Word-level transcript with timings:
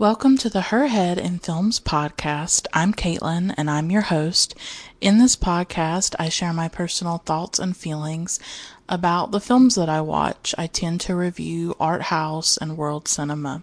Welcome 0.00 0.38
to 0.38 0.48
the 0.48 0.62
Her 0.62 0.86
Head 0.86 1.18
in 1.18 1.40
Films 1.40 1.78
podcast. 1.78 2.66
I'm 2.72 2.94
Caitlin 2.94 3.52
and 3.58 3.68
I'm 3.68 3.90
your 3.90 4.00
host. 4.00 4.54
In 5.02 5.18
this 5.18 5.36
podcast, 5.36 6.14
I 6.18 6.30
share 6.30 6.54
my 6.54 6.68
personal 6.68 7.18
thoughts 7.18 7.58
and 7.58 7.76
feelings 7.76 8.40
about 8.88 9.30
the 9.30 9.40
films 9.40 9.74
that 9.74 9.90
I 9.90 10.00
watch. 10.00 10.54
I 10.56 10.68
tend 10.68 11.02
to 11.02 11.14
review 11.14 11.76
art 11.78 12.00
house 12.04 12.56
and 12.56 12.78
world 12.78 13.08
cinema. 13.08 13.62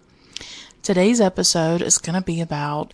Today's 0.80 1.20
episode 1.20 1.82
is 1.82 1.98
going 1.98 2.14
to 2.14 2.24
be 2.24 2.40
about 2.40 2.92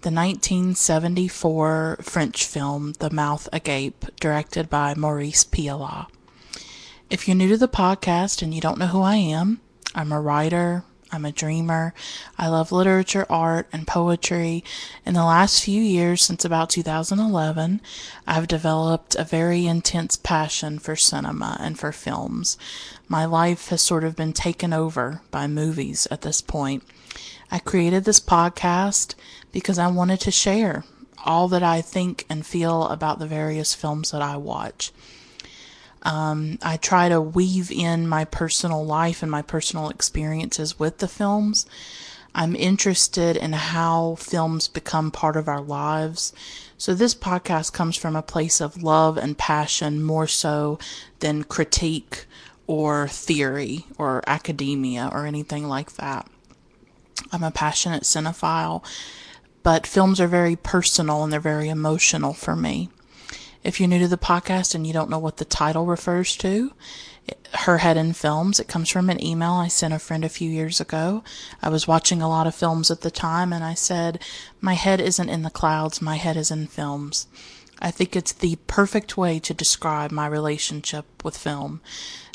the 0.00 0.10
1974 0.10 1.98
French 2.00 2.46
film 2.46 2.94
The 2.98 3.10
Mouth 3.10 3.46
Agape, 3.52 4.06
directed 4.18 4.70
by 4.70 4.94
Maurice 4.94 5.44
Pialat. 5.44 6.06
If 7.10 7.28
you're 7.28 7.36
new 7.36 7.50
to 7.50 7.58
the 7.58 7.68
podcast 7.68 8.40
and 8.40 8.54
you 8.54 8.62
don't 8.62 8.78
know 8.78 8.86
who 8.86 9.02
I 9.02 9.16
am, 9.16 9.60
I'm 9.94 10.12
a 10.12 10.20
writer, 10.20 10.84
I'm 11.16 11.24
a 11.24 11.32
dreamer. 11.32 11.94
I 12.36 12.48
love 12.48 12.70
literature, 12.70 13.24
art, 13.30 13.68
and 13.72 13.86
poetry. 13.86 14.62
In 15.06 15.14
the 15.14 15.24
last 15.24 15.64
few 15.64 15.80
years, 15.80 16.22
since 16.22 16.44
about 16.44 16.68
2011, 16.68 17.80
I've 18.26 18.46
developed 18.46 19.14
a 19.14 19.24
very 19.24 19.64
intense 19.64 20.16
passion 20.16 20.78
for 20.78 20.94
cinema 20.94 21.56
and 21.58 21.78
for 21.78 21.90
films. 21.90 22.58
My 23.08 23.24
life 23.24 23.68
has 23.68 23.80
sort 23.80 24.04
of 24.04 24.14
been 24.14 24.34
taken 24.34 24.74
over 24.74 25.22
by 25.30 25.46
movies 25.46 26.06
at 26.10 26.20
this 26.20 26.42
point. 26.42 26.82
I 27.50 27.60
created 27.60 28.04
this 28.04 28.20
podcast 28.20 29.14
because 29.52 29.78
I 29.78 29.86
wanted 29.86 30.20
to 30.20 30.30
share 30.30 30.84
all 31.24 31.48
that 31.48 31.62
I 31.62 31.80
think 31.80 32.26
and 32.28 32.44
feel 32.44 32.88
about 32.88 33.20
the 33.20 33.26
various 33.26 33.74
films 33.74 34.10
that 34.10 34.20
I 34.20 34.36
watch. 34.36 34.92
Um, 36.06 36.60
I 36.62 36.76
try 36.76 37.08
to 37.08 37.20
weave 37.20 37.72
in 37.72 38.06
my 38.06 38.24
personal 38.24 38.86
life 38.86 39.22
and 39.24 39.30
my 39.30 39.42
personal 39.42 39.88
experiences 39.88 40.78
with 40.78 40.98
the 40.98 41.08
films. 41.08 41.66
I'm 42.32 42.54
interested 42.54 43.36
in 43.36 43.52
how 43.54 44.14
films 44.14 44.68
become 44.68 45.10
part 45.10 45.36
of 45.36 45.48
our 45.48 45.60
lives. 45.60 46.32
So 46.78 46.94
this 46.94 47.14
podcast 47.14 47.72
comes 47.72 47.96
from 47.96 48.14
a 48.14 48.22
place 48.22 48.60
of 48.60 48.84
love 48.84 49.18
and 49.18 49.36
passion 49.36 50.00
more 50.00 50.28
so 50.28 50.78
than 51.18 51.42
critique 51.42 52.26
or 52.68 53.08
theory 53.08 53.86
or 53.98 54.22
academia 54.28 55.10
or 55.12 55.26
anything 55.26 55.66
like 55.66 55.94
that. 55.94 56.28
I'm 57.32 57.42
a 57.42 57.50
passionate 57.50 58.04
cinephile, 58.04 58.84
but 59.64 59.88
films 59.88 60.20
are 60.20 60.28
very 60.28 60.54
personal 60.54 61.24
and 61.24 61.32
they're 61.32 61.40
very 61.40 61.68
emotional 61.68 62.32
for 62.32 62.54
me. 62.54 62.90
If 63.66 63.80
you're 63.80 63.88
new 63.88 63.98
to 63.98 64.06
the 64.06 64.16
podcast 64.16 64.76
and 64.76 64.86
you 64.86 64.92
don't 64.92 65.10
know 65.10 65.18
what 65.18 65.38
the 65.38 65.44
title 65.44 65.86
refers 65.86 66.36
to, 66.36 66.72
Her 67.52 67.78
Head 67.78 67.96
in 67.96 68.12
Films, 68.12 68.60
it 68.60 68.68
comes 68.68 68.88
from 68.88 69.10
an 69.10 69.20
email 69.20 69.54
I 69.54 69.66
sent 69.66 69.92
a 69.92 69.98
friend 69.98 70.24
a 70.24 70.28
few 70.28 70.48
years 70.48 70.80
ago. 70.80 71.24
I 71.60 71.68
was 71.68 71.88
watching 71.88 72.22
a 72.22 72.28
lot 72.28 72.46
of 72.46 72.54
films 72.54 72.92
at 72.92 73.00
the 73.00 73.10
time 73.10 73.52
and 73.52 73.64
I 73.64 73.74
said, 73.74 74.22
My 74.60 74.74
head 74.74 75.00
isn't 75.00 75.28
in 75.28 75.42
the 75.42 75.50
clouds, 75.50 76.00
my 76.00 76.14
head 76.14 76.36
is 76.36 76.52
in 76.52 76.68
films. 76.68 77.26
I 77.80 77.90
think 77.90 78.14
it's 78.14 78.30
the 78.30 78.54
perfect 78.68 79.16
way 79.16 79.40
to 79.40 79.52
describe 79.52 80.12
my 80.12 80.28
relationship 80.28 81.24
with 81.24 81.36
film. 81.36 81.80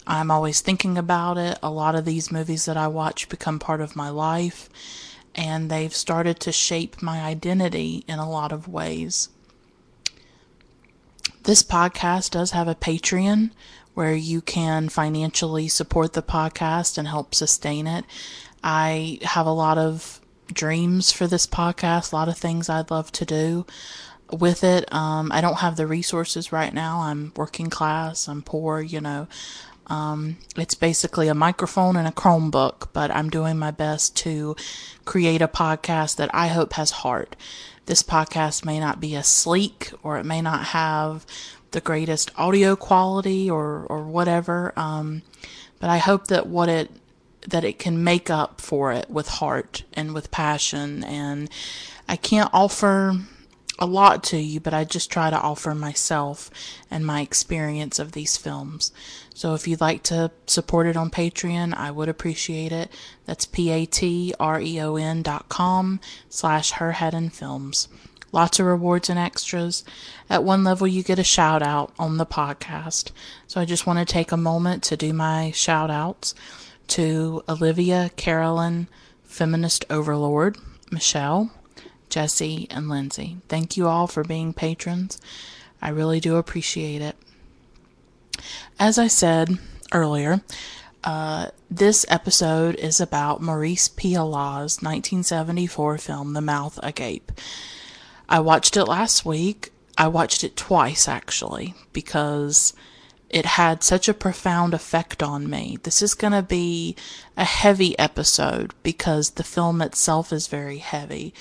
I'm 0.06 0.32
always 0.32 0.60
thinking 0.60 0.98
about 0.98 1.38
it. 1.38 1.58
A 1.64 1.72
lot 1.72 1.96
of 1.96 2.04
these 2.04 2.30
movies 2.30 2.66
that 2.66 2.76
I 2.76 2.88
watch 2.88 3.30
become 3.30 3.58
part 3.58 3.80
of 3.80 3.96
my 3.96 4.10
life, 4.10 4.68
and 5.34 5.72
they've 5.72 5.96
started 5.96 6.42
to 6.42 6.52
shape 6.52 7.02
my 7.02 7.22
identity 7.22 8.04
in 8.06 8.20
a 8.20 8.30
lot 8.30 8.52
of 8.52 8.68
ways. 8.68 9.30
This 11.44 11.64
podcast 11.64 12.32
does 12.32 12.52
have 12.52 12.68
a 12.68 12.76
Patreon 12.76 13.50
where 13.96 14.14
you 14.14 14.42
can 14.42 14.90
financially 14.90 15.68
support 15.68 16.14
the 16.14 16.22
podcast 16.22 17.00
and 17.00 17.08
help 17.08 17.34
sustain 17.34 17.88
it. 17.88 18.06
I 18.64 19.18
have 19.24 19.48
a 19.48 19.52
lot 19.52 19.80
of 19.80 20.22
dreams 20.54 21.12
for 21.12 21.26
this 21.26 21.48
podcast, 21.48 22.12
a 22.12 22.16
lot 22.16 22.30
of 22.30 22.38
things 22.38 22.70
I'd 22.70 22.92
love 22.92 23.12
to 23.14 23.26
do 23.26 23.66
with 24.32 24.64
it. 24.64 24.94
Um, 24.94 25.32
I 25.32 25.42
don't 25.42 25.58
have 25.58 25.78
the 25.78 25.88
resources 25.88 26.52
right 26.52 26.74
now. 26.74 27.02
I'm 27.02 27.34
working 27.36 27.72
class, 27.72 28.28
I'm 28.28 28.44
poor, 28.44 28.80
you 28.80 29.02
know. 29.02 29.28
Um, 29.88 30.38
it's 30.56 30.76
basically 30.76 31.28
a 31.28 31.34
microphone 31.34 31.96
and 31.96 32.08
a 32.08 32.12
Chromebook, 32.12 32.90
but 32.94 33.10
I'm 33.10 33.32
doing 33.32 33.58
my 33.58 33.72
best 33.72 34.16
to 34.18 34.56
create 35.06 35.42
a 35.42 35.48
podcast 35.48 36.18
that 36.18 36.30
I 36.34 36.48
hope 36.48 36.74
has 36.74 36.92
heart. 36.92 37.36
This 37.86 38.04
podcast 38.04 38.66
may 38.66 38.80
not 38.80 39.00
be 39.00 39.16
as 39.16 39.28
sleek 39.28 39.92
or 40.04 40.18
it 40.18 40.26
may 40.26 40.42
not 40.42 40.66
have 40.66 41.26
the 41.72 41.82
greatest 41.82 42.32
audio 42.38 42.76
quality 42.76 43.50
or, 43.50 43.86
or 43.86 44.04
whatever. 44.04 44.74
Um, 44.76 45.24
but 45.80 45.90
I 45.90 45.98
hope 45.98 46.28
that 46.28 46.48
what 46.48 46.70
it 46.70 46.92
that 47.48 47.64
it 47.64 47.80
can 47.80 48.04
make 48.04 48.30
up 48.30 48.62
for 48.62 48.92
it 48.92 49.10
with 49.10 49.28
heart 49.28 49.84
and 49.94 50.14
with 50.14 50.30
passion 50.30 51.04
and 51.04 51.50
I 52.08 52.16
can't 52.16 52.52
offer 52.54 53.16
a 53.80 53.86
lot 53.88 54.24
to 54.26 54.38
you, 54.38 54.60
but 54.60 54.76
I 54.76 54.84
just 54.84 55.12
try 55.12 55.32
to 55.32 55.40
offer 55.42 55.74
myself 55.74 56.52
and 56.92 57.04
my 57.04 57.22
experience 57.22 57.98
of 57.98 58.12
these 58.12 58.38
films. 58.38 58.92
So 59.42 59.56
if 59.56 59.68
you'd 59.68 59.82
like 59.82 60.04
to 60.04 60.30
support 60.46 60.86
it 60.86 60.96
on 60.96 61.10
Patreon, 61.10 61.74
I 61.74 61.90
would 61.90 62.08
appreciate 62.08 62.72
it. 62.72 62.92
That's 63.26 63.48
P-A-T-R-E-O-N 63.48 65.24
dot 65.24 65.50
com 65.50 66.00
slash 66.30 66.74
Her 66.74 66.92
Head 66.92 67.34
Films. 67.34 67.88
Lots 68.32 68.60
of 68.60 68.68
rewards 68.68 69.10
and 69.10 69.18
extras. 69.18 69.84
At 70.30 70.44
one 70.44 70.64
level, 70.64 70.86
you 70.86 71.02
get 71.02 71.18
a 71.18 71.24
shout 71.24 71.64
out 71.64 71.92
on 71.98 72.18
the 72.18 72.26
podcast. 72.28 73.10
So 73.48 73.60
I 73.60 73.66
just 73.66 73.88
want 73.88 73.98
to 73.98 74.06
take 74.06 74.32
a 74.32 74.38
moment 74.38 74.84
to 74.84 74.96
do 74.96 75.12
my 75.12 75.50
shout 75.50 75.90
outs 75.90 76.36
to 76.90 77.44
Olivia, 77.50 78.12
Carolyn, 78.16 78.90
Feminist 79.24 79.86
Overlord, 79.90 80.60
Michelle, 80.92 81.50
Jesse, 82.10 82.68
and 82.70 82.88
Lindsay. 82.88 83.38
Thank 83.50 83.76
you 83.76 83.88
all 83.88 84.06
for 84.06 84.24
being 84.24 84.54
patrons. 84.54 85.20
I 85.82 85.90
really 85.90 86.20
do 86.20 86.36
appreciate 86.36 87.02
it. 87.02 87.16
As 88.80 88.98
I 88.98 89.08
said 89.08 89.58
earlier, 89.92 90.42
uh, 91.04 91.48
this 91.70 92.06
episode 92.10 92.76
is 92.76 93.00
about 93.00 93.42
Maurice 93.42 93.90
Pialat's 93.90 94.82
1974 94.82 95.98
film, 95.98 96.34
The 96.34 96.42
Mouth 96.42 96.80
Agape. 96.84 97.32
I 98.30 98.40
watched 98.40 98.78
it 98.78 98.86
last 98.86 99.26
week. 99.26 99.72
I 99.98 100.08
watched 100.08 100.44
it 100.44 100.56
twice, 100.56 101.08
actually, 101.08 101.76
because 101.94 102.74
it 103.30 103.46
had 103.46 103.84
such 103.84 104.08
a 104.10 104.14
profound 104.14 104.74
effect 104.74 105.22
on 105.22 105.50
me. 105.50 105.78
This 105.84 106.02
is 106.02 106.14
going 106.14 106.34
to 106.34 106.42
be 106.42 106.96
a 107.38 107.46
heavy 107.46 107.98
episode 108.00 108.74
because 108.84 109.32
the 109.32 109.44
film 109.44 109.82
itself 109.82 110.32
is 110.32 110.48
very 110.48 110.78
heavy 110.78 111.34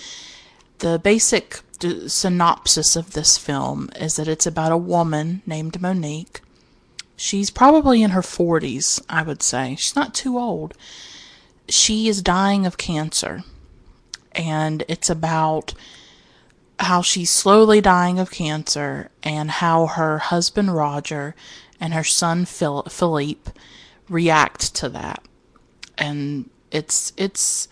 the 0.80 0.98
basic 0.98 1.60
synopsis 2.08 2.96
of 2.96 3.12
this 3.12 3.38
film 3.38 3.88
is 3.98 4.16
that 4.16 4.28
it's 4.28 4.46
about 4.46 4.72
a 4.72 4.76
woman 4.76 5.42
named 5.46 5.80
Monique. 5.80 6.40
She's 7.20 7.50
probably 7.50 8.02
in 8.02 8.12
her 8.12 8.22
40s, 8.22 8.98
I 9.06 9.22
would 9.22 9.42
say. 9.42 9.76
She's 9.78 9.94
not 9.94 10.14
too 10.14 10.38
old. 10.38 10.72
She 11.68 12.08
is 12.08 12.22
dying 12.22 12.64
of 12.64 12.78
cancer. 12.78 13.44
And 14.32 14.84
it's 14.88 15.10
about 15.10 15.74
how 16.78 17.02
she's 17.02 17.28
slowly 17.28 17.82
dying 17.82 18.18
of 18.18 18.30
cancer 18.30 19.10
and 19.22 19.50
how 19.50 19.86
her 19.86 20.16
husband 20.16 20.74
Roger 20.74 21.34
and 21.78 21.92
her 21.92 22.04
son 22.04 22.46
Phil- 22.46 22.84
Philippe 22.84 23.50
react 24.08 24.74
to 24.76 24.88
that. 24.88 25.22
And 25.98 26.48
it's 26.70 27.12
it's 27.18 27.68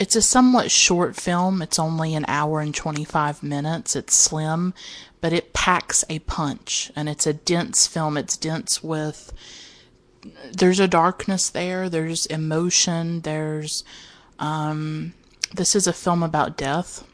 it's 0.00 0.16
a 0.16 0.22
somewhat 0.22 0.72
short 0.72 1.14
film. 1.14 1.62
It's 1.62 1.78
only 1.78 2.16
an 2.16 2.24
hour 2.26 2.58
and 2.58 2.74
25 2.74 3.44
minutes. 3.44 3.94
It's 3.94 4.16
slim, 4.16 4.74
but 5.24 5.32
it 5.32 5.54
packs 5.54 6.04
a 6.10 6.18
punch 6.18 6.92
and 6.94 7.08
it's 7.08 7.26
a 7.26 7.32
dense 7.32 7.86
film. 7.86 8.18
It's 8.18 8.36
dense 8.36 8.84
with 8.84 9.32
there's 10.52 10.78
a 10.78 10.86
darkness 10.86 11.48
there, 11.48 11.88
there's 11.88 12.26
emotion, 12.26 13.22
there's 13.22 13.84
um 14.38 15.14
this 15.54 15.74
is 15.74 15.86
a 15.86 15.94
film 15.94 16.22
about 16.22 16.58
death 16.58 17.04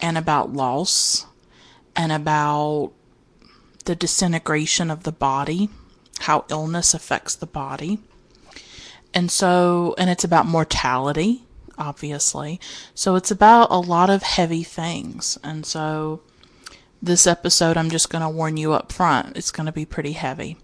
and 0.00 0.18
about 0.18 0.52
loss 0.52 1.26
and 1.94 2.10
about 2.10 2.90
the 3.84 3.94
disintegration 3.94 4.90
of 4.90 5.04
the 5.04 5.12
body, 5.12 5.70
how 6.22 6.44
illness 6.50 6.92
affects 6.92 7.36
the 7.36 7.46
body. 7.46 8.00
And 9.14 9.30
so, 9.30 9.94
and 9.96 10.10
it's 10.10 10.24
about 10.24 10.46
mortality, 10.46 11.44
obviously. 11.78 12.58
So 12.96 13.14
it's 13.14 13.30
about 13.30 13.70
a 13.70 13.78
lot 13.78 14.10
of 14.10 14.24
heavy 14.24 14.64
things. 14.64 15.38
And 15.44 15.64
so, 15.64 16.22
this 17.02 17.26
episode, 17.26 17.76
I'm 17.76 17.90
just 17.90 18.10
going 18.10 18.22
to 18.22 18.28
warn 18.28 18.56
you 18.56 18.72
up 18.72 18.92
front, 18.92 19.36
it's 19.36 19.50
going 19.50 19.66
to 19.66 19.72
be 19.72 19.84
pretty 19.84 20.12
heavy. 20.12 20.56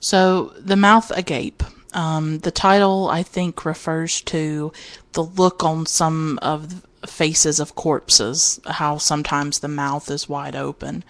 So, 0.00 0.52
The 0.58 0.76
Mouth 0.76 1.10
Agape. 1.10 1.62
Um, 1.94 2.40
the 2.40 2.50
title, 2.50 3.08
I 3.08 3.22
think, 3.22 3.64
refers 3.64 4.20
to 4.22 4.72
the 5.12 5.22
look 5.24 5.64
on 5.64 5.86
some 5.86 6.38
of 6.42 6.82
the 7.00 7.06
faces 7.06 7.60
of 7.60 7.74
corpses, 7.74 8.60
how 8.66 8.98
sometimes 8.98 9.60
the 9.60 9.68
mouth 9.68 10.10
is 10.10 10.28
wide 10.28 10.54
open. 10.54 11.02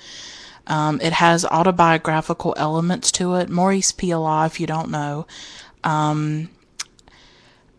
Um, 0.67 1.01
it 1.03 1.15
has 1.15 1.45
autobiographical 1.45 2.55
elements 2.57 3.11
to 3.13 3.35
it. 3.35 3.49
Maurice 3.49 3.93
Pialat, 3.93 4.47
if 4.47 4.61
you 4.61 4.67
don't 4.67 4.91
know, 4.91 5.27
um, 5.83 6.51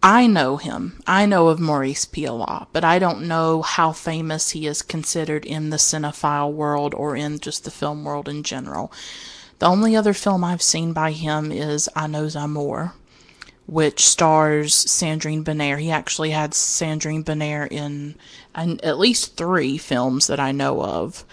I 0.01 0.27
know 0.27 0.55
him. 0.57 1.01
I 1.05 1.25
know 1.25 1.49
of 1.49 1.59
Maurice 1.59 2.05
Pialat, 2.05 2.67
but 2.71 2.85
I 2.85 2.99
don't 2.99 3.27
know 3.27 3.61
how 3.61 3.91
famous 3.91 4.51
he 4.51 4.65
is 4.65 4.81
considered 4.81 5.45
in 5.45 5.69
the 5.69 5.77
cinephile 5.77 6.53
world 6.53 6.93
or 6.93 7.17
in 7.17 7.39
just 7.39 7.65
the 7.65 7.71
film 7.71 8.05
world 8.05 8.29
in 8.29 8.43
general. 8.43 8.93
The 9.59 9.67
only 9.67 9.97
other 9.97 10.13
film 10.13 10.43
I've 10.43 10.61
seen 10.61 10.93
by 10.93 11.11
him 11.11 11.51
is 11.51 11.89
À 11.97 12.09
nos 12.09 12.35
amours, 12.35 12.91
which 13.67 14.07
stars 14.07 14.73
Sandrine 14.73 15.43
Bonnaire. 15.43 15.77
He 15.77 15.91
actually 15.91 16.29
had 16.29 16.51
Sandrine 16.51 17.25
Bonnaire 17.25 17.65
in, 17.65 18.15
in 18.57 18.79
at 18.81 18.99
least 18.99 19.35
three 19.35 19.77
films 19.77 20.27
that 20.27 20.39
I 20.39 20.53
know 20.53 20.81
of. 20.81 21.25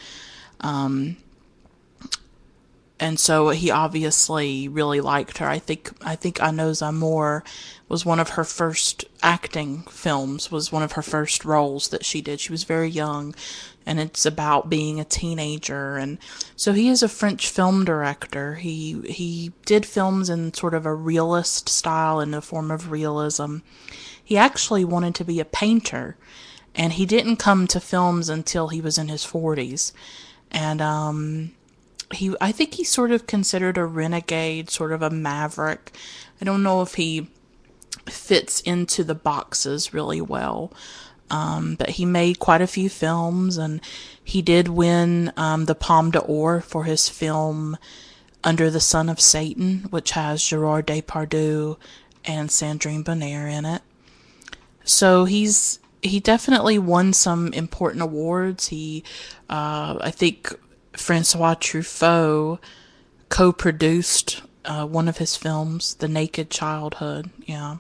Um, 0.61 1.19
and 2.99 3.21
so 3.21 3.51
he 3.51 3.71
obviously 3.71 4.69
really 4.69 5.01
liked 5.01 5.39
her. 5.39 5.49
I 5.49 5.59
think 5.59 5.91
I 6.03 6.17
think 6.17 6.37
À 6.37 6.55
nos 6.55 6.81
amours 6.81 7.43
was 7.89 8.07
one 8.07 8.19
of 8.19 8.31
her 8.31 8.45
first 8.45 9.05
acting 9.23 9.83
films, 9.83 10.51
was 10.51 10.73
one 10.73 10.83
of 10.83 10.93
her 10.93 11.03
first 11.03 11.45
roles 11.45 11.89
that 11.89 12.05
she 12.05 12.21
did. 12.21 12.41
She 12.41 12.53
was 12.53 12.65
very 12.65 12.89
young, 12.89 13.35
and 13.85 14.01
it's 14.01 14.25
about 14.25 14.71
being 14.71 14.99
a 14.99 15.05
teenager. 15.05 15.97
And 15.97 16.19
so 16.57 16.73
he 16.73 16.89
is 16.89 17.03
a 17.03 17.09
French 17.09 17.49
film 17.49 17.85
director. 17.85 18.55
He 18.55 19.03
he 19.07 19.53
did 19.67 19.85
films 19.85 20.31
in 20.31 20.55
sort 20.55 20.75
of 20.75 20.87
a 20.87 20.95
realist 20.95 21.69
style, 21.69 22.19
in 22.21 22.31
the 22.31 22.41
form 22.41 22.71
of 22.71 22.91
realism. 22.91 23.59
He 24.25 24.39
actually 24.39 24.85
wanted 24.85 25.15
to 25.17 25.25
be 25.25 25.39
a 25.39 25.45
painter, 25.45 26.17
and 26.75 26.95
he 26.95 27.05
didn't 27.05 27.37
come 27.37 27.67
to 27.69 27.79
films 27.79 28.31
until 28.31 28.69
he 28.69 28.81
was 28.81 28.97
in 28.97 29.09
his 29.09 29.25
forties. 29.25 29.93
And 30.51 30.81
um, 30.81 31.53
he 32.13 32.35
I 32.41 32.53
think 32.53 32.75
he's 32.75 32.91
sort 32.91 33.11
of 33.11 33.27
considered 33.27 33.79
a 33.79 33.85
renegade, 33.85 34.71
sort 34.71 34.93
of 34.93 35.03
a 35.03 35.11
maverick. 35.11 35.93
I 36.41 36.45
don't 36.45 36.63
know 36.63 36.83
if 36.83 36.95
he 36.95 37.29
fits 38.09 38.61
into 38.61 39.03
the 39.05 39.15
boxes 39.15 39.93
really 39.93 40.21
well. 40.21 40.73
Um, 41.29 41.75
but 41.75 41.91
he 41.91 42.05
made 42.05 42.39
quite 42.39 42.61
a 42.61 42.69
few 42.69 42.89
films, 42.89 43.57
and 43.57 43.81
he 44.23 44.43
did 44.43 44.69
win 44.69 45.33
um, 45.37 45.65
the 45.65 45.75
Palme 45.75 46.13
d'Or 46.13 46.61
for 46.61 46.85
his 46.85 47.09
film 47.09 47.77
Under 48.45 48.71
the 48.71 48.81
Sun 48.81 49.09
of 49.09 49.21
Satan, 49.21 49.87
which 49.91 50.13
has 50.13 50.45
Gerard 50.45 50.87
Depardieu 50.87 51.79
and 52.25 52.49
Sandrine 52.49 53.05
Bonnaire 53.05 53.49
in 53.49 53.65
it. 53.65 53.83
So 54.85 55.25
he's 55.25 55.81
he 56.03 56.21
definitely 56.21 56.79
won 56.79 57.13
some 57.13 57.53
important 57.53 58.03
awards. 58.03 58.69
He, 58.69 59.03
uh, 59.51 59.99
I 60.01 60.13
think, 60.13 60.55
Francois 60.97 61.55
Truffaut 61.55 62.59
co 63.29 63.53
produced 63.53 64.43
uh, 64.65 64.87
one 64.87 65.09
of 65.09 65.19
his 65.19 65.37
films, 65.37 65.95
The 65.95 66.09
Naked 66.09 66.51
Childhood, 66.51 67.31
yeah. 67.45 67.77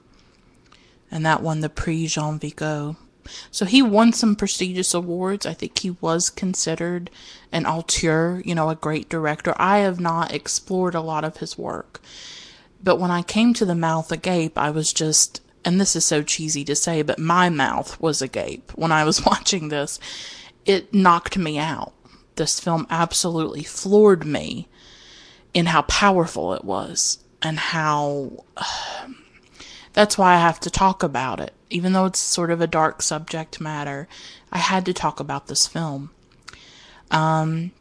And 1.10 1.24
that 1.24 1.42
won 1.42 1.60
the 1.60 1.68
Prix 1.68 2.06
Jean 2.06 2.38
Vigo. 2.38 2.96
So 3.50 3.64
he 3.64 3.82
won 3.82 4.12
some 4.12 4.36
prestigious 4.36 4.94
awards. 4.94 5.46
I 5.46 5.54
think 5.54 5.78
he 5.78 5.90
was 6.00 6.30
considered 6.30 7.10
an 7.50 7.66
auteur, 7.66 8.40
you 8.44 8.54
know, 8.54 8.70
a 8.70 8.76
great 8.76 9.08
director. 9.08 9.54
I 9.56 9.78
have 9.78 9.98
not 9.98 10.32
explored 10.32 10.94
a 10.94 11.00
lot 11.00 11.24
of 11.24 11.38
his 11.38 11.58
work. 11.58 12.00
But 12.82 13.00
when 13.00 13.10
I 13.10 13.22
came 13.22 13.52
to 13.54 13.64
The 13.64 13.74
Mouth 13.74 14.12
Agape, 14.12 14.56
I 14.56 14.70
was 14.70 14.92
just, 14.92 15.40
and 15.64 15.80
this 15.80 15.96
is 15.96 16.04
so 16.04 16.22
cheesy 16.22 16.64
to 16.64 16.76
say, 16.76 17.02
but 17.02 17.18
my 17.18 17.48
mouth 17.48 18.00
was 18.00 18.22
agape 18.22 18.70
when 18.76 18.92
I 18.92 19.02
was 19.04 19.24
watching 19.26 19.68
this. 19.68 19.98
It 20.64 20.92
knocked 20.94 21.36
me 21.36 21.58
out 21.58 21.94
this 22.36 22.60
film 22.60 22.86
absolutely 22.90 23.62
floored 23.62 24.24
me 24.24 24.68
in 25.54 25.66
how 25.66 25.82
powerful 25.82 26.52
it 26.54 26.64
was 26.64 27.18
and 27.42 27.58
how 27.58 28.44
uh, 28.56 29.08
that's 29.92 30.18
why 30.18 30.34
I 30.34 30.38
have 30.38 30.60
to 30.60 30.70
talk 30.70 31.02
about 31.02 31.40
it. 31.40 31.54
Even 31.70 31.92
though 31.92 32.04
it's 32.04 32.18
sort 32.18 32.50
of 32.50 32.60
a 32.60 32.66
dark 32.66 33.02
subject 33.02 33.60
matter, 33.60 34.06
I 34.52 34.58
had 34.58 34.84
to 34.86 34.92
talk 34.92 35.20
about 35.20 35.46
this 35.46 35.66
film. 35.66 36.10
Um, 37.10 37.72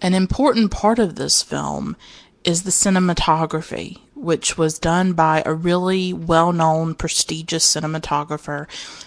an 0.00 0.14
important 0.14 0.70
part 0.70 0.98
of 0.98 1.16
this 1.16 1.42
film 1.42 1.96
is 2.42 2.62
the 2.62 2.70
cinematography, 2.70 3.98
which 4.14 4.56
was 4.56 4.78
done 4.78 5.12
by 5.12 5.42
a 5.44 5.52
really 5.52 6.12
well 6.12 6.52
known, 6.52 6.94
prestigious 6.94 7.74
cinematographer 7.74 8.66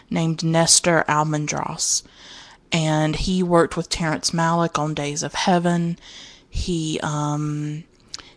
named 0.09 0.43
Nestor 0.43 1.05
Almendros 1.07 2.03
and 2.71 3.15
he 3.15 3.43
worked 3.43 3.75
with 3.75 3.89
Terrence 3.89 4.31
Malick 4.31 4.77
on 4.77 4.93
Days 4.93 5.23
of 5.23 5.33
Heaven. 5.33 5.97
He 6.49 6.99
um, 7.01 7.83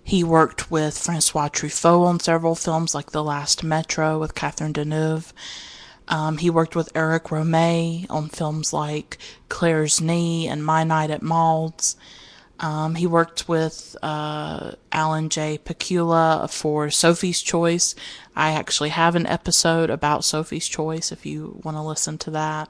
he 0.05 0.25
worked 0.25 0.70
with 0.70 0.99
Francois 0.99 1.49
Truffaut 1.49 2.06
on 2.06 2.20
several 2.20 2.55
films 2.55 2.94
like 2.94 3.11
The 3.11 3.23
Last 3.23 3.62
Metro 3.62 4.19
with 4.19 4.34
Catherine 4.34 4.73
Deneuve. 4.73 5.32
Um, 6.08 6.38
he 6.38 6.50
worked 6.50 6.75
with 6.75 6.90
Eric 6.94 7.25
Rohmer 7.25 8.06
on 8.11 8.29
films 8.29 8.73
like 8.73 9.19
Claire's 9.49 10.00
Knee 10.00 10.49
and 10.49 10.64
My 10.64 10.84
Night 10.84 11.11
at 11.11 11.23
Maud's. 11.23 11.96
Um, 12.58 12.94
he 12.94 13.06
worked 13.06 13.49
with 13.49 13.96
uh, 14.02 14.73
Alan 14.93 15.29
J. 15.29 15.58
Pakula 15.58 16.50
for 16.50 16.90
Sophie's 16.90 17.40
Choice. 17.40 17.94
I 18.37 18.52
actually 18.52 18.90
have 18.90 19.17
an 19.17 19.26
episode 19.26 19.90
about 19.90 20.25
Sophie's 20.25 20.69
Choice 20.69 21.11
if 21.11 21.26
you 21.26 21.61
want 21.64 21.76
to 21.76 21.82
listen 21.82 22.19
to 22.19 22.31
that. 22.32 22.69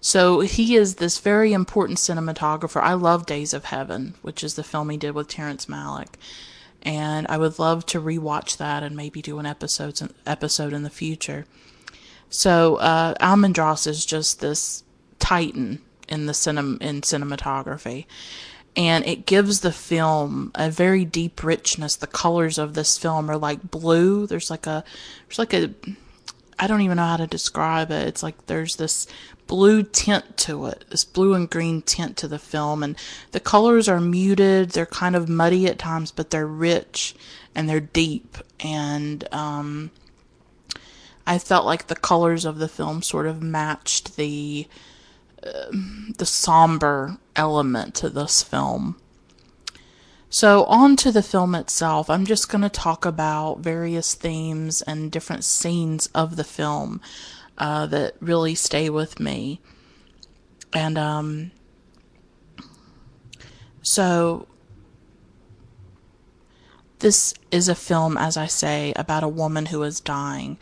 So 0.00 0.40
he 0.40 0.76
is 0.76 0.94
this 0.94 1.18
very 1.18 1.52
important 1.52 1.98
cinematographer. 1.98 2.80
I 2.80 2.94
love 2.94 3.26
Days 3.26 3.52
of 3.52 3.66
Heaven, 3.66 4.14
which 4.22 4.42
is 4.42 4.54
the 4.54 4.64
film 4.64 4.88
he 4.88 4.96
did 4.96 5.14
with 5.14 5.28
Terrence 5.28 5.66
Malick. 5.66 6.14
And 6.82 7.26
I 7.28 7.36
would 7.36 7.58
love 7.58 7.84
to 7.86 8.00
rewatch 8.00 8.56
that 8.56 8.82
and 8.82 8.96
maybe 8.96 9.20
do 9.20 9.38
an 9.38 9.44
episode 9.44 10.00
episode 10.26 10.72
in 10.72 10.82
the 10.82 10.90
future. 10.90 11.44
So 12.30 12.76
uh, 12.76 13.14
Almendros 13.20 13.86
is 13.86 14.06
just 14.06 14.40
this 14.40 14.82
titan 15.18 15.80
in 16.08 16.26
the 16.26 16.32
cinem 16.32 16.80
in 16.80 17.02
cinematography, 17.02 18.06
and 18.76 19.04
it 19.04 19.26
gives 19.26 19.60
the 19.60 19.72
film 19.72 20.52
a 20.54 20.70
very 20.70 21.04
deep 21.04 21.44
richness. 21.44 21.96
The 21.96 22.06
colors 22.06 22.56
of 22.56 22.72
this 22.72 22.96
film 22.96 23.30
are 23.30 23.36
like 23.36 23.70
blue. 23.70 24.26
There's 24.26 24.50
like 24.50 24.66
a 24.66 24.84
there's 25.26 25.38
like 25.38 25.52
a 25.52 25.74
I 26.60 26.66
don't 26.66 26.82
even 26.82 26.98
know 26.98 27.06
how 27.06 27.16
to 27.16 27.26
describe 27.26 27.90
it. 27.90 28.06
It's 28.06 28.22
like 28.22 28.46
there's 28.46 28.76
this 28.76 29.06
blue 29.46 29.82
tint 29.82 30.36
to 30.36 30.66
it, 30.66 30.84
this 30.90 31.04
blue 31.04 31.32
and 31.32 31.48
green 31.48 31.80
tint 31.80 32.18
to 32.18 32.28
the 32.28 32.38
film. 32.38 32.82
And 32.82 32.96
the 33.32 33.40
colors 33.40 33.88
are 33.88 34.00
muted, 34.00 34.70
they're 34.70 34.86
kind 34.86 35.16
of 35.16 35.28
muddy 35.28 35.66
at 35.66 35.78
times, 35.78 36.12
but 36.12 36.30
they're 36.30 36.46
rich 36.46 37.14
and 37.54 37.68
they're 37.68 37.80
deep. 37.80 38.36
And 38.60 39.26
um, 39.32 39.90
I 41.26 41.38
felt 41.38 41.64
like 41.64 41.86
the 41.86 41.96
colors 41.96 42.44
of 42.44 42.58
the 42.58 42.68
film 42.68 43.02
sort 43.02 43.26
of 43.26 43.42
matched 43.42 44.16
the. 44.16 44.68
Uh, 45.42 45.72
the 46.18 46.26
somber 46.26 47.16
element 47.34 47.94
to 47.94 48.10
this 48.10 48.42
film. 48.42 48.96
So, 50.32 50.62
on 50.66 50.94
to 50.96 51.10
the 51.10 51.24
film 51.24 51.56
itself. 51.56 52.08
I'm 52.08 52.24
just 52.24 52.48
going 52.48 52.62
to 52.62 52.68
talk 52.68 53.04
about 53.04 53.58
various 53.58 54.14
themes 54.14 54.80
and 54.80 55.10
different 55.10 55.42
scenes 55.42 56.06
of 56.14 56.36
the 56.36 56.44
film 56.44 57.00
uh, 57.58 57.86
that 57.86 58.14
really 58.20 58.54
stay 58.54 58.88
with 58.88 59.18
me. 59.18 59.60
And 60.72 60.96
um, 60.96 61.50
so 63.82 64.46
this 67.00 67.34
is 67.50 67.68
a 67.68 67.74
film, 67.74 68.16
as 68.16 68.36
I 68.36 68.46
say, 68.46 68.92
about 68.94 69.24
a 69.24 69.28
woman 69.28 69.66
who 69.66 69.82
is 69.82 69.98
dying 69.98 70.58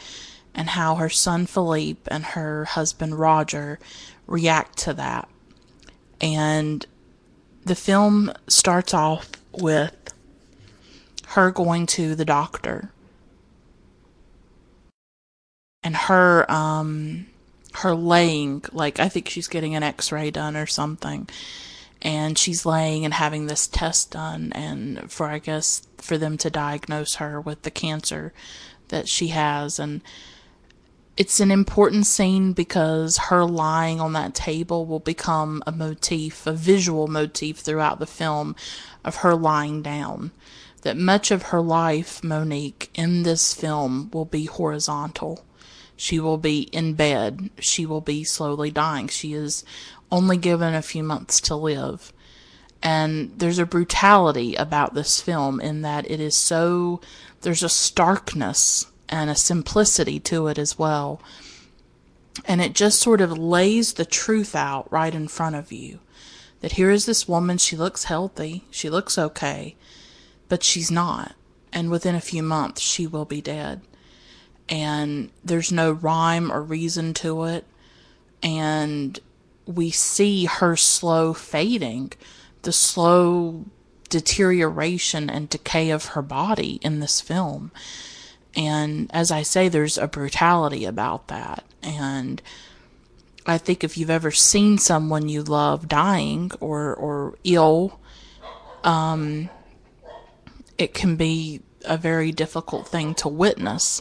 and 0.55 0.71
how 0.71 0.95
her 0.95 1.11
son 1.11 1.45
Philippe 1.45 2.01
and 2.11 2.25
her 2.25 2.65
husband 2.65 3.19
Roger 3.19 3.79
react 4.27 4.79
to 4.79 4.95
that. 4.95 5.29
And 6.23 6.87
the 7.67 7.75
film 7.75 8.33
starts 8.47 8.95
off 8.95 9.31
with 9.61 9.95
her 11.29 11.51
going 11.51 11.87
to 11.87 12.15
the 12.15 12.25
doctor. 12.25 12.91
And 15.83 15.95
her 15.95 16.51
um 16.51 17.27
her 17.75 17.95
laying 17.95 18.65
like 18.73 18.99
I 18.99 19.09
think 19.09 19.29
she's 19.29 19.49
getting 19.49 19.75
an 19.75 19.83
x-ray 19.83 20.31
done 20.31 20.57
or 20.57 20.67
something. 20.67 21.29
And 22.01 22.39
she's 22.39 22.65
laying 22.65 23.05
and 23.05 23.15
having 23.15 23.47
this 23.47 23.67
test 23.67 24.13
done 24.13 24.53
and 24.55 25.11
for 25.11 25.27
I 25.27 25.39
guess 25.39 25.87
for 25.99 26.17
them 26.17 26.39
to 26.39 26.51
diagnose 26.51 27.17
her 27.17 27.41
with 27.41 27.63
the 27.63 27.71
cancer 27.71 28.33
that 28.89 29.09
she 29.09 29.29
has. 29.29 29.79
And 29.79 30.01
it's 31.19 31.41
an 31.41 31.51
important 31.51 32.07
scene 32.07 32.53
because 32.53 33.19
her 33.19 33.45
lying 33.45 34.01
on 34.01 34.13
that 34.13 34.35
table 34.35 34.87
will 34.87 35.01
become 35.01 35.61
a 35.67 35.73
motif, 35.73 36.47
a 36.47 36.53
visual 36.53 37.09
motif 37.09 37.59
throughout 37.59 37.99
the 37.99 38.07
film 38.07 38.55
of 39.05 39.17
her 39.17 39.35
lying 39.35 39.83
down. 39.83 40.31
That 40.83 40.97
much 40.97 41.33
of 41.33 41.43
her 41.43 41.61
life, 41.61 42.23
Monique, 42.23 42.89
in 42.95 43.25
this 43.25 43.53
film 43.53 44.11
will 44.13 44.27
be 44.27 44.45
horizontal. 44.45 45.45
She 45.97 46.21
will 46.21 46.39
be 46.39 46.63
in 46.71 46.95
bed. 46.95 47.51
She 47.59 47.85
will 47.85 48.01
be 48.01 48.23
slowly 48.23 48.71
dying. 48.71 49.09
She 49.09 49.33
is 49.33 49.65
only 50.13 50.37
given 50.37 50.73
a 50.73 50.83
few 50.83 51.03
months 51.03 51.41
to 51.43 51.57
live. 51.57 52.13
And 52.81 53.33
there's 53.37 53.59
a 53.59 53.67
brutality 53.67 54.55
about 54.55 54.95
this 54.95 55.21
film 55.21 55.61
in 55.61 55.83
that 55.83 56.09
it 56.09 56.21
is 56.21 56.37
so, 56.37 57.01
there's 57.41 57.65
a 57.65 57.69
starkness 57.69 58.87
and 59.09 59.31
a 59.31 59.35
simplicity 59.35 60.21
to 60.21 60.49
it 60.49 60.59
as 60.59 60.79
well. 60.79 61.21
And 62.45 62.61
it 62.61 62.75
just 62.75 63.01
sort 63.01 63.21
of 63.21 63.37
lays 63.37 63.95
the 63.95 64.05
truth 64.05 64.55
out 64.55 64.91
right 64.93 65.15
in 65.15 65.29
front 65.29 65.57
of 65.57 65.73
you. 65.73 66.01
That 66.61 66.73
here 66.73 66.91
is 66.91 67.07
this 67.07 67.29
woman, 67.29 67.59
she 67.59 67.77
looks 67.77 68.05
healthy, 68.05 68.65
she 68.71 68.91
looks 68.91 69.17
okay, 69.17 69.77
but 70.49 70.65
she's 70.65 70.91
not. 70.91 71.35
And 71.73 71.91
within 71.91 72.15
a 72.15 72.21
few 72.21 72.43
months, 72.43 72.81
she 72.81 73.07
will 73.07 73.25
be 73.25 73.41
dead. 73.41 73.81
And 74.69 75.31
there's 75.45 75.73
no 75.73 75.93
rhyme 75.93 76.53
or 76.53 76.63
reason 76.63 77.15
to 77.15 77.45
it. 77.45 77.65
And 78.43 79.19
we 79.67 79.91
see 79.91 80.47
her 80.47 80.77
slow 80.77 81.33
fading, 81.33 82.13
the 82.63 82.73
slow 82.73 83.67
deterioration 84.09 85.29
and 85.29 85.49
decay 85.49 85.91
of 85.91 86.07
her 86.07 86.23
body 86.23 86.79
in 86.83 87.01
this 87.01 87.21
film. 87.21 87.71
And 88.57 89.11
as 89.13 89.31
I 89.31 89.43
say, 89.43 89.69
there's 89.69 89.99
a 89.99 90.09
brutality 90.09 90.85
about 90.85 91.29
that. 91.29 91.65
And 91.83 92.43
I 93.47 93.59
think 93.59 93.85
if 93.85 93.97
you've 93.97 94.11
ever 94.11 94.31
seen 94.31 94.79
someone 94.79 95.29
you 95.29 95.43
love 95.43 95.89
dying 95.89 96.51
or, 96.61 96.95
or 96.95 97.35
ill, 97.45 98.01
um, 98.85 99.49
it 100.77 100.95
can 100.95 101.17
be 101.17 101.63
a 101.85 101.97
very 101.97 102.33
difficult 102.33 102.89
thing 102.89 103.15
to 103.17 103.29
witness. 103.29 104.01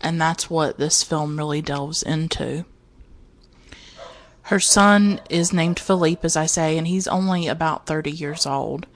And 0.00 0.20
that's 0.20 0.50
what 0.50 0.78
this 0.78 1.02
film 1.02 1.38
really 1.38 1.62
delves 1.62 2.02
into. 2.02 2.64
Her 4.42 4.60
son 4.60 5.20
is 5.30 5.54
named 5.54 5.78
Philippe, 5.78 6.20
as 6.22 6.36
I 6.36 6.44
say, 6.44 6.76
and 6.76 6.86
he's 6.86 7.08
only 7.08 7.48
about 7.48 7.86
30 7.86 8.10
years 8.10 8.44
old 8.44 8.86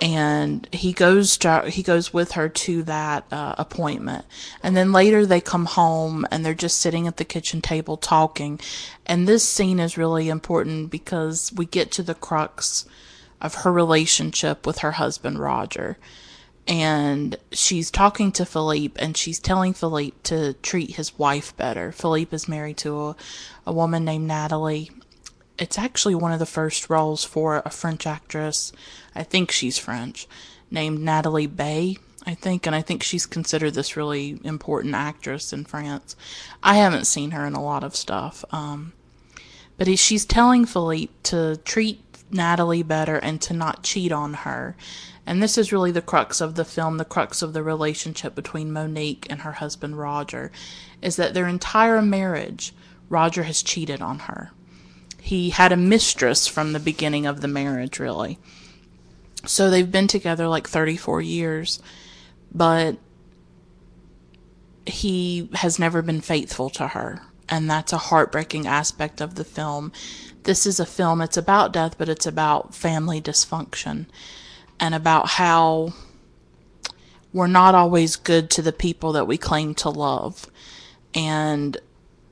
and 0.00 0.68
he 0.72 0.92
goes 0.92 1.38
to, 1.38 1.62
he 1.70 1.82
goes 1.82 2.12
with 2.12 2.32
her 2.32 2.48
to 2.48 2.82
that 2.82 3.24
uh, 3.32 3.54
appointment 3.56 4.24
and 4.62 4.76
then 4.76 4.92
later 4.92 5.24
they 5.24 5.40
come 5.40 5.64
home 5.64 6.26
and 6.30 6.44
they're 6.44 6.54
just 6.54 6.78
sitting 6.78 7.06
at 7.06 7.16
the 7.16 7.24
kitchen 7.24 7.62
table 7.62 7.96
talking 7.96 8.60
and 9.06 9.26
this 9.26 9.48
scene 9.48 9.80
is 9.80 9.96
really 9.96 10.28
important 10.28 10.90
because 10.90 11.52
we 11.56 11.64
get 11.64 11.90
to 11.90 12.02
the 12.02 12.14
crux 12.14 12.84
of 13.40 13.54
her 13.56 13.72
relationship 13.72 14.66
with 14.66 14.78
her 14.78 14.92
husband 14.92 15.38
Roger 15.38 15.96
and 16.68 17.36
she's 17.52 17.90
talking 17.90 18.32
to 18.32 18.44
Philippe 18.44 19.00
and 19.00 19.16
she's 19.16 19.38
telling 19.38 19.72
Philippe 19.72 20.16
to 20.24 20.52
treat 20.54 20.96
his 20.96 21.16
wife 21.16 21.56
better. 21.56 21.92
Philippe 21.92 22.34
is 22.34 22.48
married 22.48 22.76
to 22.78 23.00
a, 23.00 23.16
a 23.66 23.72
woman 23.72 24.04
named 24.04 24.26
Natalie 24.26 24.90
it's 25.58 25.78
actually 25.78 26.14
one 26.14 26.32
of 26.32 26.38
the 26.38 26.46
first 26.46 26.90
roles 26.90 27.24
for 27.24 27.62
a 27.64 27.70
French 27.70 28.06
actress. 28.06 28.72
I 29.16 29.22
think 29.22 29.50
she's 29.50 29.78
French, 29.78 30.28
named 30.70 31.00
Nathalie 31.00 31.46
Baye. 31.46 31.96
I 32.28 32.34
think, 32.34 32.66
and 32.66 32.74
I 32.74 32.82
think 32.82 33.02
she's 33.02 33.24
considered 33.24 33.74
this 33.74 33.96
really 33.96 34.40
important 34.42 34.94
actress 34.94 35.52
in 35.52 35.64
France. 35.64 36.16
I 36.62 36.74
haven't 36.76 37.06
seen 37.06 37.30
her 37.30 37.46
in 37.46 37.54
a 37.54 37.62
lot 37.62 37.84
of 37.84 37.94
stuff, 37.94 38.44
um, 38.50 38.92
but 39.76 39.86
he, 39.86 39.94
she's 39.94 40.24
telling 40.24 40.64
Philippe 40.64 41.12
to 41.24 41.56
treat 41.64 42.02
Natalie 42.32 42.82
better 42.82 43.16
and 43.16 43.40
to 43.42 43.54
not 43.54 43.84
cheat 43.84 44.10
on 44.10 44.34
her. 44.34 44.76
And 45.24 45.40
this 45.40 45.56
is 45.56 45.72
really 45.72 45.92
the 45.92 46.02
crux 46.02 46.40
of 46.40 46.56
the 46.56 46.64
film, 46.64 46.96
the 46.96 47.04
crux 47.04 47.42
of 47.42 47.52
the 47.52 47.62
relationship 47.62 48.34
between 48.34 48.72
Monique 48.72 49.26
and 49.30 49.42
her 49.42 49.52
husband 49.52 49.96
Roger, 49.96 50.50
is 51.00 51.14
that 51.16 51.32
their 51.32 51.46
entire 51.46 52.02
marriage, 52.02 52.74
Roger 53.08 53.44
has 53.44 53.62
cheated 53.62 54.02
on 54.02 54.20
her 54.20 54.50
he 55.26 55.50
had 55.50 55.72
a 55.72 55.76
mistress 55.76 56.46
from 56.46 56.72
the 56.72 56.78
beginning 56.78 57.26
of 57.26 57.40
the 57.40 57.48
marriage, 57.48 57.98
really. 57.98 58.38
So 59.46 59.70
they've 59.70 59.90
been 59.90 60.08
together 60.08 60.48
like 60.48 60.68
34 60.68 61.22
years, 61.22 61.80
but 62.52 62.98
he 64.86 65.48
has 65.54 65.78
never 65.78 66.02
been 66.02 66.20
faithful 66.20 66.70
to 66.70 66.88
her. 66.88 67.22
And 67.48 67.70
that's 67.70 67.92
a 67.92 67.98
heartbreaking 67.98 68.66
aspect 68.66 69.20
of 69.20 69.36
the 69.36 69.44
film. 69.44 69.92
This 70.42 70.66
is 70.66 70.80
a 70.80 70.86
film, 70.86 71.20
it's 71.20 71.36
about 71.36 71.72
death, 71.72 71.96
but 71.96 72.08
it's 72.08 72.26
about 72.26 72.74
family 72.74 73.20
dysfunction 73.20 74.06
and 74.78 74.94
about 74.94 75.30
how 75.30 75.92
we're 77.32 77.46
not 77.46 77.74
always 77.74 78.16
good 78.16 78.50
to 78.50 78.62
the 78.62 78.72
people 78.72 79.12
that 79.12 79.26
we 79.26 79.38
claim 79.38 79.74
to 79.74 79.90
love. 79.90 80.50
And 81.14 81.76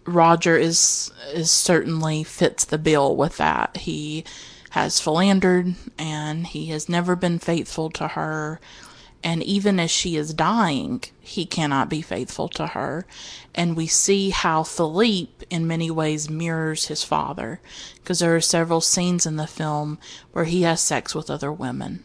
Roger 0.06 0.56
is 0.56 1.12
is 1.32 1.50
certainly 1.50 2.24
fits 2.24 2.64
the 2.64 2.78
bill 2.78 3.16
with 3.16 3.36
that. 3.38 3.78
He 3.78 4.24
has 4.74 4.98
philandered 4.98 5.72
and 5.96 6.48
he 6.48 6.66
has 6.66 6.88
never 6.88 7.14
been 7.14 7.38
faithful 7.38 7.88
to 7.88 8.08
her. 8.08 8.58
And 9.22 9.40
even 9.44 9.78
as 9.78 9.92
she 9.92 10.16
is 10.16 10.34
dying, 10.34 11.04
he 11.20 11.46
cannot 11.46 11.88
be 11.88 12.02
faithful 12.02 12.48
to 12.48 12.66
her. 12.66 13.06
And 13.54 13.76
we 13.76 13.86
see 13.86 14.30
how 14.30 14.64
Philippe, 14.64 15.46
in 15.48 15.68
many 15.68 15.92
ways, 15.92 16.28
mirrors 16.28 16.86
his 16.86 17.04
father, 17.04 17.60
because 18.02 18.18
there 18.18 18.34
are 18.34 18.40
several 18.40 18.80
scenes 18.80 19.26
in 19.26 19.36
the 19.36 19.46
film 19.46 19.96
where 20.32 20.44
he 20.44 20.62
has 20.62 20.80
sex 20.80 21.14
with 21.14 21.30
other 21.30 21.52
women. 21.52 22.02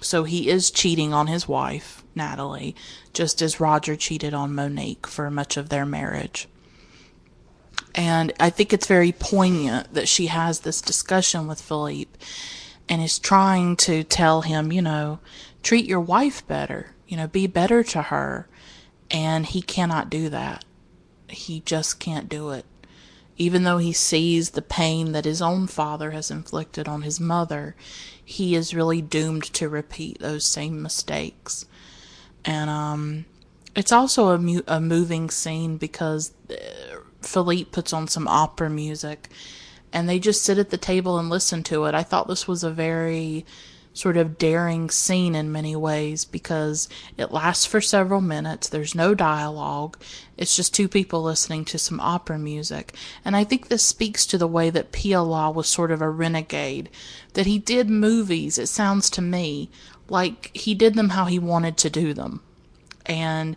So 0.00 0.24
he 0.24 0.48
is 0.48 0.70
cheating 0.70 1.12
on 1.12 1.26
his 1.26 1.46
wife, 1.46 2.02
Natalie, 2.14 2.74
just 3.12 3.42
as 3.42 3.60
Roger 3.60 3.94
cheated 3.94 4.32
on 4.32 4.54
Monique 4.54 5.06
for 5.06 5.30
much 5.30 5.58
of 5.58 5.68
their 5.68 5.84
marriage. 5.84 6.48
And 7.94 8.32
I 8.38 8.50
think 8.50 8.72
it's 8.72 8.86
very 8.86 9.12
poignant 9.12 9.94
that 9.94 10.08
she 10.08 10.26
has 10.28 10.60
this 10.60 10.80
discussion 10.80 11.46
with 11.46 11.60
Philippe 11.60 12.18
and 12.88 13.02
is 13.02 13.18
trying 13.18 13.76
to 13.76 14.04
tell 14.04 14.42
him, 14.42 14.72
you 14.72 14.82
know, 14.82 15.20
treat 15.62 15.86
your 15.86 16.00
wife 16.00 16.46
better, 16.46 16.94
you 17.08 17.16
know, 17.16 17.26
be 17.26 17.46
better 17.46 17.82
to 17.84 18.02
her. 18.02 18.48
And 19.10 19.46
he 19.46 19.62
cannot 19.62 20.10
do 20.10 20.28
that. 20.28 20.64
He 21.28 21.60
just 21.60 21.98
can't 21.98 22.28
do 22.28 22.50
it. 22.50 22.64
Even 23.36 23.62
though 23.62 23.78
he 23.78 23.92
sees 23.92 24.50
the 24.50 24.62
pain 24.62 25.12
that 25.12 25.24
his 25.24 25.40
own 25.40 25.66
father 25.66 26.10
has 26.10 26.30
inflicted 26.30 26.86
on 26.86 27.02
his 27.02 27.18
mother, 27.18 27.74
he 28.22 28.54
is 28.54 28.74
really 28.74 29.00
doomed 29.00 29.44
to 29.44 29.68
repeat 29.68 30.18
those 30.20 30.46
same 30.46 30.82
mistakes. 30.82 31.64
And 32.44 32.68
um, 32.68 33.24
it's 33.74 33.92
also 33.92 34.28
a, 34.28 34.38
mu- 34.38 34.62
a 34.66 34.80
moving 34.80 35.30
scene 35.30 35.76
because 35.78 36.32
uh, 36.50 36.89
Philippe 37.22 37.70
puts 37.70 37.92
on 37.92 38.08
some 38.08 38.28
opera 38.28 38.70
music 38.70 39.28
and 39.92 40.08
they 40.08 40.18
just 40.18 40.44
sit 40.44 40.58
at 40.58 40.70
the 40.70 40.78
table 40.78 41.18
and 41.18 41.28
listen 41.28 41.62
to 41.64 41.84
it. 41.84 41.94
I 41.94 42.02
thought 42.02 42.28
this 42.28 42.46
was 42.46 42.62
a 42.62 42.70
very 42.70 43.44
sort 43.92 44.16
of 44.16 44.38
daring 44.38 44.88
scene 44.88 45.34
in 45.34 45.50
many 45.50 45.74
ways 45.74 46.24
because 46.24 46.88
it 47.18 47.32
lasts 47.32 47.66
for 47.66 47.80
several 47.80 48.20
minutes. 48.20 48.68
There's 48.68 48.94
no 48.94 49.14
dialogue. 49.14 49.98
It's 50.36 50.54
just 50.54 50.74
two 50.74 50.88
people 50.88 51.22
listening 51.22 51.64
to 51.66 51.78
some 51.78 51.98
opera 52.00 52.38
music. 52.38 52.94
And 53.24 53.34
I 53.34 53.44
think 53.44 53.68
this 53.68 53.84
speaks 53.84 54.26
to 54.26 54.38
the 54.38 54.46
way 54.46 54.70
that 54.70 54.92
Pialat 54.92 55.54
was 55.54 55.66
sort 55.68 55.90
of 55.90 56.00
a 56.00 56.08
renegade, 56.08 56.88
that 57.34 57.46
he 57.46 57.58
did 57.58 57.90
movies, 57.90 58.58
it 58.58 58.68
sounds 58.68 59.10
to 59.10 59.22
me, 59.22 59.70
like 60.08 60.50
he 60.54 60.74
did 60.74 60.94
them 60.94 61.10
how 61.10 61.24
he 61.24 61.38
wanted 61.38 61.76
to 61.78 61.90
do 61.90 62.14
them. 62.14 62.42
And 63.06 63.56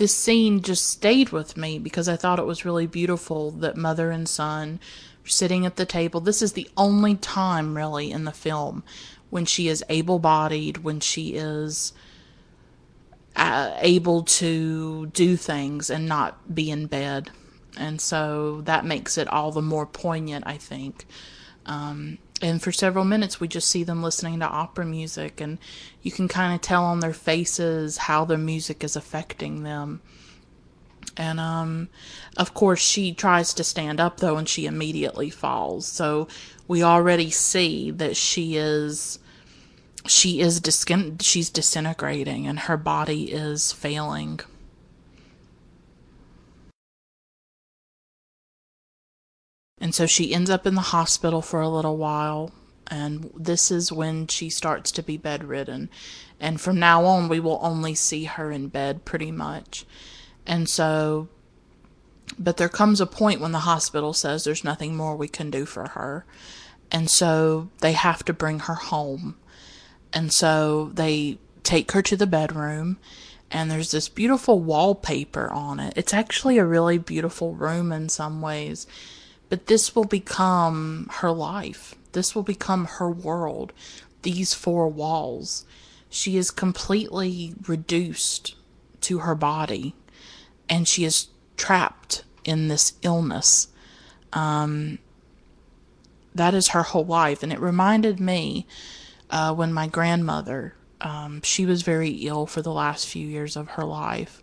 this 0.00 0.16
scene 0.16 0.62
just 0.62 0.88
stayed 0.88 1.28
with 1.28 1.58
me 1.58 1.78
because 1.78 2.08
I 2.08 2.16
thought 2.16 2.38
it 2.38 2.46
was 2.46 2.64
really 2.64 2.86
beautiful 2.86 3.50
that 3.50 3.76
mother 3.76 4.10
and 4.10 4.26
son 4.26 4.80
are 5.26 5.28
sitting 5.28 5.66
at 5.66 5.76
the 5.76 5.84
table. 5.84 6.22
This 6.22 6.40
is 6.40 6.54
the 6.54 6.70
only 6.74 7.16
time, 7.16 7.76
really, 7.76 8.10
in 8.10 8.24
the 8.24 8.32
film 8.32 8.82
when 9.28 9.44
she 9.44 9.68
is 9.68 9.84
able 9.90 10.18
bodied, 10.18 10.78
when 10.78 11.00
she 11.00 11.34
is 11.34 11.92
uh, 13.36 13.76
able 13.80 14.22
to 14.22 15.08
do 15.08 15.36
things 15.36 15.90
and 15.90 16.06
not 16.06 16.54
be 16.54 16.70
in 16.70 16.86
bed. 16.86 17.30
And 17.76 18.00
so 18.00 18.62
that 18.62 18.86
makes 18.86 19.18
it 19.18 19.28
all 19.28 19.52
the 19.52 19.60
more 19.60 19.84
poignant, 19.84 20.44
I 20.46 20.56
think. 20.56 21.04
Um, 21.66 22.16
and 22.42 22.62
for 22.62 22.72
several 22.72 23.04
minutes 23.04 23.40
we 23.40 23.48
just 23.48 23.68
see 23.68 23.84
them 23.84 24.02
listening 24.02 24.40
to 24.40 24.46
opera 24.46 24.84
music 24.84 25.40
and 25.40 25.58
you 26.02 26.10
can 26.10 26.28
kind 26.28 26.54
of 26.54 26.60
tell 26.60 26.84
on 26.84 27.00
their 27.00 27.12
faces 27.12 27.96
how 27.96 28.24
the 28.24 28.38
music 28.38 28.82
is 28.82 28.96
affecting 28.96 29.62
them. 29.62 30.00
And 31.16 31.40
um 31.40 31.88
of 32.36 32.54
course 32.54 32.80
she 32.80 33.12
tries 33.12 33.52
to 33.54 33.64
stand 33.64 34.00
up 34.00 34.18
though 34.18 34.36
and 34.36 34.48
she 34.48 34.66
immediately 34.66 35.30
falls. 35.30 35.86
So 35.86 36.28
we 36.66 36.82
already 36.82 37.30
see 37.30 37.90
that 37.90 38.16
she 38.16 38.56
is 38.56 39.18
she 40.06 40.40
is 40.40 40.60
dis- 40.60 40.86
she's 41.20 41.50
disintegrating 41.50 42.46
and 42.46 42.60
her 42.60 42.76
body 42.76 43.32
is 43.32 43.72
failing 43.72 44.40
And 49.80 49.94
so 49.94 50.06
she 50.06 50.34
ends 50.34 50.50
up 50.50 50.66
in 50.66 50.74
the 50.74 50.80
hospital 50.80 51.42
for 51.42 51.60
a 51.60 51.68
little 51.68 51.96
while. 51.96 52.52
And 52.88 53.30
this 53.36 53.70
is 53.70 53.92
when 53.92 54.26
she 54.26 54.50
starts 54.50 54.90
to 54.92 55.02
be 55.02 55.16
bedridden. 55.16 55.88
And 56.38 56.60
from 56.60 56.78
now 56.78 57.04
on, 57.04 57.28
we 57.28 57.40
will 57.40 57.58
only 57.62 57.94
see 57.94 58.24
her 58.24 58.50
in 58.50 58.68
bed 58.68 59.04
pretty 59.04 59.30
much. 59.30 59.86
And 60.46 60.68
so, 60.68 61.28
but 62.38 62.56
there 62.56 62.68
comes 62.68 63.00
a 63.00 63.06
point 63.06 63.40
when 63.40 63.52
the 63.52 63.60
hospital 63.60 64.12
says 64.12 64.44
there's 64.44 64.64
nothing 64.64 64.96
more 64.96 65.16
we 65.16 65.28
can 65.28 65.50
do 65.50 65.64
for 65.64 65.88
her. 65.88 66.24
And 66.90 67.08
so 67.08 67.70
they 67.80 67.92
have 67.92 68.24
to 68.24 68.32
bring 68.32 68.60
her 68.60 68.74
home. 68.74 69.36
And 70.12 70.32
so 70.32 70.90
they 70.94 71.38
take 71.62 71.92
her 71.92 72.02
to 72.02 72.16
the 72.16 72.26
bedroom 72.26 72.98
and 73.50 73.70
there's 73.70 73.90
this 73.90 74.08
beautiful 74.08 74.60
wallpaper 74.60 75.50
on 75.50 75.80
it. 75.80 75.92
It's 75.96 76.14
actually 76.14 76.58
a 76.58 76.64
really 76.64 76.98
beautiful 76.98 77.54
room 77.54 77.90
in 77.92 78.08
some 78.08 78.40
ways, 78.40 78.86
but 79.50 79.66
this 79.66 79.94
will 79.94 80.04
become 80.04 81.08
her 81.16 81.30
life. 81.30 81.94
This 82.12 82.34
will 82.34 82.42
become 82.42 82.86
her 82.86 83.10
world. 83.10 83.72
These 84.22 84.54
four 84.54 84.88
walls. 84.88 85.66
She 86.08 86.36
is 86.36 86.50
completely 86.50 87.54
reduced 87.66 88.54
to 89.02 89.18
her 89.18 89.34
body 89.34 89.94
and 90.68 90.86
she 90.86 91.04
is 91.04 91.28
trapped 91.56 92.24
in 92.44 92.68
this 92.68 92.94
illness. 93.02 93.68
Um, 94.32 94.98
that 96.34 96.54
is 96.54 96.68
her 96.68 96.84
whole 96.84 97.04
life. 97.04 97.42
And 97.42 97.52
it 97.52 97.60
reminded 97.60 98.20
me 98.20 98.66
uh, 99.30 99.52
when 99.52 99.72
my 99.72 99.88
grandmother, 99.88 100.74
um, 101.00 101.42
she 101.42 101.66
was 101.66 101.82
very 101.82 102.10
ill 102.10 102.46
for 102.46 102.62
the 102.62 102.72
last 102.72 103.08
few 103.08 103.26
years 103.26 103.56
of 103.56 103.70
her 103.70 103.84
life. 103.84 104.42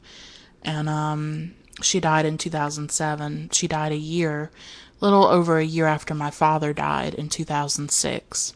And 0.63 0.89
um, 0.89 1.53
she 1.81 1.99
died 1.99 2.25
in 2.25 2.37
2007. 2.37 3.49
She 3.53 3.67
died 3.67 3.91
a 3.91 3.97
year, 3.97 4.51
little 4.99 5.25
over 5.25 5.57
a 5.57 5.65
year 5.65 5.85
after 5.85 6.13
my 6.13 6.31
father 6.31 6.73
died 6.73 7.13
in 7.13 7.29
2006. 7.29 8.53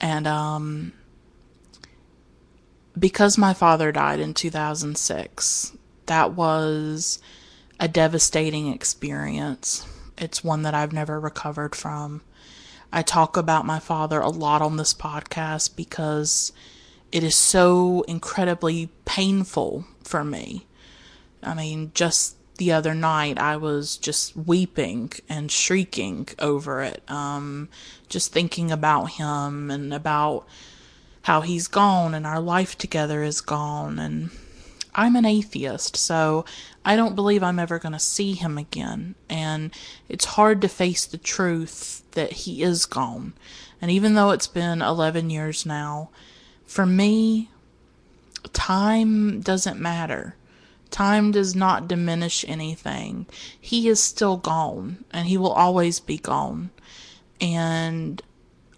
And 0.00 0.26
um, 0.26 0.92
because 2.98 3.38
my 3.38 3.52
father 3.54 3.92
died 3.92 4.20
in 4.20 4.34
2006, 4.34 5.76
that 6.06 6.32
was 6.32 7.18
a 7.78 7.88
devastating 7.88 8.72
experience. 8.72 9.86
It's 10.18 10.44
one 10.44 10.62
that 10.62 10.74
I've 10.74 10.92
never 10.92 11.18
recovered 11.18 11.74
from. 11.74 12.22
I 12.92 13.02
talk 13.02 13.36
about 13.36 13.64
my 13.64 13.78
father 13.78 14.20
a 14.20 14.28
lot 14.28 14.62
on 14.62 14.76
this 14.76 14.92
podcast 14.92 15.76
because 15.76 16.52
it 17.12 17.22
is 17.22 17.36
so 17.36 18.02
incredibly 18.02 18.90
painful 19.04 19.86
for 20.02 20.24
me. 20.24 20.66
I 21.42 21.54
mean, 21.54 21.92
just 21.94 22.36
the 22.60 22.72
other 22.72 22.94
night 22.94 23.38
I 23.38 23.56
was 23.56 23.96
just 23.96 24.36
weeping 24.36 25.10
and 25.30 25.50
shrieking 25.50 26.28
over 26.38 26.82
it. 26.82 27.02
Um, 27.10 27.70
just 28.10 28.32
thinking 28.32 28.70
about 28.70 29.12
him 29.12 29.70
and 29.70 29.94
about 29.94 30.46
how 31.22 31.40
he's 31.40 31.68
gone 31.68 32.14
and 32.14 32.26
our 32.26 32.38
life 32.38 32.76
together 32.76 33.22
is 33.22 33.40
gone 33.40 33.98
and 33.98 34.30
I'm 34.94 35.16
an 35.16 35.24
atheist, 35.24 35.96
so 35.96 36.44
I 36.84 36.96
don't 36.96 37.14
believe 37.14 37.42
I'm 37.42 37.58
ever 37.58 37.78
going 37.78 37.92
to 37.92 37.98
see 37.98 38.34
him 38.34 38.58
again. 38.58 39.14
And 39.28 39.72
it's 40.08 40.24
hard 40.24 40.60
to 40.62 40.68
face 40.68 41.06
the 41.06 41.16
truth 41.16 42.02
that 42.10 42.32
he 42.32 42.62
is 42.62 42.86
gone. 42.86 43.32
And 43.80 43.90
even 43.90 44.14
though 44.14 44.30
it's 44.30 44.48
been 44.48 44.82
11 44.82 45.30
years 45.30 45.64
now, 45.64 46.10
for 46.66 46.84
me, 46.84 47.50
time 48.52 49.40
doesn't 49.40 49.80
matter. 49.80 50.34
Time 50.90 51.30
does 51.30 51.54
not 51.54 51.88
diminish 51.88 52.44
anything. 52.48 53.26
He 53.60 53.88
is 53.88 54.02
still 54.02 54.36
gone, 54.36 55.04
and 55.12 55.28
he 55.28 55.36
will 55.36 55.52
always 55.52 56.00
be 56.00 56.18
gone. 56.18 56.70
And 57.40 58.22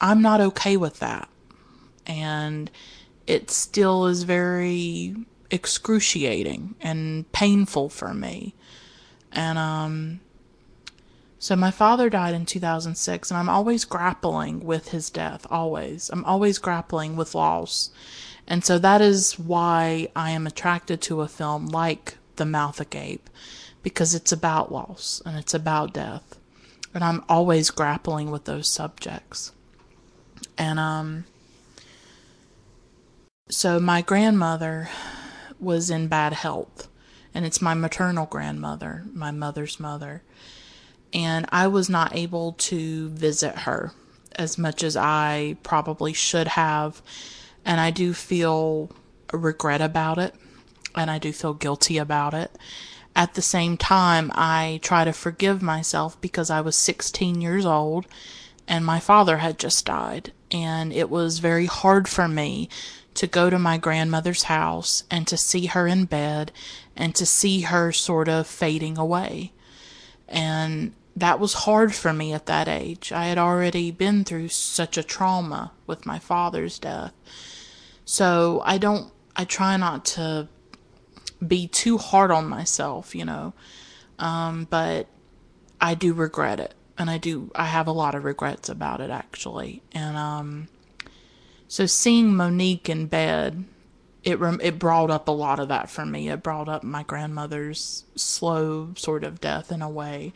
I'm 0.01 0.23
not 0.23 0.41
okay 0.41 0.77
with 0.77 0.99
that. 0.99 1.29
And 2.07 2.71
it 3.27 3.51
still 3.51 4.07
is 4.07 4.25
very 4.25 5.15
excruciating 5.51 6.75
and 6.81 7.31
painful 7.33 7.89
for 7.89 8.13
me. 8.15 8.55
And 9.31 9.59
um 9.59 10.21
so 11.39 11.57
my 11.57 11.73
father 11.73 12.09
died 12.09 12.35
in 12.35 12.47
2006 12.47 13.31
and 13.31 13.39
I'm 13.39 13.49
always 13.49 13.85
grappling 13.85 14.65
with 14.65 14.91
his 14.91 15.11
death, 15.11 15.45
always. 15.51 16.09
I'm 16.11 16.25
always 16.25 16.59
grappling 16.59 17.17
with 17.17 17.35
loss. 17.35 17.91
And 18.47 18.65
so 18.65 18.79
that 18.79 19.01
is 19.01 19.39
why 19.39 20.09
I 20.15 20.31
am 20.31 20.47
attracted 20.47 21.01
to 21.03 21.21
a 21.21 21.29
film 21.29 21.67
like 21.67 22.17
The 22.37 22.45
Mouth 22.45 22.81
Agape 22.81 23.31
because 23.83 24.15
it's 24.15 24.33
about 24.33 24.73
loss 24.73 25.23
and 25.25 25.39
it's 25.39 25.55
about 25.55 25.95
death. 25.95 26.39
And 26.95 27.03
I'm 27.03 27.25
always 27.29 27.71
grappling 27.71 28.31
with 28.31 28.45
those 28.45 28.71
subjects. 28.71 29.53
And 30.59 30.79
um 30.79 31.25
so 33.49 33.79
my 33.79 34.01
grandmother 34.01 34.89
was 35.61 35.91
in 35.91 36.09
bad 36.09 36.33
health. 36.33 36.89
And 37.35 37.47
it's 37.47 37.63
my 37.63 37.75
maternal 37.75 38.27
grandmother, 38.27 39.05
my 39.13 39.31
mother's 39.31 39.81
mother. 39.81 40.23
And 41.15 41.47
I 41.51 41.67
was 41.67 41.89
not 41.89 42.15
able 42.15 42.53
to 42.53 43.09
visit 43.11 43.61
her 43.61 43.93
as 44.35 44.59
much 44.59 44.83
as 44.83 44.97
I 44.97 45.57
probably 45.63 46.13
should 46.13 46.49
have. 46.49 47.03
And 47.65 47.81
I 47.81 47.91
do 47.91 48.13
feel 48.13 48.91
regret 49.33 49.81
about 49.81 50.19
it. 50.19 50.35
And 50.95 51.11
I 51.11 51.19
do 51.19 51.33
feel 51.33 51.55
guilty 51.55 51.99
about 51.99 52.35
it. 52.35 52.57
At 53.15 53.35
the 53.35 53.43
same 53.43 53.77
time, 53.77 54.31
I 54.35 54.81
try 54.83 55.05
to 55.05 55.13
forgive 55.13 55.63
myself 55.63 56.21
because 56.21 56.51
I 56.51 56.61
was 56.61 56.77
16 56.77 57.41
years 57.41 57.67
old 57.67 58.07
and 58.67 58.85
my 58.85 59.01
father 59.01 59.39
had 59.39 59.59
just 59.59 59.85
died. 59.85 60.33
And 60.51 60.93
it 60.93 61.11
was 61.11 61.39
very 61.39 61.67
hard 61.67 62.09
for 62.09 62.29
me 62.29 62.69
to 63.15 63.27
go 63.27 63.51
to 63.51 63.59
my 63.59 63.77
grandmother's 63.77 64.45
house 64.45 65.05
and 65.11 65.27
to 65.29 65.37
see 65.37 65.67
her 65.67 65.87
in 65.87 66.07
bed 66.07 66.53
and 66.97 67.15
to 67.15 67.27
see 67.27 67.63
her 67.63 67.93
sort 67.93 68.29
of 68.29 68.47
fading 68.47 68.97
away. 68.97 69.53
And 70.29 70.95
that 71.15 71.39
was 71.39 71.53
hard 71.53 71.95
for 71.95 72.13
me 72.13 72.33
at 72.33 72.47
that 72.47 72.69
age. 72.69 73.13
I 73.13 73.27
had 73.27 73.39
already 73.39 73.91
been 73.91 74.25
through 74.25 74.49
such 74.49 74.97
a 74.97 75.03
trauma 75.03 75.73
with 75.87 76.07
my 76.07 76.19
father's 76.19 76.79
death. 76.79 77.13
So 78.05 78.63
I 78.65 78.79
don't, 78.79 79.13
I 79.37 79.45
try 79.45 79.77
not 79.77 80.05
to 80.07 80.49
be 81.47 81.69
too 81.69 81.99
hard 81.99 82.31
on 82.31 82.49
myself, 82.49 83.15
you 83.15 83.25
know. 83.25 83.55
Um, 84.19 84.67
but 84.69 85.09
I 85.81 85.95
do 85.95 86.13
regret 86.13 86.61
it. 86.61 86.75
And 86.99 87.11
I 87.11 87.19
do, 87.19 87.51
I 87.55 87.65
have 87.65 87.87
a 87.87 87.93
lot 87.93 88.15
of 88.15 88.25
regrets 88.25 88.69
about 88.69 89.01
it 89.01 89.11
actually. 89.11 89.83
And, 89.93 90.17
um, 90.17 90.69
so 91.73 91.87
seeing 91.87 92.37
Monique 92.37 92.91
in 92.91 93.07
bed, 93.07 93.65
it 94.25 94.39
it 94.61 94.79
brought 94.79 95.11
up 95.11 95.27
a 95.27 95.33
lot 95.33 95.59
of 95.59 95.69
that 95.69 95.89
for 95.89 96.05
me. 96.05 96.29
It 96.29 96.43
brought 96.43 96.69
up 96.69 96.83
my 96.83 97.03
grandmother's 97.03 98.05
slow 98.15 98.93
sort 98.95 99.25
of 99.25 99.41
death 99.41 99.73
in 99.73 99.81
a 99.81 99.89
way. 99.89 100.35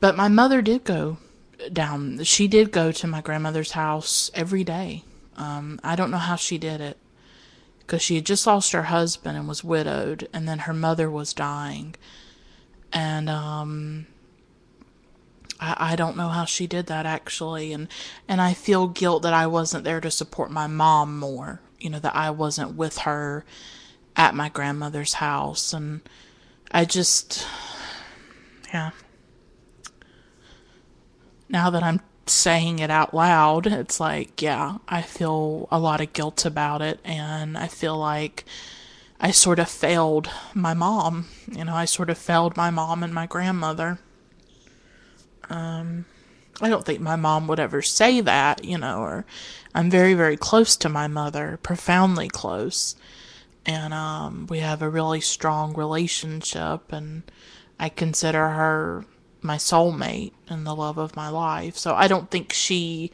But 0.00 0.16
my 0.16 0.26
mother 0.26 0.62
did 0.62 0.82
go 0.82 1.18
down. 1.72 2.22
She 2.24 2.48
did 2.48 2.72
go 2.72 2.90
to 2.92 3.06
my 3.06 3.20
grandmother's 3.20 3.70
house 3.70 4.30
every 4.34 4.64
day. 4.64 5.04
Um, 5.36 5.80
I 5.82 5.96
don't 5.96 6.10
know 6.10 6.18
how 6.18 6.36
she 6.36 6.58
did 6.58 6.80
it 6.80 6.98
because 7.78 8.02
she 8.02 8.16
had 8.16 8.26
just 8.26 8.46
lost 8.46 8.72
her 8.72 8.84
husband 8.84 9.36
and 9.36 9.48
was 9.48 9.64
widowed, 9.64 10.28
and 10.32 10.48
then 10.48 10.60
her 10.60 10.74
mother 10.74 11.10
was 11.10 11.32
dying, 11.32 11.94
and 12.92 13.28
um, 13.30 14.06
I, 15.60 15.92
I 15.92 15.96
don't 15.96 16.16
know 16.16 16.28
how 16.28 16.44
she 16.44 16.66
did 16.66 16.86
that 16.86 17.06
actually 17.06 17.72
and 17.72 17.88
and 18.28 18.40
I 18.40 18.54
feel 18.54 18.88
guilt 18.88 19.22
that 19.22 19.34
I 19.34 19.46
wasn't 19.46 19.84
there 19.84 20.00
to 20.00 20.10
support 20.10 20.50
my 20.50 20.66
mom 20.66 21.18
more 21.18 21.60
you 21.78 21.90
know 21.90 21.98
that 21.98 22.16
I 22.16 22.30
wasn't 22.30 22.74
with 22.74 22.98
her 22.98 23.44
at 24.16 24.34
my 24.34 24.48
grandmother's 24.48 25.14
house 25.14 25.72
and 25.72 26.00
I 26.70 26.84
just 26.84 27.46
yeah. 28.72 28.90
Now 31.48 31.70
that 31.70 31.82
I'm 31.82 32.00
saying 32.30 32.78
it 32.78 32.90
out 32.90 33.14
loud 33.14 33.66
it's 33.66 34.00
like 34.00 34.40
yeah 34.42 34.78
I 34.88 35.02
feel 35.02 35.68
a 35.70 35.78
lot 35.78 36.00
of 36.00 36.12
guilt 36.12 36.44
about 36.44 36.82
it 36.82 37.00
and 37.04 37.56
I 37.58 37.68
feel 37.68 37.96
like 37.98 38.44
I 39.20 39.30
sort 39.30 39.58
of 39.58 39.68
failed 39.68 40.30
my 40.54 40.74
mom 40.74 41.26
you 41.50 41.64
know 41.64 41.74
I 41.74 41.84
sort 41.84 42.10
of 42.10 42.18
failed 42.18 42.56
my 42.56 42.70
mom 42.70 43.02
and 43.02 43.12
my 43.12 43.26
grandmother 43.26 43.98
um, 45.50 46.04
I 46.62 46.68
don't 46.68 46.84
think 46.84 47.00
my 47.00 47.16
mom 47.16 47.48
would 47.48 47.60
ever 47.60 47.82
say 47.82 48.20
that, 48.20 48.64
you 48.64 48.78
know, 48.78 49.00
or 49.00 49.24
I'm 49.74 49.90
very, 49.90 50.14
very 50.14 50.36
close 50.36 50.76
to 50.76 50.88
my 50.88 51.06
mother, 51.08 51.58
profoundly 51.62 52.28
close. 52.28 52.96
And 53.66 53.92
um, 53.92 54.46
we 54.48 54.58
have 54.60 54.82
a 54.82 54.88
really 54.88 55.20
strong 55.20 55.74
relationship, 55.74 56.92
and 56.92 57.22
I 57.78 57.88
consider 57.88 58.48
her 58.48 59.04
my 59.42 59.56
soulmate 59.56 60.32
and 60.48 60.66
the 60.66 60.74
love 60.74 60.98
of 60.98 61.16
my 61.16 61.28
life. 61.28 61.76
So 61.76 61.94
I 61.94 62.08
don't 62.08 62.30
think 62.30 62.52
she 62.52 63.10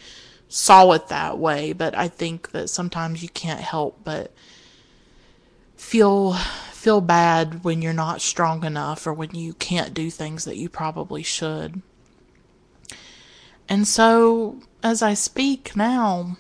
saw 0.49 0.93
it 0.93 1.09
that 1.09 1.39
way, 1.39 1.73
but 1.73 1.97
I 1.97 2.09
think 2.09 2.51
that 2.53 2.71
sometimes 2.71 3.23
you 3.23 3.29
can't 3.29 3.61
help 3.61 4.01
but 4.05 4.33
feel 5.77 6.35
feel 6.87 7.01
bad 7.01 7.65
when 7.65 7.83
you're 7.83 7.93
not 7.93 8.23
strong 8.23 8.65
enough 8.65 9.07
or 9.07 9.13
when 9.13 9.35
you 9.35 9.53
can't 9.55 9.93
do 9.93 10.09
things 10.09 10.45
that 10.45 10.57
you 10.57 10.69
probably 10.69 11.23
should. 11.23 11.83
And 13.69 13.89
so, 13.89 14.61
as 14.83 15.03
I 15.03 15.15
speak 15.15 15.75
now, 15.75 16.37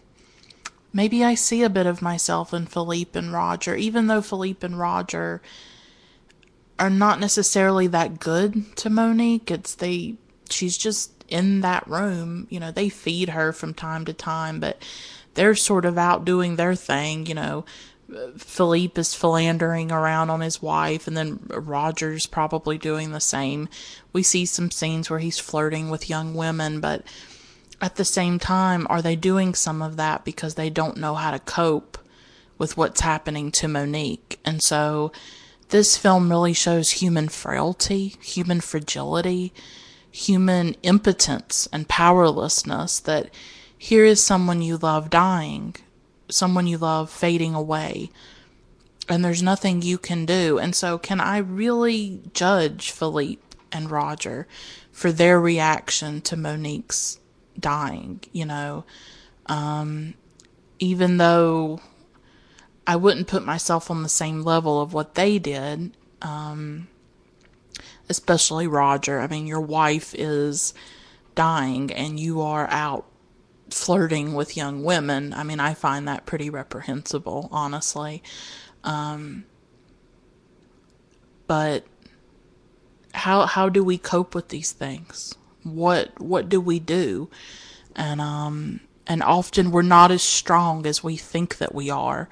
maybe 0.93 1.25
I 1.25 1.35
see 1.35 1.65
a 1.65 1.71
bit 1.71 1.87
of 1.87 2.01
myself 2.01 2.55
in 2.55 2.67
Philippe 2.67 3.19
and 3.19 3.33
Roger, 3.33 3.75
even 3.75 4.07
though 4.07 4.23
Philippe 4.23 4.65
and 4.65 4.79
Roger 4.79 5.43
are 6.79 6.91
not 6.91 7.21
necessarily 7.21 7.87
that 7.89 8.21
good 8.21 8.77
to 8.77 8.91
Monique. 8.91 9.51
It's 9.51 9.75
they, 9.75 10.17
she's 10.51 10.77
just 10.77 11.13
in 11.29 11.61
that 11.63 11.87
room. 11.87 12.47
You 12.51 12.61
know, 12.61 12.71
they 12.71 12.89
feed 12.89 13.31
her 13.31 13.53
from 13.53 13.75
time 13.75 14.05
to 14.05 14.13
time, 14.13 14.61
but 14.61 14.83
they're 15.35 15.55
sort 15.55 15.85
of 15.85 15.99
out 15.99 16.25
doing 16.25 16.57
their 16.57 16.75
thing. 16.75 17.27
You 17.27 17.35
know, 17.35 17.65
Philippe 18.37 19.01
is 19.01 19.15
philandering 19.15 19.91
around 19.91 20.31
on 20.31 20.41
his 20.41 20.63
wife, 20.63 21.07
and 21.07 21.17
then 21.17 21.41
Roger's 21.49 22.27
probably 22.27 22.79
doing 22.79 23.13
the 23.13 23.21
same. 23.21 23.69
We 24.13 24.23
see 24.23 24.47
some 24.47 24.71
scenes 24.71 25.11
where 25.11 25.19
he's 25.19 25.39
flirting 25.39 25.91
with 25.91 26.11
young 26.11 26.35
women, 26.35 26.81
but 26.81 27.03
at 27.81 27.97
the 27.97 28.05
same 28.05 28.39
time, 28.39 28.87
are 28.89 29.03
they 29.03 29.17
doing 29.17 29.55
some 29.55 29.83
of 29.83 29.97
that 29.97 30.25
because 30.25 30.55
they 30.55 30.71
don't 30.71 30.97
know 30.97 31.15
how 31.15 31.31
to 31.31 31.39
cope 31.39 31.99
with 32.59 32.77
what's 32.77 33.01
happening 33.01 33.51
to 33.53 33.69
Monique? 33.69 34.39
And 34.45 34.63
so 34.63 35.13
this 35.69 35.97
film 35.97 36.31
really 36.31 36.53
shows 36.53 36.93
human 36.93 37.29
frailty, 37.29 38.17
human 38.21 38.61
fragility, 38.61 39.53
human 40.11 40.75
impotence 40.83 41.69
and 41.73 41.89
powerlessness 41.89 43.01
that 43.01 43.31
here 43.77 44.05
is 44.05 44.23
someone 44.23 44.63
you 44.63 44.77
love 44.77 45.11
dying 45.11 45.77
someone 46.29 46.67
you 46.67 46.79
love 46.79 47.11
fading 47.11 47.55
away 47.55 48.11
and 49.09 49.25
there's 49.25 49.43
nothing 49.43 49.83
you 49.83 49.99
can 49.99 50.27
do. 50.27 50.59
And 50.59 50.75
so, 50.75 50.99
can 50.99 51.21
I 51.21 51.39
really 51.39 52.21
judge 52.33 52.91
Philippe 52.91 53.43
and 53.71 53.91
Roger 53.91 54.49
for 54.91 55.13
their 55.13 55.41
reaction 55.41 56.21
to 56.23 56.37
Monique's 56.37 57.21
dying? 57.59 58.21
You 58.33 58.47
know, 58.47 58.85
um, 59.47 60.15
even 60.81 61.19
though 61.19 61.81
I 62.87 62.97
wouldn't 62.97 63.27
put 63.27 63.45
myself 63.45 63.91
on 63.91 64.03
the 64.03 64.09
same 64.09 64.43
level 64.43 64.81
of 64.81 64.93
what 64.93 65.15
they 65.15 65.39
did, 65.39 65.97
um, 66.23 66.89
especially 68.09 68.67
Roger. 68.67 69.21
I 69.21 69.27
mean, 69.27 69.47
your 69.47 69.61
wife 69.61 70.15
is 70.15 70.73
dying 71.35 71.93
and 71.93 72.19
you 72.19 72.41
are 72.41 72.69
out 72.71 73.07
flirting 73.71 74.35
with 74.35 74.57
young 74.57 74.85
women. 74.85 75.33
I 75.33 75.43
mean, 75.43 75.61
I 75.61 75.75
find 75.75 76.07
that 76.07 76.27
pretty 76.27 76.49
reprehensible, 76.49 77.49
honestly. 77.51 78.23
Um, 78.85 79.45
but 81.47 81.85
how 83.15 83.47
how 83.47 83.69
do 83.69 83.83
we 83.83 83.99
cope 83.99 84.35
with 84.35 84.49
these 84.49 84.73
things? 84.73 85.35
What 85.63 86.21
what 86.21 86.49
do 86.49 86.61
we 86.61 86.79
do? 86.79 87.29
And 87.95 88.21
um 88.21 88.81
and 89.07 89.23
often 89.23 89.71
we're 89.71 89.83
not 89.83 90.11
as 90.11 90.23
strong 90.23 90.87
as 90.87 91.03
we 91.03 91.17
think 91.17 91.59
that 91.59 91.75
we 91.75 91.91
are. 91.91 92.29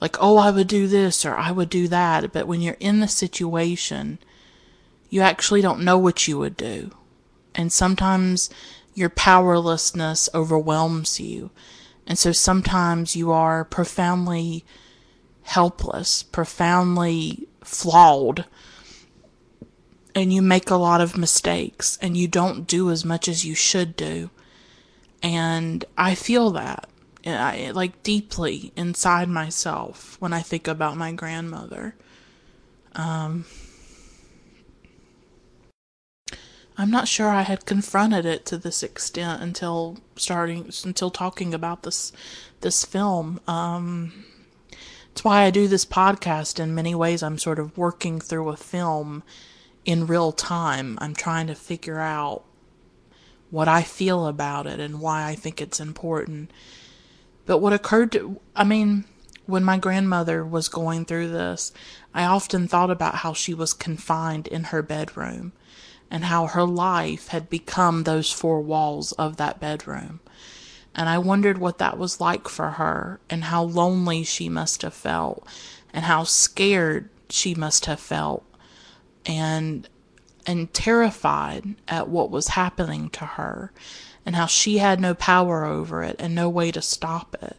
Like, 0.00 0.16
oh, 0.20 0.36
I 0.36 0.50
would 0.50 0.68
do 0.68 0.86
this 0.86 1.24
or 1.24 1.34
I 1.34 1.50
would 1.50 1.70
do 1.70 1.88
that. 1.88 2.32
But 2.32 2.46
when 2.46 2.60
you're 2.60 2.76
in 2.78 3.00
the 3.00 3.08
situation, 3.08 4.18
you 5.10 5.20
actually 5.20 5.60
don't 5.60 5.84
know 5.84 5.98
what 5.98 6.28
you 6.28 6.38
would 6.38 6.56
do. 6.56 6.92
And 7.54 7.72
sometimes 7.72 8.50
your 8.94 9.08
powerlessness 9.08 10.28
overwhelms 10.34 11.18
you. 11.18 11.50
And 12.06 12.18
so 12.18 12.32
sometimes 12.32 13.16
you 13.16 13.30
are 13.32 13.64
profoundly 13.64 14.64
helpless, 15.42 16.22
profoundly 16.22 17.48
flawed, 17.62 18.44
and 20.14 20.32
you 20.32 20.42
make 20.42 20.70
a 20.70 20.76
lot 20.76 21.00
of 21.00 21.16
mistakes 21.16 21.98
and 22.02 22.16
you 22.16 22.28
don't 22.28 22.66
do 22.66 22.90
as 22.90 23.04
much 23.04 23.28
as 23.28 23.44
you 23.44 23.54
should 23.54 23.96
do. 23.96 24.30
And 25.22 25.84
I 25.96 26.14
feel 26.14 26.50
that. 26.50 26.88
I, 27.34 27.70
like 27.70 28.02
deeply 28.02 28.72
inside 28.76 29.28
myself 29.28 30.16
when 30.20 30.32
I 30.32 30.40
think 30.40 30.68
about 30.68 30.96
my 30.96 31.12
grandmother. 31.12 31.94
Um, 32.94 33.44
I'm 36.80 36.90
not 36.90 37.08
sure 37.08 37.28
I 37.28 37.42
had 37.42 37.66
confronted 37.66 38.24
it 38.24 38.46
to 38.46 38.56
this 38.56 38.84
extent 38.84 39.42
until 39.42 39.98
starting 40.14 40.70
until 40.84 41.10
talking 41.10 41.52
about 41.52 41.82
this 41.82 42.12
this 42.60 42.84
film. 42.84 43.40
Um, 43.48 44.24
it's 45.10 45.24
why 45.24 45.42
I 45.42 45.50
do 45.50 45.66
this 45.66 45.84
podcast. 45.84 46.60
In 46.60 46.76
many 46.76 46.94
ways, 46.94 47.22
I'm 47.22 47.38
sort 47.38 47.58
of 47.58 47.76
working 47.76 48.20
through 48.20 48.50
a 48.50 48.56
film 48.56 49.24
in 49.84 50.06
real 50.06 50.30
time. 50.30 50.96
I'm 51.00 51.14
trying 51.14 51.48
to 51.48 51.56
figure 51.56 51.98
out 51.98 52.44
what 53.50 53.66
I 53.66 53.82
feel 53.82 54.26
about 54.26 54.66
it 54.66 54.78
and 54.78 55.00
why 55.00 55.26
I 55.26 55.34
think 55.34 55.60
it's 55.60 55.80
important. 55.80 56.52
But 57.48 57.58
what 57.58 57.72
occurred 57.72 58.12
to, 58.12 58.38
I 58.54 58.62
mean, 58.62 59.04
when 59.46 59.64
my 59.64 59.78
grandmother 59.78 60.44
was 60.44 60.68
going 60.68 61.06
through 61.06 61.30
this, 61.30 61.72
I 62.12 62.24
often 62.24 62.68
thought 62.68 62.90
about 62.90 63.14
how 63.16 63.32
she 63.32 63.54
was 63.54 63.72
confined 63.72 64.46
in 64.46 64.64
her 64.64 64.82
bedroom 64.82 65.52
and 66.10 66.26
how 66.26 66.48
her 66.48 66.64
life 66.64 67.28
had 67.28 67.48
become 67.48 68.02
those 68.02 68.30
four 68.30 68.60
walls 68.60 69.12
of 69.12 69.38
that 69.38 69.60
bedroom. 69.60 70.20
And 70.94 71.08
I 71.08 71.16
wondered 71.16 71.56
what 71.56 71.78
that 71.78 71.96
was 71.96 72.20
like 72.20 72.48
for 72.48 72.72
her 72.72 73.18
and 73.30 73.44
how 73.44 73.62
lonely 73.62 74.24
she 74.24 74.50
must 74.50 74.82
have 74.82 74.92
felt 74.92 75.46
and 75.90 76.04
how 76.04 76.24
scared 76.24 77.08
she 77.30 77.54
must 77.54 77.86
have 77.86 77.98
felt 77.98 78.44
and 79.24 79.88
and 80.46 80.72
terrified 80.74 81.76
at 81.88 82.08
what 82.08 82.30
was 82.30 82.48
happening 82.48 83.08
to 83.10 83.24
her 83.24 83.72
and 84.28 84.36
how 84.36 84.44
she 84.44 84.76
had 84.76 85.00
no 85.00 85.14
power 85.14 85.64
over 85.64 86.02
it 86.02 86.14
and 86.18 86.34
no 86.34 86.50
way 86.50 86.70
to 86.70 86.82
stop 86.82 87.34
it. 87.40 87.56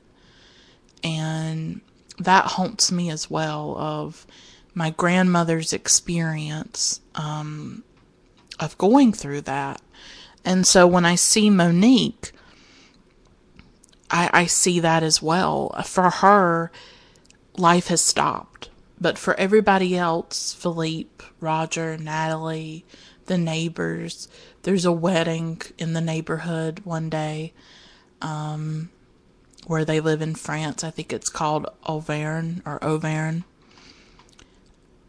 And 1.04 1.82
that 2.20 2.46
haunts 2.46 2.92
me 2.92 3.10
as 3.10 3.28
well 3.28 3.76
of 3.76 4.28
my 4.76 4.92
grandmother's 4.92 5.74
experience 5.74 7.02
um, 7.16 7.84
of 8.60 8.78
going 8.78 9.14
through 9.14 9.42
that. 9.42 9.82
And 10.46 10.68
so 10.68 10.86
when 10.86 11.06
I 11.06 11.16
see 11.16 11.50
Monique, 11.50 12.34
I, 14.12 14.30
I 14.32 14.46
see 14.46 14.80
that 14.80 15.02
as 15.02 15.24
well. 15.24 15.72
For 15.84 16.12
her, 16.12 16.72
life 17.58 17.88
has 17.88 18.02
stopped. 18.02 18.70
But 19.02 19.18
for 19.18 19.34
everybody 19.40 19.98
else, 19.98 20.54
Philippe, 20.54 21.26
Roger, 21.40 21.98
Natalie, 21.98 22.86
the 23.30 23.38
neighbors, 23.38 24.28
there's 24.64 24.84
a 24.84 24.92
wedding 24.92 25.62
in 25.78 25.94
the 25.94 26.02
neighborhood 26.02 26.82
one 26.84 27.10
day 27.10 27.54
um, 28.22 28.90
where 29.66 29.86
they 29.86 30.02
live 30.02 30.22
in 30.22 30.36
France. 30.36 30.84
I 30.84 30.92
think 30.92 31.14
it's 31.14 31.30
called 31.30 31.68
Auvergne 31.86 32.60
or 32.66 32.84
Auvergne 32.84 33.44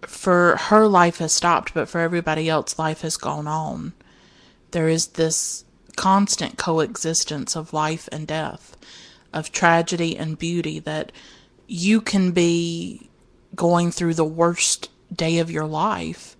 for 0.06 0.56
her 0.56 0.87
life 0.87 1.18
has 1.18 1.33
stopped, 1.33 1.74
but 1.74 1.88
for 1.88 2.00
everybody 2.00 2.48
else, 2.48 2.78
life 2.78 3.02
has 3.02 3.16
gone 3.16 3.46
on. 3.46 3.92
There 4.70 4.88
is 4.88 5.09
this 5.09 5.64
constant 5.96 6.56
coexistence 6.56 7.56
of 7.56 7.72
life 7.72 8.09
and 8.12 8.26
death, 8.26 8.76
of 9.33 9.52
tragedy 9.52 10.16
and 10.16 10.38
beauty 10.38 10.78
that 10.80 11.12
you 11.66 12.00
can 12.00 12.33
be 12.33 13.09
going 13.54 13.90
through 13.90 14.14
the 14.14 14.24
worst 14.24 14.88
day 15.12 15.38
of 15.38 15.50
your 15.50 15.66
life 15.66 16.37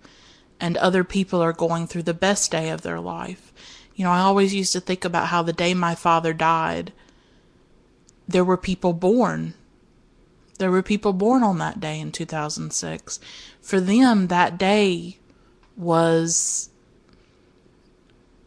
and 0.61 0.77
other 0.77 1.03
people 1.03 1.41
are 1.41 1.51
going 1.51 1.87
through 1.87 2.03
the 2.03 2.13
best 2.13 2.51
day 2.51 2.69
of 2.69 2.83
their 2.83 3.01
life. 3.01 3.51
You 3.95 4.05
know, 4.05 4.11
I 4.11 4.19
always 4.19 4.53
used 4.53 4.71
to 4.73 4.79
think 4.79 5.03
about 5.03 5.27
how 5.27 5.41
the 5.43 5.51
day 5.51 5.73
my 5.73 5.95
father 5.95 6.31
died, 6.31 6.93
there 8.27 8.45
were 8.45 8.55
people 8.55 8.93
born 8.93 9.55
there 10.61 10.69
were 10.69 10.83
people 10.83 11.11
born 11.11 11.41
on 11.41 11.57
that 11.57 11.79
day 11.79 11.99
in 11.99 12.11
2006. 12.11 13.19
For 13.61 13.79
them, 13.79 14.27
that 14.27 14.59
day 14.59 15.17
was 15.75 16.69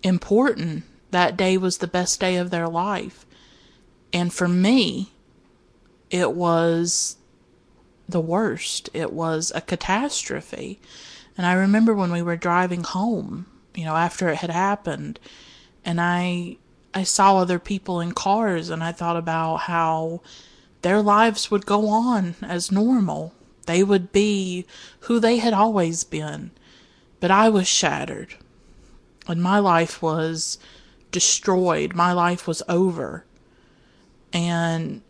important. 0.05 0.85
That 1.11 1.37
day 1.37 1.59
was 1.59 1.79
the 1.79 1.89
best 1.89 2.21
day 2.21 2.37
of 2.37 2.51
their 2.51 2.69
life. 2.69 3.27
And 4.13 4.33
for 4.33 4.47
me, 4.47 5.13
it 6.09 6.35
was 6.35 7.17
the 8.09 8.21
worst. 8.21 8.91
It 8.95 9.13
was 9.13 9.51
a 9.53 9.61
catastrophe. 9.61 10.79
And 11.37 11.47
I 11.47 11.55
remember 11.55 11.95
when 11.95 12.13
we 12.13 12.23
were 12.23 12.37
driving 12.37 12.85
home, 12.85 13.47
you 13.75 13.85
know, 13.85 13.97
after 13.97 14.29
it 14.29 14.37
had 14.37 14.51
happened, 14.51 15.19
and 15.85 16.01
I 16.01 16.59
I 16.95 17.03
saw 17.03 17.37
other 17.37 17.59
people 17.59 18.01
in 18.01 18.13
cars 18.13 18.71
and 18.71 18.83
I 18.83 18.93
thought 18.93 19.17
about 19.17 19.63
how 19.63 20.21
their 20.83 21.03
lives 21.03 21.51
would 21.51 21.67
go 21.67 21.89
on 21.89 22.37
as 22.41 22.71
normal. 22.71 23.35
They 23.67 23.83
would 23.83 24.13
be 24.13 24.65
who 25.01 25.19
they 25.19 25.39
had 25.39 25.53
always 25.53 26.05
been. 26.05 26.53
But 27.19 27.33
I 27.33 27.49
was 27.49 27.67
shattered. 27.67 28.37
And 29.27 29.43
my 29.43 29.59
life 29.59 30.03
was 30.03 30.59
destroyed. 31.11 31.95
My 31.95 32.13
life 32.13 32.47
was 32.47 32.63
over. 32.69 33.25
And 34.33 35.03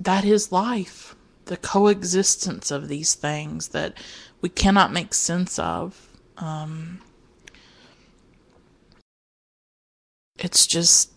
that 0.00 0.24
is 0.24 0.52
life. 0.52 1.14
The 1.46 1.56
coexistence 1.56 2.70
of 2.70 2.88
these 2.88 3.14
things 3.14 3.68
that 3.68 3.94
we 4.40 4.48
cannot 4.48 4.92
make 4.92 5.14
sense 5.14 5.58
of. 5.58 6.08
Um, 6.36 7.00
it's 10.38 10.66
just 10.66 11.12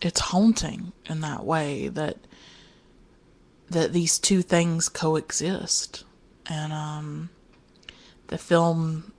it's 0.00 0.20
haunting 0.20 0.92
in 1.06 1.20
that 1.20 1.44
way 1.44 1.88
that 1.88 2.18
that 3.70 3.92
these 3.92 4.18
two 4.18 4.42
things 4.42 4.88
coexist 4.88 6.04
and 6.46 6.72
um, 6.72 7.30
the 8.28 8.38
film 8.38 9.12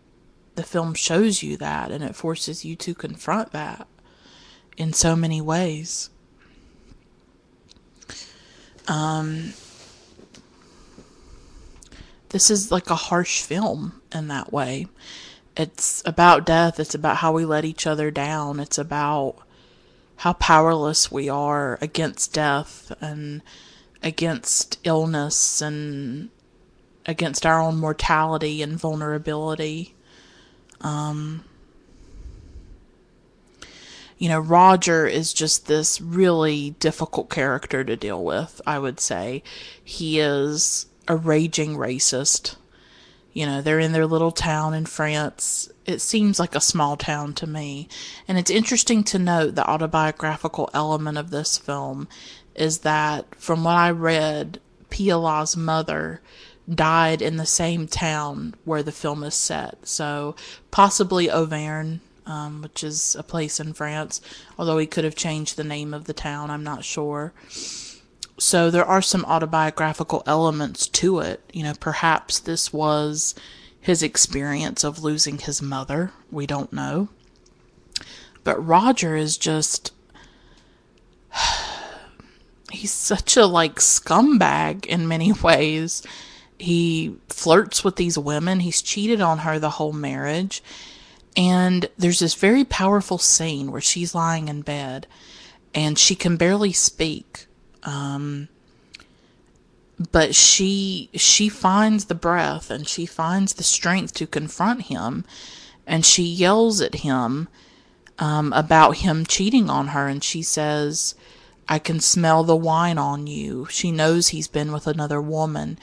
the 0.55 0.63
film 0.63 0.93
shows 0.93 1.41
you 1.43 1.57
that 1.57 1.91
and 1.91 2.03
it 2.03 2.15
forces 2.15 2.63
you 2.63 2.75
to 2.75 2.93
confront 2.93 3.51
that 3.51 3.87
in 4.77 4.93
so 4.93 5.15
many 5.15 5.41
ways 5.41 6.09
Um, 8.87 9.53
this 12.33 12.49
is 12.49 12.71
like 12.71 12.89
a 12.89 12.95
harsh 12.95 13.43
film 13.43 14.01
in 14.11 14.27
that 14.27 14.51
way. 14.51 14.87
It's 15.55 16.01
about 16.03 16.47
death, 16.47 16.79
it's 16.79 16.95
about 16.95 17.17
how 17.17 17.31
we 17.31 17.45
let 17.45 17.63
each 17.63 17.85
other 17.85 18.09
down, 18.09 18.59
it's 18.59 18.79
about 18.79 19.35
how 20.17 20.33
powerless 20.33 21.11
we 21.11 21.29
are 21.29 21.77
against 21.79 22.33
death 22.33 22.91
and 22.99 23.43
against 24.01 24.79
illness 24.83 25.61
and 25.61 26.31
against 27.05 27.45
our 27.45 27.61
own 27.61 27.77
mortality 27.77 28.63
and 28.63 28.79
vulnerability. 28.79 29.93
Um, 30.81 31.43
you 34.17 34.27
know, 34.27 34.39
Roger 34.39 35.05
is 35.05 35.33
just 35.33 35.67
this 35.67 36.01
really 36.01 36.71
difficult 36.79 37.29
character 37.29 37.83
to 37.83 37.95
deal 37.95 38.23
with, 38.23 38.59
I 38.65 38.79
would 38.79 38.99
say. 38.99 39.43
He 39.83 40.19
is 40.19 40.87
a 41.07 41.15
raging 41.15 41.75
racist. 41.75 42.55
You 43.33 43.45
know, 43.45 43.61
they're 43.61 43.79
in 43.79 43.93
their 43.93 44.05
little 44.05 44.31
town 44.31 44.73
in 44.73 44.85
France. 44.85 45.69
It 45.85 46.01
seems 46.01 46.39
like 46.39 46.55
a 46.55 46.61
small 46.61 46.97
town 46.97 47.33
to 47.35 47.47
me. 47.47 47.87
And 48.27 48.37
it's 48.37 48.51
interesting 48.51 49.03
to 49.05 49.19
note 49.19 49.55
the 49.55 49.67
autobiographical 49.67 50.69
element 50.73 51.17
of 51.17 51.31
this 51.31 51.57
film 51.57 52.07
is 52.55 52.79
that 52.79 53.33
from 53.35 53.63
what 53.63 53.75
I 53.75 53.89
read, 53.89 54.59
Pialat's 54.89 55.57
mother 55.57 56.21
died 56.71 57.21
in 57.21 57.37
the 57.37 57.45
same 57.45 57.87
town 57.87 58.53
where 58.63 58.83
the 58.83 58.91
film 58.91 59.23
is 59.23 59.33
set. 59.33 59.87
So 59.87 60.35
possibly 60.71 61.29
Auvergne, 61.29 61.99
um, 62.25 62.61
which 62.61 62.83
is 62.83 63.15
a 63.15 63.23
place 63.23 63.59
in 63.59 63.73
France, 63.73 64.21
although 64.57 64.77
he 64.77 64.85
could 64.85 65.03
have 65.03 65.15
changed 65.15 65.57
the 65.57 65.63
name 65.63 65.93
of 65.93 66.05
the 66.05 66.13
town, 66.13 66.49
I'm 66.51 66.63
not 66.63 66.85
sure. 66.85 67.33
So 68.37 68.71
there 68.71 68.85
are 68.85 69.01
some 69.01 69.25
autobiographical 69.25 70.23
elements 70.25 70.87
to 70.87 71.19
it. 71.19 71.41
You 71.53 71.63
know, 71.63 71.73
perhaps 71.79 72.39
this 72.39 72.73
was 72.73 73.35
his 73.79 74.01
experience 74.01 74.83
of 74.83 75.03
losing 75.03 75.37
his 75.37 75.61
mother. 75.61 76.11
We 76.31 76.47
don't 76.47 76.73
know. 76.73 77.09
But 78.43 78.65
Roger 78.65 79.15
is 79.15 79.37
just 79.37 79.91
he's 82.71 82.91
such 82.91 83.37
a 83.37 83.45
like 83.45 83.75
scumbag 83.75 84.85
in 84.85 85.07
many 85.07 85.31
ways. 85.43 86.03
He 86.57 87.17
flirts 87.29 87.83
with 87.83 87.97
these 87.97 88.17
women. 88.17 88.61
He's 88.61 88.81
cheated 88.81 89.21
on 89.21 89.39
her 89.39 89.59
the 89.59 89.71
whole 89.71 89.93
marriage. 89.93 90.63
And 91.35 91.89
there's 91.97 92.19
this 92.19 92.35
very 92.35 92.63
powerful 92.63 93.17
scene 93.17 93.71
where 93.71 93.81
she's 93.81 94.15
lying 94.15 94.47
in 94.47 94.61
bed 94.61 95.07
and 95.73 95.97
she 95.97 96.15
can 96.15 96.37
barely 96.37 96.71
speak. 96.71 97.47
Um, 97.85 98.47
but 100.11 100.35
she 100.35 101.09
she 101.13 101.49
finds 101.49 102.05
the 102.05 102.15
breath 102.15 102.69
and 102.69 102.87
she 102.87 103.05
finds 103.05 103.53
the 103.53 103.63
strength 103.63 104.13
to 104.15 104.27
confront 104.27 104.83
him 104.83 105.23
and 105.85 106.05
she 106.05 106.23
yells 106.23 106.81
at 106.81 106.95
him 106.95 107.47
um, 108.19 108.53
about 108.53 108.97
him 108.97 109.25
cheating 109.25 109.69
on 109.69 109.89
her 109.89 110.07
and 110.07 110.23
she 110.23 110.41
says 110.41 111.15
i 111.69 111.79
can 111.79 111.99
smell 111.99 112.43
the 112.43 112.55
wine 112.55 112.97
on 112.97 113.27
you. 113.27 113.67
She 113.69 113.91
knows 113.91 114.29
he's 114.29 114.47
been 114.47 114.71
with 114.71 114.87
another 114.87 115.21
woman 115.21 115.77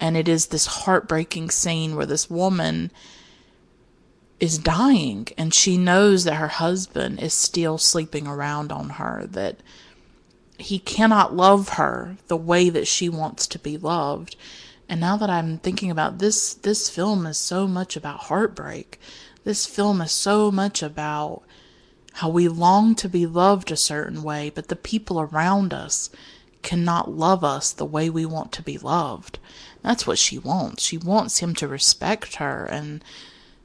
and 0.00 0.16
it 0.16 0.28
is 0.28 0.46
this 0.46 0.66
heartbreaking 0.66 1.50
scene 1.50 1.94
where 1.96 2.06
this 2.06 2.28
woman 2.28 2.90
is 4.40 4.58
dying 4.58 5.28
and 5.38 5.54
she 5.54 5.78
knows 5.78 6.24
that 6.24 6.34
her 6.34 6.48
husband 6.48 7.20
is 7.20 7.32
still 7.32 7.78
sleeping 7.78 8.26
around 8.26 8.72
on 8.72 8.90
her 8.90 9.26
that 9.30 9.60
he 10.58 10.78
cannot 10.78 11.34
love 11.34 11.70
her 11.70 12.16
the 12.28 12.36
way 12.36 12.68
that 12.70 12.86
she 12.86 13.08
wants 13.08 13.46
to 13.46 13.58
be 13.58 13.76
loved 13.76 14.36
and 14.88 15.00
now 15.00 15.16
that 15.16 15.30
i'm 15.30 15.58
thinking 15.58 15.90
about 15.90 16.18
this 16.18 16.54
this 16.54 16.88
film 16.88 17.26
is 17.26 17.38
so 17.38 17.66
much 17.66 17.96
about 17.96 18.24
heartbreak 18.24 18.98
this 19.44 19.66
film 19.66 20.00
is 20.00 20.12
so 20.12 20.50
much 20.50 20.82
about 20.82 21.42
how 22.14 22.28
we 22.28 22.46
long 22.46 22.94
to 22.94 23.08
be 23.08 23.26
loved 23.26 23.70
a 23.70 23.76
certain 23.76 24.22
way 24.22 24.50
but 24.50 24.68
the 24.68 24.76
people 24.76 25.20
around 25.20 25.74
us 25.74 26.10
cannot 26.62 27.10
love 27.10 27.44
us 27.44 27.72
the 27.72 27.84
way 27.84 28.08
we 28.08 28.24
want 28.24 28.52
to 28.52 28.62
be 28.62 28.78
loved 28.78 29.38
that's 29.84 30.06
what 30.06 30.18
she 30.18 30.38
wants. 30.38 30.82
She 30.82 30.96
wants 30.96 31.40
him 31.40 31.54
to 31.56 31.68
respect 31.68 32.36
her 32.36 32.64
and 32.64 33.04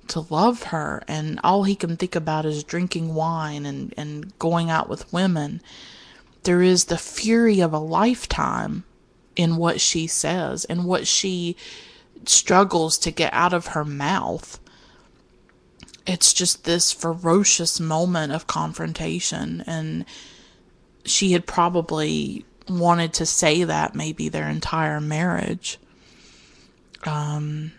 to 0.09 0.25
love 0.29 0.63
her. 0.63 1.01
And 1.07 1.39
all 1.45 1.63
he 1.63 1.75
can 1.75 1.95
think 1.95 2.13
about 2.13 2.45
is 2.45 2.63
drinking 2.63 3.15
wine 3.15 3.65
and, 3.65 3.93
and 3.95 4.37
going 4.37 4.69
out 4.69 4.89
with 4.89 5.11
women. 5.13 5.61
There 6.43 6.61
is 6.61 6.85
the 6.85 6.97
fury 6.97 7.59
of 7.59 7.73
a 7.73 7.79
lifetime 7.79 8.83
in 9.35 9.57
what 9.57 9.79
she 9.81 10.07
says 10.07 10.65
and 10.65 10.85
what 10.85 11.07
she 11.07 11.55
struggles 12.25 12.97
to 12.99 13.11
get 13.11 13.33
out 13.33 13.53
of 13.53 13.67
her 13.67 13.85
mouth. 13.85 14.59
It's 16.05 16.33
just 16.33 16.63
this 16.63 16.91
ferocious 16.91 17.79
moment 17.79 18.31
of 18.31 18.47
confrontation. 18.47 19.63
And 19.67 20.05
she 21.05 21.31
had 21.31 21.45
probably 21.45 22.45
wanted 22.67 23.13
to 23.13 23.25
say 23.25 23.63
that 23.63 23.95
maybe 23.95 24.29
their 24.29 24.49
entire 24.49 24.99
marriage. 24.99 25.79
Um, 27.05 27.71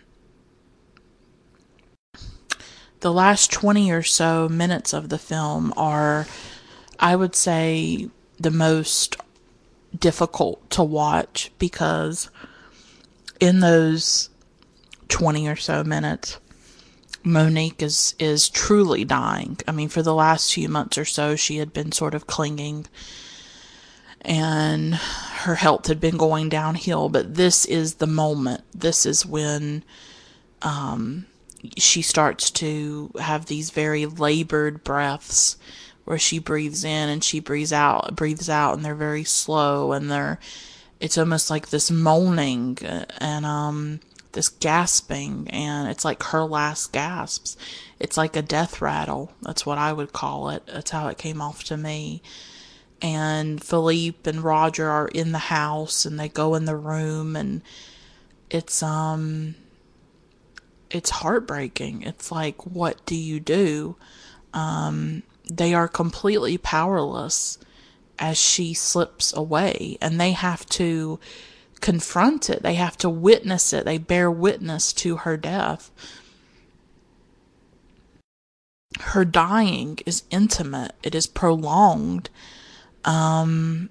the 3.01 3.11
last 3.11 3.51
20 3.51 3.91
or 3.91 4.03
so 4.03 4.47
minutes 4.47 4.93
of 4.93 5.09
the 5.09 5.17
film 5.17 5.73
are, 5.75 6.27
I 6.99 7.15
would 7.15 7.35
say, 7.35 8.09
the 8.41 8.51
most 8.51 9.17
difficult 9.97 10.69
to 10.71 10.83
watch 10.83 11.51
because 11.59 12.29
in 13.39 13.59
those 13.59 14.29
20 15.09 15.47
or 15.47 15.55
so 15.55 15.83
minutes, 15.83 16.39
Monique 17.23 17.81
is 17.81 18.15
is 18.17 18.49
truly 18.49 19.05
dying. 19.05 19.57
I 19.67 19.71
mean, 19.71 19.89
for 19.89 20.01
the 20.01 20.13
last 20.13 20.53
few 20.53 20.69
months 20.69 20.97
or 20.97 21.05
so, 21.05 21.35
she 21.35 21.57
had 21.57 21.71
been 21.73 21.91
sort 21.91 22.15
of 22.15 22.25
clinging 22.27 22.87
and 24.21 24.95
her 24.95 25.55
health 25.55 25.87
had 25.87 25.99
been 25.99 26.17
going 26.17 26.49
downhill, 26.49 27.09
but 27.09 27.35
this 27.35 27.65
is 27.65 27.95
the 27.95 28.07
moment. 28.07 28.63
This 28.73 29.05
is 29.05 29.25
when 29.25 29.83
um, 30.61 31.25
she 31.77 32.01
starts 32.01 32.51
to 32.51 33.11
have 33.19 33.47
these 33.47 33.71
very 33.71 34.05
labored 34.05 34.83
breaths 34.83 35.57
where 36.11 36.19
she 36.19 36.37
breathes 36.37 36.83
in 36.83 37.09
and 37.09 37.23
she 37.23 37.39
breathes 37.39 37.73
out, 37.73 38.15
breathes 38.15 38.49
out, 38.49 38.75
and 38.75 38.85
they're 38.85 38.93
very 38.93 39.23
slow 39.23 39.93
and 39.93 40.11
they're, 40.11 40.37
it's 40.99 41.17
almost 41.17 41.49
like 41.49 41.69
this 41.69 41.89
moaning 41.89 42.77
and, 43.17 43.45
um, 43.45 43.99
this 44.33 44.49
gasping 44.49 45.49
and 45.49 45.89
it's 45.89 46.05
like 46.05 46.21
her 46.23 46.43
last 46.43 46.91
gasps. 46.93 47.57
It's 47.99 48.17
like 48.17 48.35
a 48.35 48.41
death 48.41 48.81
rattle. 48.81 49.31
That's 49.41 49.65
what 49.65 49.77
I 49.77 49.91
would 49.91 50.13
call 50.13 50.49
it. 50.49 50.63
That's 50.67 50.91
how 50.91 51.07
it 51.07 51.17
came 51.17 51.41
off 51.41 51.63
to 51.65 51.77
me 51.77 52.21
and 53.01 53.63
Philippe 53.63 54.29
and 54.29 54.43
Roger 54.43 54.89
are 54.89 55.07
in 55.07 55.31
the 55.31 55.39
house 55.39 56.05
and 56.05 56.19
they 56.19 56.29
go 56.29 56.55
in 56.55 56.65
the 56.65 56.75
room 56.75 57.35
and 57.35 57.61
it's 58.49 58.83
um 58.83 59.55
it's 60.89 61.09
heartbreaking. 61.09 62.03
It's 62.03 62.31
like 62.31 62.65
what 62.65 63.03
do 63.05 63.15
you 63.15 63.39
do? 63.39 63.95
Um 64.53 65.23
they 65.57 65.73
are 65.73 65.87
completely 65.87 66.57
powerless 66.57 67.57
as 68.19 68.37
she 68.37 68.73
slips 68.73 69.33
away 69.35 69.97
and 70.01 70.19
they 70.19 70.31
have 70.31 70.65
to 70.67 71.19
confront 71.79 72.49
it. 72.49 72.61
They 72.61 72.75
have 72.75 72.97
to 72.97 73.09
witness 73.09 73.73
it. 73.73 73.85
They 73.85 73.97
bear 73.97 74.29
witness 74.29 74.93
to 74.93 75.17
her 75.17 75.37
death. 75.37 75.91
Her 78.99 79.25
dying 79.25 79.99
is 80.05 80.23
intimate. 80.29 80.93
It 81.01 81.15
is 81.15 81.25
prolonged 81.25 82.29
um, 83.03 83.89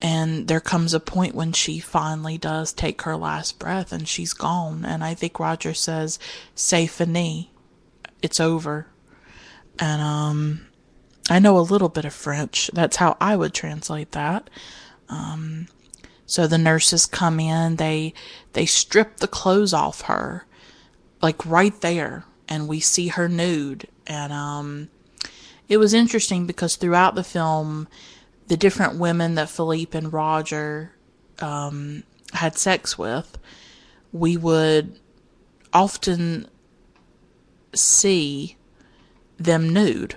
and 0.00 0.46
there 0.46 0.60
comes 0.60 0.92
a 0.92 1.00
point 1.00 1.34
when 1.34 1.52
she 1.52 1.78
finally 1.78 2.36
does 2.36 2.72
take 2.72 3.02
her 3.02 3.16
last 3.16 3.58
breath 3.58 3.92
and 3.92 4.06
she's 4.06 4.32
gone. 4.32 4.84
And 4.84 5.02
I 5.02 5.14
think 5.14 5.40
Roger 5.40 5.74
says, 5.74 6.18
C'est 6.54 6.86
fini. 6.86 7.50
It's 8.22 8.40
over. 8.40 8.86
And 9.78 10.00
um, 10.02 10.66
I 11.28 11.38
know 11.38 11.58
a 11.58 11.60
little 11.60 11.88
bit 11.88 12.04
of 12.04 12.14
French. 12.14 12.70
That's 12.72 12.96
how 12.96 13.16
I 13.20 13.36
would 13.36 13.52
translate 13.52 14.12
that. 14.12 14.48
Um, 15.08 15.68
so 16.24 16.46
the 16.46 16.58
nurses 16.58 17.06
come 17.06 17.38
in, 17.38 17.76
they 17.76 18.12
they 18.52 18.66
strip 18.66 19.18
the 19.18 19.28
clothes 19.28 19.72
off 19.72 20.02
her, 20.02 20.44
like 21.22 21.46
right 21.46 21.78
there, 21.80 22.24
and 22.48 22.66
we 22.66 22.80
see 22.80 23.08
her 23.08 23.28
nude. 23.28 23.86
And 24.06 24.32
um, 24.32 24.88
it 25.68 25.76
was 25.76 25.94
interesting 25.94 26.46
because 26.46 26.76
throughout 26.76 27.14
the 27.14 27.24
film, 27.24 27.86
the 28.48 28.56
different 28.56 28.98
women 28.98 29.36
that 29.36 29.50
Philippe 29.50 29.96
and 29.96 30.12
Roger 30.12 30.92
um, 31.40 32.02
had 32.32 32.58
sex 32.58 32.98
with, 32.98 33.38
we 34.12 34.36
would 34.36 34.98
often 35.72 36.48
see 37.76 38.56
them 39.38 39.72
nude. 39.72 40.16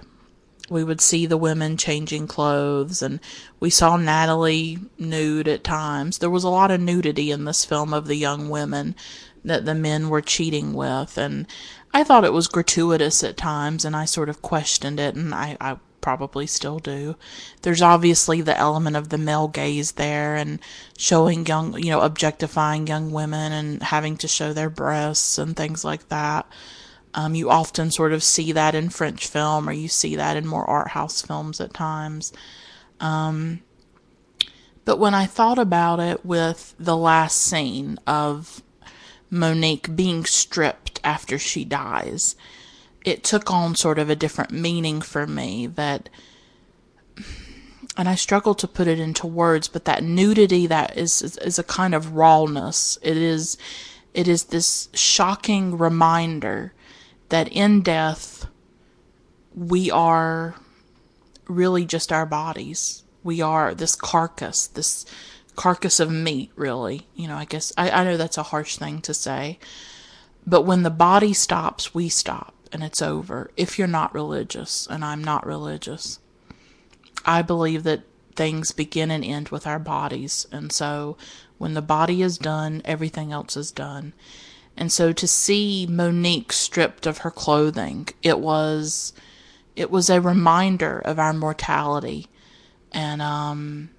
we 0.70 0.84
would 0.84 1.02
see 1.02 1.26
the 1.26 1.38
women 1.38 1.76
changing 1.78 2.28
clothes 2.28 3.02
and 3.02 3.20
we 3.60 3.70
saw 3.70 3.98
Natalie 3.98 4.78
nude 5.00 5.48
at 5.48 5.64
times. 5.64 6.20
There 6.20 6.30
was 6.30 6.44
a 6.44 6.50
lot 6.50 6.70
of 6.72 6.80
nudity 6.80 7.32
in 7.32 7.46
this 7.46 7.66
film 7.66 7.94
of 7.94 8.06
the 8.08 8.16
young 8.16 8.50
women 8.50 8.96
that 9.44 9.66
the 9.66 9.74
men 9.74 10.10
were 10.10 10.22
cheating 10.22 10.74
with 10.74 11.18
and 11.18 11.48
I 11.94 12.04
thought 12.04 12.24
it 12.24 12.34
was 12.34 12.48
gratuitous 12.48 13.24
at 13.24 13.36
times 13.36 13.84
and 13.84 13.96
I 13.96 14.06
sort 14.06 14.30
of 14.30 14.42
questioned 14.44 15.00
it 15.00 15.16
and 15.16 15.34
I, 15.34 15.58
I 15.60 15.78
probably 16.02 16.48
still 16.48 16.80
do. 16.80 17.16
There's 17.64 17.82
obviously 17.82 18.42
the 18.42 18.58
element 18.58 18.96
of 18.96 19.10
the 19.10 19.18
male 19.18 19.48
gaze 19.48 19.94
there 19.94 20.36
and 20.36 20.60
showing 20.98 21.46
young, 21.46 21.78
you 21.78 21.90
know, 21.90 22.02
objectifying 22.02 22.88
young 22.88 23.12
women 23.12 23.52
and 23.52 23.84
having 23.84 24.18
to 24.18 24.28
show 24.28 24.54
their 24.54 24.70
breasts 24.70 25.38
and 25.38 25.56
things 25.56 25.84
like 25.84 26.10
that. 26.10 26.46
Um, 27.14 27.34
you 27.36 27.50
often 27.50 27.92
sort 27.92 28.14
of 28.14 28.24
see 28.24 28.52
that 28.52 28.76
in 28.76 28.90
French 28.90 29.28
film, 29.28 29.68
or 29.68 29.72
you 29.72 29.88
see 29.88 30.16
that 30.16 30.38
in 30.38 30.46
more 30.46 30.70
art 30.70 30.90
house 30.90 31.22
films 31.22 31.60
at 31.60 31.74
times. 31.74 32.32
Um, 33.00 33.62
but 34.86 34.98
when 34.98 35.14
I 35.14 35.26
thought 35.26 35.60
about 35.60 36.00
it 36.00 36.26
with 36.26 36.76
the 36.80 36.98
last 36.98 37.42
scene 37.42 37.98
of 38.06 38.62
Monique 39.30 39.96
being 39.96 40.26
stripped 40.26 41.00
after 41.04 41.40
she 41.40 41.66
dies, 41.66 42.36
it 43.06 43.24
took 43.24 43.52
on 43.52 43.76
sort 43.76 44.00
of 44.00 44.10
a 44.10 44.16
different 44.16 44.52
meaning 44.52 45.02
for 45.02 45.26
me 45.26 45.68
that 45.68 46.10
and 47.98 48.08
I 48.08 48.16
struggle 48.16 48.56
to 48.56 48.68
put 48.68 48.88
it 48.88 48.98
into 48.98 49.28
words, 49.28 49.68
but 49.68 49.84
that 49.86 50.04
nudity 50.04 50.68
that 50.68 50.98
is, 50.98 51.22
is, 51.22 51.38
is 51.40 51.60
a 51.60 51.64
kind 51.64 51.94
of 51.94 52.14
rawness. 52.14 52.98
It 53.02 53.18
is 53.18 53.58
it 54.14 54.28
is 54.28 54.46
this 54.46 54.90
shocking 54.94 55.78
reminder 55.78 56.74
that 57.30 57.48
in 57.50 57.82
death, 57.82 58.48
we 59.56 59.90
are 59.90 60.56
really 61.48 61.86
just 61.86 62.12
our 62.12 62.26
bodies. 62.26 63.04
We 63.24 63.42
are 63.42 63.74
this 63.74 63.96
carcass, 63.96 64.68
this 64.68 65.06
carcass 65.56 66.00
of 66.00 66.12
meat, 66.12 66.52
really. 66.56 67.08
You 67.16 67.28
know, 67.28 67.36
I 67.36 67.46
guess, 67.46 67.74
I, 67.78 67.90
I 67.90 68.04
know 68.04 68.18
that's 68.18 68.38
a 68.38 68.44
harsh 68.44 68.78
thing 68.78 69.02
to 69.02 69.14
say. 69.14 69.60
But 70.46 70.64
when 70.64 70.84
the 70.84 70.90
body 70.90 71.34
stops, 71.34 71.94
we 71.94 72.10
stop 72.10 72.54
and 72.72 72.84
it's 72.84 73.02
over. 73.02 73.52
If 73.58 73.78
you're 73.78 73.88
not 73.88 74.14
religious, 74.14 74.88
and 74.88 75.04
I'm 75.04 75.24
not 75.24 75.46
religious, 75.46 76.20
I 77.26 77.42
believe 77.42 77.84
that 77.84 78.04
things 78.36 78.72
begin 78.72 79.12
and 79.12 79.26
end 79.26 79.50
with 79.50 79.68
our 79.68 79.80
bodies. 79.80 80.48
And 80.52 80.72
so 80.72 81.18
when 81.58 81.74
the 81.74 81.82
body 81.82 82.22
is 82.22 82.38
done, 82.38 82.82
everything 82.86 83.32
else 83.32 83.58
is 83.58 83.72
done. 83.72 84.14
And 84.80 84.94
so 84.94 85.12
to 85.12 85.28
see 85.28 85.86
Monique 85.90 86.54
stripped 86.54 87.06
of 87.06 87.20
her 87.20 87.32
clothing, 87.32 88.08
it 88.24 88.40
was 88.40 89.12
it 89.76 89.92
was 89.92 90.10
a 90.10 90.22
reminder 90.22 91.00
of 91.00 91.20
our 91.20 91.34
mortality 91.34 92.28
and 92.94 93.22
um 93.22 93.90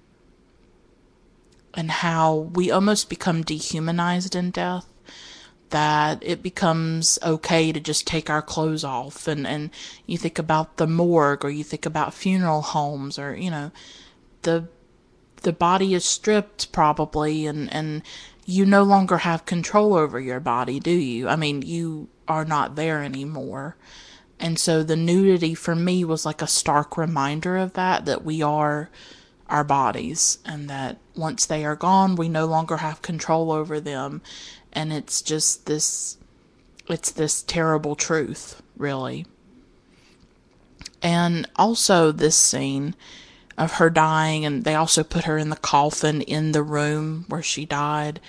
and 1.75 1.91
how 1.91 2.33
we 2.35 2.71
almost 2.71 3.09
become 3.09 3.43
dehumanized 3.43 4.35
in 4.35 4.49
death 4.49 4.87
that 5.69 6.17
it 6.21 6.41
becomes 6.41 7.19
okay 7.23 7.71
to 7.71 7.79
just 7.79 8.07
take 8.07 8.29
our 8.29 8.41
clothes 8.41 8.83
off. 8.83 9.27
And 9.27 9.45
and 9.45 9.69
you 10.07 10.17
think 10.17 10.39
about 10.39 10.77
the 10.77 10.87
morgue 10.87 11.45
or 11.45 11.51
you 11.51 11.63
think 11.63 11.85
about 11.85 12.15
funeral 12.15 12.63
homes 12.63 13.19
or 13.19 13.35
you 13.35 13.51
know 13.51 13.71
the 14.41 14.67
the 15.43 15.53
body 15.53 15.93
is 15.93 16.05
stripped 16.05 16.71
probably 16.71 17.45
and 17.45 17.71
and 17.71 18.01
you 18.45 18.65
no 18.65 18.83
longer 18.83 19.19
have 19.19 19.45
control 19.45 19.93
over 19.93 20.19
your 20.19 20.39
body, 20.39 20.79
do 20.79 20.91
you? 20.91 21.27
I 21.27 21.35
mean, 21.35 21.61
you 21.61 22.09
are 22.27 22.45
not 22.45 22.75
there 22.75 23.03
anymore. 23.03 23.75
And 24.39 24.57
so 24.57 24.81
the 24.81 24.95
nudity 24.95 25.53
for 25.53 25.75
me 25.75 26.03
was 26.03 26.25
like 26.25 26.41
a 26.41 26.47
stark 26.47 26.97
reminder 26.97 27.57
of 27.57 27.73
that, 27.73 28.05
that 28.05 28.25
we 28.25 28.41
are 28.41 28.89
our 29.47 29.63
bodies 29.63 30.39
and 30.45 30.69
that 30.69 30.97
once 31.15 31.45
they 31.45 31.63
are 31.65 31.75
gone, 31.75 32.15
we 32.15 32.29
no 32.29 32.45
longer 32.45 32.77
have 32.77 33.01
control 33.01 33.51
over 33.51 33.79
them. 33.79 34.21
And 34.73 34.91
it's 34.91 35.21
just 35.21 35.65
this, 35.67 36.17
it's 36.87 37.11
this 37.11 37.43
terrible 37.43 37.95
truth, 37.95 38.61
really. 38.77 39.25
And 41.03 41.47
also 41.55 42.11
this 42.11 42.35
scene 42.35 42.95
of 43.57 43.73
her 43.73 43.89
dying, 43.89 44.45
and 44.45 44.63
they 44.63 44.75
also 44.75 45.03
put 45.03 45.25
her 45.25 45.37
in 45.37 45.49
the 45.49 45.55
coffin 45.55 46.21
in 46.21 46.51
the 46.51 46.63
room 46.63 47.25
where 47.27 47.43
she 47.43 47.65
died. 47.65 48.19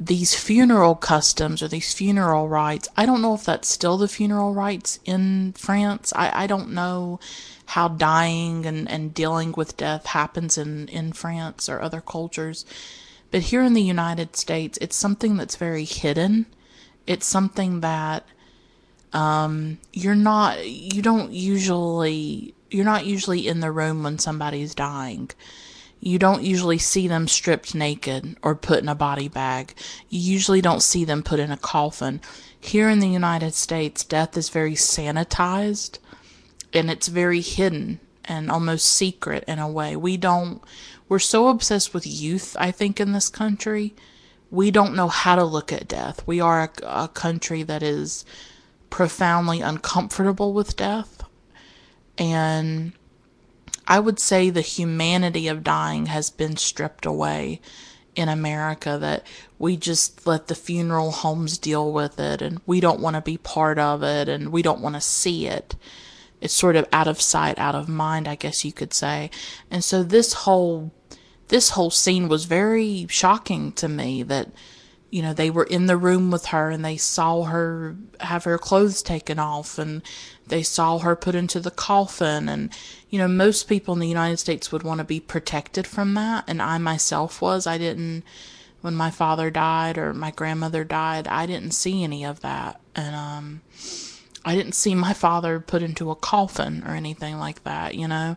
These 0.00 0.34
funeral 0.34 0.94
customs 0.94 1.62
or 1.62 1.68
these 1.68 1.92
funeral 1.92 2.48
rites, 2.48 2.88
I 2.96 3.04
don't 3.04 3.22
know 3.22 3.34
if 3.34 3.44
that's 3.44 3.68
still 3.68 3.96
the 3.96 4.06
funeral 4.06 4.54
rites 4.54 5.00
in 5.04 5.54
France. 5.54 6.12
I, 6.14 6.44
I 6.44 6.46
don't 6.46 6.72
know 6.72 7.18
how 7.66 7.88
dying 7.88 8.64
and, 8.64 8.88
and 8.88 9.12
dealing 9.12 9.52
with 9.56 9.76
death 9.76 10.06
happens 10.06 10.56
in, 10.56 10.88
in 10.88 11.12
France 11.12 11.68
or 11.68 11.80
other 11.80 12.00
cultures. 12.00 12.64
But 13.30 13.42
here 13.42 13.62
in 13.62 13.74
the 13.74 13.82
United 13.82 14.36
States, 14.36 14.78
it's 14.80 14.96
something 14.96 15.36
that's 15.36 15.56
very 15.56 15.84
hidden. 15.84 16.46
It's 17.06 17.26
something 17.26 17.80
that 17.80 18.24
um, 19.12 19.78
you're 19.92 20.14
not, 20.14 20.66
you 20.66 21.02
don't 21.02 21.32
usually 21.32 22.54
you're 22.70 22.84
not 22.84 23.06
usually 23.06 23.48
in 23.48 23.60
the 23.60 23.72
room 23.72 24.02
when 24.02 24.18
somebody's 24.18 24.74
dying. 24.74 25.30
You 26.00 26.18
don't 26.18 26.44
usually 26.44 26.78
see 26.78 27.08
them 27.08 27.26
stripped 27.26 27.74
naked 27.74 28.36
or 28.42 28.54
put 28.54 28.82
in 28.82 28.88
a 28.88 28.94
body 28.94 29.28
bag. 29.28 29.74
You 30.08 30.20
usually 30.20 30.60
don't 30.60 30.82
see 30.82 31.04
them 31.04 31.22
put 31.22 31.40
in 31.40 31.50
a 31.50 31.56
coffin. 31.56 32.20
Here 32.60 32.88
in 32.88 33.00
the 33.00 33.08
United 33.08 33.54
States, 33.54 34.04
death 34.04 34.36
is 34.36 34.48
very 34.48 34.74
sanitized 34.74 35.98
and 36.72 36.90
it's 36.90 37.08
very 37.08 37.40
hidden 37.40 38.00
and 38.24 38.50
almost 38.50 38.86
secret 38.86 39.44
in 39.48 39.58
a 39.58 39.68
way. 39.68 39.96
We 39.96 40.16
don't, 40.16 40.60
we're 41.08 41.18
so 41.18 41.48
obsessed 41.48 41.94
with 41.94 42.06
youth, 42.06 42.56
I 42.58 42.70
think, 42.70 43.00
in 43.00 43.12
this 43.12 43.28
country. 43.28 43.94
We 44.50 44.70
don't 44.70 44.94
know 44.94 45.08
how 45.08 45.36
to 45.36 45.44
look 45.44 45.72
at 45.72 45.88
death. 45.88 46.22
We 46.26 46.40
are 46.40 46.62
a, 46.62 46.70
a 47.04 47.08
country 47.08 47.62
that 47.64 47.82
is 47.82 48.24
profoundly 48.90 49.60
uncomfortable 49.60 50.52
with 50.52 50.76
death 50.76 51.17
and 52.18 52.92
I 53.86 54.00
would 54.00 54.18
say 54.18 54.50
the 54.50 54.60
humanity 54.60 55.48
of 55.48 55.64
dying 55.64 56.06
has 56.06 56.28
been 56.28 56.56
stripped 56.56 57.06
away 57.06 57.60
in 58.14 58.28
America 58.28 58.98
that 59.00 59.24
we 59.58 59.76
just 59.76 60.26
let 60.26 60.48
the 60.48 60.54
funeral 60.54 61.12
homes 61.12 61.56
deal 61.56 61.92
with 61.92 62.18
it 62.18 62.42
and 62.42 62.60
we 62.66 62.80
don't 62.80 63.00
want 63.00 63.14
to 63.14 63.22
be 63.22 63.38
part 63.38 63.78
of 63.78 64.02
it 64.02 64.28
and 64.28 64.50
we 64.50 64.60
don't 64.60 64.80
want 64.80 64.96
to 64.96 65.00
see 65.00 65.46
it. 65.46 65.76
It's 66.40 66.54
sort 66.54 66.76
of 66.76 66.86
out 66.92 67.08
of 67.08 67.20
sight, 67.20 67.58
out 67.58 67.74
of 67.74 67.88
mind, 67.88 68.28
I 68.28 68.34
guess 68.34 68.64
you 68.64 68.72
could 68.72 68.92
say. 68.92 69.30
And 69.70 69.82
so 69.82 70.02
this 70.02 70.32
whole 70.32 70.92
this 71.48 71.70
whole 71.70 71.90
scene 71.90 72.28
was 72.28 72.44
very 72.44 73.06
shocking 73.08 73.72
to 73.72 73.88
me 73.88 74.22
that 74.24 74.48
you 75.10 75.22
know, 75.22 75.32
they 75.32 75.48
were 75.48 75.64
in 75.64 75.86
the 75.86 75.96
room 75.96 76.30
with 76.30 76.46
her 76.46 76.70
and 76.70 76.84
they 76.84 76.96
saw 76.96 77.44
her 77.44 77.96
have 78.20 78.44
her 78.44 78.58
clothes 78.58 79.02
taken 79.02 79.38
off 79.38 79.78
and 79.78 80.02
they 80.48 80.62
saw 80.62 80.98
her 80.98 81.16
put 81.16 81.34
into 81.34 81.60
the 81.60 81.70
coffin. 81.70 82.48
And, 82.48 82.70
you 83.10 83.18
know, 83.18 83.28
most 83.28 83.68
people 83.68 83.94
in 83.94 84.00
the 84.00 84.08
United 84.08 84.38
States 84.38 84.72
would 84.72 84.82
want 84.82 84.98
to 84.98 85.04
be 85.04 85.20
protected 85.20 85.86
from 85.86 86.14
that. 86.14 86.44
And 86.46 86.60
I 86.60 86.78
myself 86.78 87.40
was. 87.40 87.66
I 87.66 87.78
didn't, 87.78 88.24
when 88.80 88.94
my 88.94 89.10
father 89.10 89.50
died 89.50 89.98
or 89.98 90.14
my 90.14 90.30
grandmother 90.30 90.84
died, 90.84 91.28
I 91.28 91.46
didn't 91.46 91.72
see 91.72 92.04
any 92.04 92.24
of 92.24 92.40
that. 92.40 92.80
And, 92.94 93.14
um, 93.14 93.60
I 94.44 94.54
didn't 94.54 94.74
see 94.74 94.94
my 94.94 95.12
father 95.24 95.60
put 95.60 95.82
into 95.82 96.10
a 96.10 96.16
coffin 96.16 96.82
or 96.86 96.94
anything 96.94 97.38
like 97.38 97.64
that, 97.64 97.94
you 97.94 98.08
know. 98.08 98.36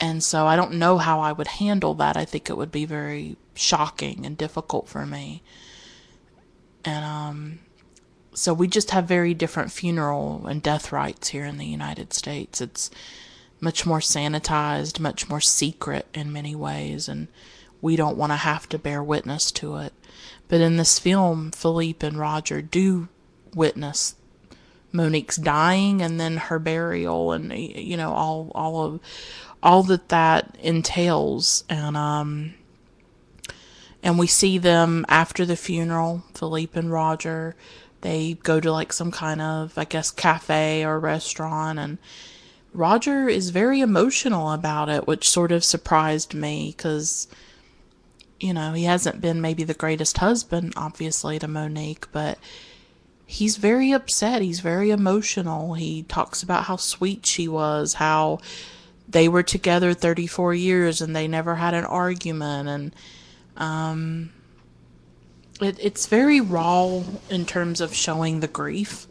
And 0.00 0.22
so 0.22 0.46
I 0.46 0.54
don't 0.54 0.74
know 0.74 0.98
how 0.98 1.20
I 1.20 1.32
would 1.32 1.48
handle 1.48 1.94
that. 1.94 2.16
I 2.16 2.24
think 2.24 2.48
it 2.48 2.56
would 2.56 2.70
be 2.70 2.84
very 2.84 3.36
shocking 3.54 4.24
and 4.24 4.38
difficult 4.38 4.88
for 4.88 5.04
me 5.04 5.42
and 6.88 7.04
um, 7.04 7.58
so 8.38 8.54
we 8.54 8.68
just 8.68 8.90
have 8.92 9.04
very 9.04 9.34
different 9.34 9.72
funeral 9.72 10.46
and 10.46 10.62
death 10.62 10.92
rites 10.92 11.28
here 11.28 11.44
in 11.44 11.58
the 11.58 11.66
United 11.66 12.12
States. 12.12 12.60
It's 12.60 12.90
much 13.60 13.84
more 13.84 14.00
sanitized, 14.00 15.00
much 15.00 15.28
more 15.28 15.40
secret 15.40 16.06
in 16.14 16.32
many 16.32 16.54
ways, 16.54 17.08
and 17.08 17.28
we 17.80 17.96
don't 17.96 18.16
want 18.16 18.32
to 18.32 18.36
have 18.36 18.68
to 18.70 18.78
bear 18.78 19.02
witness 19.02 19.50
to 19.52 19.76
it. 19.76 19.92
But 20.48 20.60
in 20.60 20.76
this 20.76 20.98
film, 20.98 21.50
Philippe 21.50 22.06
and 22.06 22.18
Roger 22.18 22.62
do 22.62 23.08
witness 23.54 24.14
Monique's 24.92 25.36
dying 25.36 26.00
and 26.00 26.18
then 26.18 26.36
her 26.36 26.58
burial, 26.58 27.32
and 27.32 27.52
you 27.52 27.96
know 27.96 28.12
all 28.12 28.50
all 28.54 28.84
of 28.84 29.00
all 29.62 29.82
that 29.84 30.08
that 30.08 30.56
entails, 30.60 31.64
and 31.68 31.96
um, 31.96 32.54
and 34.02 34.18
we 34.18 34.26
see 34.26 34.56
them 34.58 35.04
after 35.08 35.44
the 35.44 35.56
funeral, 35.56 36.24
Philippe 36.34 36.78
and 36.78 36.90
Roger. 36.90 37.54
They 38.00 38.34
go 38.42 38.60
to 38.60 38.70
like 38.70 38.92
some 38.92 39.10
kind 39.10 39.40
of, 39.40 39.76
I 39.76 39.84
guess, 39.84 40.10
cafe 40.10 40.84
or 40.84 40.98
restaurant, 41.00 41.78
and 41.78 41.98
Roger 42.72 43.28
is 43.28 43.50
very 43.50 43.80
emotional 43.80 44.52
about 44.52 44.88
it, 44.88 45.06
which 45.06 45.28
sort 45.28 45.52
of 45.52 45.64
surprised 45.64 46.34
me 46.34 46.74
because, 46.76 47.26
you 48.38 48.52
know, 48.52 48.72
he 48.72 48.84
hasn't 48.84 49.20
been 49.20 49.40
maybe 49.40 49.64
the 49.64 49.74
greatest 49.74 50.18
husband, 50.18 50.74
obviously, 50.76 51.38
to 51.38 51.48
Monique, 51.48 52.06
but 52.12 52.38
he's 53.26 53.56
very 53.56 53.92
upset. 53.92 54.42
He's 54.42 54.60
very 54.60 54.90
emotional. 54.90 55.74
He 55.74 56.04
talks 56.04 56.42
about 56.42 56.64
how 56.64 56.76
sweet 56.76 57.26
she 57.26 57.48
was, 57.48 57.94
how 57.94 58.38
they 59.08 59.28
were 59.28 59.42
together 59.42 59.94
34 59.94 60.54
years 60.54 61.00
and 61.00 61.16
they 61.16 61.26
never 61.26 61.54
had 61.54 61.74
an 61.74 61.84
argument 61.84 62.68
and 62.68 62.94
um 63.56 64.30
it, 65.60 65.78
it's 65.80 66.06
very 66.06 66.40
raw 66.40 67.02
in 67.30 67.46
terms 67.46 67.80
of 67.80 67.94
showing 67.94 68.40
the 68.40 68.48
grief. 68.48 69.06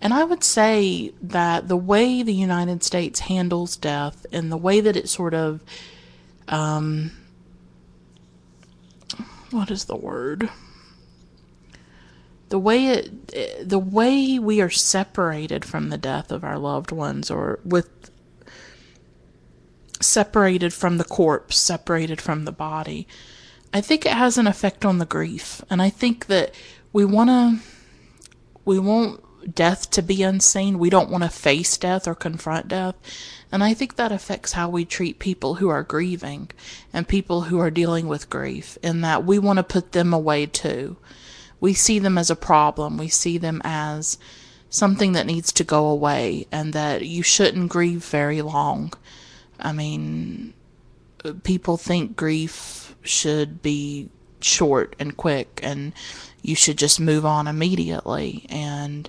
And 0.00 0.12
I 0.12 0.24
would 0.24 0.44
say 0.44 1.12
that 1.22 1.68
the 1.68 1.76
way 1.76 2.22
the 2.22 2.34
United 2.34 2.82
States 2.82 3.20
handles 3.20 3.76
death 3.76 4.26
and 4.32 4.52
the 4.52 4.56
way 4.56 4.80
that 4.80 4.96
it 4.96 5.08
sort 5.08 5.32
of, 5.34 5.60
um, 6.48 7.12
what 9.50 9.70
is 9.70 9.86
the 9.86 9.96
word? 9.96 10.50
The 12.50 12.58
way 12.58 12.86
it, 12.88 13.68
the 13.68 13.78
way 13.78 14.38
we 14.38 14.60
are 14.60 14.70
separated 14.70 15.64
from 15.64 15.88
the 15.88 15.96
death 15.96 16.30
of 16.30 16.44
our 16.44 16.58
loved 16.58 16.92
ones, 16.92 17.30
or 17.30 17.58
with 17.64 18.10
separated 20.00 20.72
from 20.72 20.98
the 20.98 21.04
corpse, 21.04 21.56
separated 21.56 22.20
from 22.20 22.44
the 22.44 22.52
body, 22.52 23.08
I 23.74 23.80
think 23.80 24.06
it 24.06 24.12
has 24.12 24.38
an 24.38 24.46
effect 24.46 24.84
on 24.84 24.98
the 24.98 25.04
grief. 25.04 25.60
And 25.68 25.82
I 25.82 25.90
think 25.90 26.26
that 26.26 26.54
we 26.92 27.04
want 27.04 27.28
to, 27.28 27.58
we 28.64 28.78
want 28.78 29.20
death 29.52 29.90
to 29.90 30.00
be 30.00 30.22
unseen. 30.22 30.78
We 30.78 30.90
don't 30.90 31.10
want 31.10 31.24
to 31.24 31.28
face 31.28 31.76
death 31.76 32.06
or 32.06 32.14
confront 32.14 32.68
death. 32.68 32.94
And 33.50 33.64
I 33.64 33.74
think 33.74 33.96
that 33.96 34.12
affects 34.12 34.52
how 34.52 34.68
we 34.68 34.84
treat 34.84 35.18
people 35.18 35.56
who 35.56 35.68
are 35.68 35.82
grieving 35.82 36.50
and 36.92 37.08
people 37.08 37.42
who 37.42 37.58
are 37.58 37.70
dealing 37.70 38.06
with 38.06 38.30
grief, 38.30 38.78
in 38.80 39.00
that 39.00 39.24
we 39.24 39.40
want 39.40 39.56
to 39.58 39.64
put 39.64 39.90
them 39.90 40.12
away 40.12 40.46
too. 40.46 40.96
We 41.60 41.74
see 41.74 41.98
them 41.98 42.16
as 42.16 42.30
a 42.30 42.36
problem. 42.36 42.96
We 42.96 43.08
see 43.08 43.38
them 43.38 43.60
as 43.64 44.18
something 44.70 45.12
that 45.12 45.26
needs 45.26 45.52
to 45.52 45.64
go 45.64 45.86
away 45.86 46.46
and 46.52 46.72
that 46.74 47.06
you 47.06 47.24
shouldn't 47.24 47.70
grieve 47.70 48.04
very 48.04 48.40
long. 48.40 48.92
I 49.58 49.72
mean, 49.72 50.54
people 51.42 51.76
think 51.76 52.16
grief 52.16 52.93
should 53.04 53.62
be 53.62 54.08
short 54.40 54.94
and 54.98 55.16
quick 55.16 55.60
and 55.62 55.92
you 56.42 56.54
should 56.54 56.76
just 56.76 57.00
move 57.00 57.24
on 57.24 57.46
immediately. 57.46 58.46
And 58.48 59.08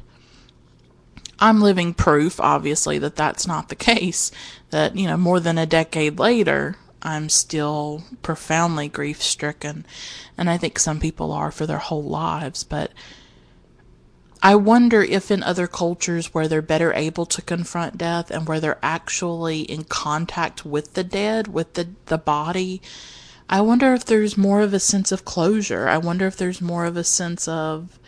I'm 1.40 1.62
living 1.62 1.94
proof 1.94 2.40
obviously 2.40 2.98
that 3.00 3.16
that's 3.16 3.46
not 3.46 3.70
the 3.70 3.76
case 3.76 4.32
that 4.70 4.96
you 4.96 5.08
know 5.08 5.18
more 5.18 5.40
than 5.40 5.58
a 5.58 5.66
decade 5.66 6.18
later 6.20 6.78
I'm 7.02 7.30
still 7.30 8.04
profoundly 8.22 8.88
grief 8.88 9.22
stricken 9.22 9.86
and 10.38 10.50
I 10.50 10.58
think 10.58 10.80
some 10.80 11.00
people 11.00 11.32
are 11.32 11.52
for 11.52 11.66
their 11.66 11.78
whole 11.78 12.04
lives 12.04 12.64
but 12.64 12.92
I 14.42 14.56
wonder 14.56 15.02
if 15.02 15.32
in 15.32 15.44
other 15.44 15.68
cultures 15.68 16.34
where 16.34 16.48
they're 16.48 16.62
better 16.62 16.94
able 16.94 17.26
to 17.26 17.42
confront 17.42 17.98
death 17.98 18.30
and 18.32 18.48
where 18.48 18.60
they're 18.60 18.80
actually 18.84 19.62
in 19.62 19.86
contact 19.86 20.66
with 20.66 20.94
the 20.94 21.04
dead 21.04 21.48
with 21.48 21.74
the 21.74 21.90
the 22.06 22.18
body 22.18 22.82
I 23.50 23.62
wonder 23.62 23.94
if 23.94 24.06
there's 24.06 24.38
more 24.38 24.62
of 24.62 24.74
a 24.74 24.80
sense 24.80 25.12
of 25.12 25.26
closure. 25.26 25.88
I 25.88 25.98
wonder 25.98 26.26
if 26.26 26.38
there's 26.38 26.62
more 26.62 26.86
of 26.86 26.98
a 26.98 27.04
sense 27.04 27.48
of 27.48 28.00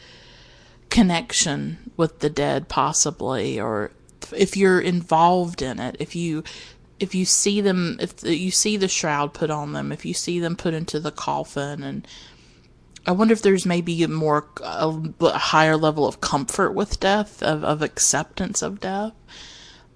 connection 0.90 1.92
with 1.96 2.20
the 2.20 2.30
dead 2.30 2.70
possibly 2.70 3.60
or 3.60 3.92
if 4.36 4.58
you're 4.58 4.80
involved 4.80 5.62
in 5.62 5.80
it, 5.80 5.96
if 6.00 6.16
you 6.16 6.44
if 7.00 7.14
you 7.14 7.26
see 7.26 7.62
them 7.62 7.98
if 8.00 8.24
you 8.24 8.50
see 8.50 8.78
the 8.78 8.88
shroud 8.88 9.34
put 9.34 9.52
on 9.52 9.74
them, 9.74 9.92
if 9.92 10.06
you 10.06 10.14
see 10.14 10.40
them 10.40 10.56
put 10.56 10.74
into 10.74 11.00
the 11.00 11.12
coffin 11.12 11.84
and 11.84 12.08
I 13.06 13.12
wonder 13.12 13.32
if 13.32 13.42
there's 13.42 13.66
maybe 13.66 14.04
a 14.04 14.08
more 14.08 14.48
a, 14.62 15.02
a 15.22 15.38
higher 15.38 15.78
level 15.78 16.06
of 16.06 16.20
comfort 16.20 16.72
with 16.72 17.00
death, 17.00 17.42
of, 17.42 17.64
of 17.64 17.82
acceptance 17.82 18.62
of 18.62 18.82
death. 18.82 19.14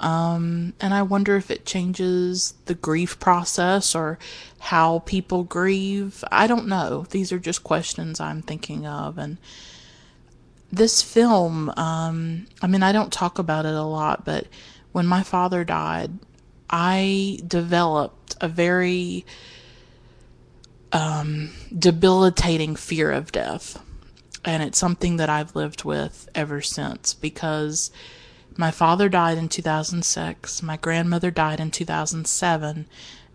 Um, 0.01 0.73
and 0.81 0.93
I 0.93 1.03
wonder 1.03 1.37
if 1.37 1.51
it 1.51 1.65
changes 1.65 2.55
the 2.65 2.73
grief 2.73 3.19
process 3.19 3.93
or 3.93 4.17
how 4.59 4.99
people 4.99 5.43
grieve. 5.43 6.23
I 6.31 6.47
don't 6.47 6.67
know. 6.67 7.05
These 7.11 7.31
are 7.31 7.39
just 7.39 7.63
questions 7.63 8.19
I'm 8.19 8.41
thinking 8.41 8.87
of. 8.87 9.19
And 9.19 9.37
this 10.71 11.03
film, 11.03 11.69
um, 11.77 12.47
I 12.61 12.67
mean, 12.67 12.81
I 12.81 12.91
don't 12.91 13.13
talk 13.13 13.37
about 13.37 13.65
it 13.65 13.75
a 13.75 13.83
lot, 13.83 14.25
but 14.25 14.47
when 14.91 15.05
my 15.05 15.21
father 15.21 15.63
died, 15.63 16.11
I 16.69 17.39
developed 17.45 18.35
a 18.41 18.47
very 18.47 19.25
um, 20.91 21.51
debilitating 21.77 22.75
fear 22.75 23.11
of 23.11 23.31
death. 23.31 23.79
And 24.43 24.63
it's 24.63 24.79
something 24.79 25.17
that 25.17 25.29
I've 25.29 25.55
lived 25.55 25.83
with 25.83 26.27
ever 26.33 26.61
since 26.61 27.13
because 27.13 27.91
my 28.57 28.71
father 28.71 29.07
died 29.07 29.37
in 29.37 29.49
2006, 29.49 30.61
my 30.61 30.77
grandmother 30.77 31.31
died 31.31 31.59
in 31.59 31.71
2007, 31.71 32.85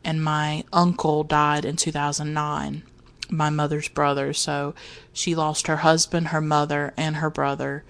and 0.04 0.22
my 0.22 0.64
uncle 0.72 1.24
died 1.24 1.64
in 1.64 1.76
2009, 1.76 2.82
my 3.30 3.50
mother's 3.50 3.88
brother. 3.88 4.32
So 4.32 4.74
she 5.12 5.34
lost 5.34 5.66
her 5.66 5.78
husband, 5.78 6.28
her 6.28 6.40
mother, 6.40 6.92
and 6.96 7.16
her 7.16 7.30
brother 7.30 7.84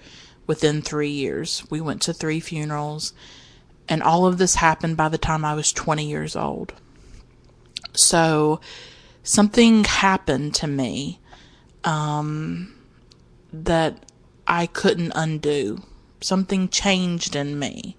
within 0.47 0.81
three 0.81 1.09
years. 1.09 1.63
We 1.69 1.81
went 1.81 2.01
to 2.03 2.13
three 2.13 2.39
funerals, 2.39 3.13
and 3.89 4.01
all 4.01 4.25
of 4.25 4.37
this 4.37 4.55
happened 4.55 4.97
by 4.97 5.09
the 5.09 5.17
time 5.17 5.43
I 5.43 5.53
was 5.53 5.73
20 5.73 6.07
years 6.07 6.35
old. 6.35 6.73
So 7.93 8.61
something 9.23 9.83
happened 9.83 10.55
to 10.55 10.67
me 10.67 11.19
um, 11.83 12.73
that 13.51 14.11
I 14.47 14.65
couldn't 14.65 15.11
undo 15.13 15.83
something 16.21 16.69
changed 16.69 17.35
in 17.35 17.57
me. 17.57 17.97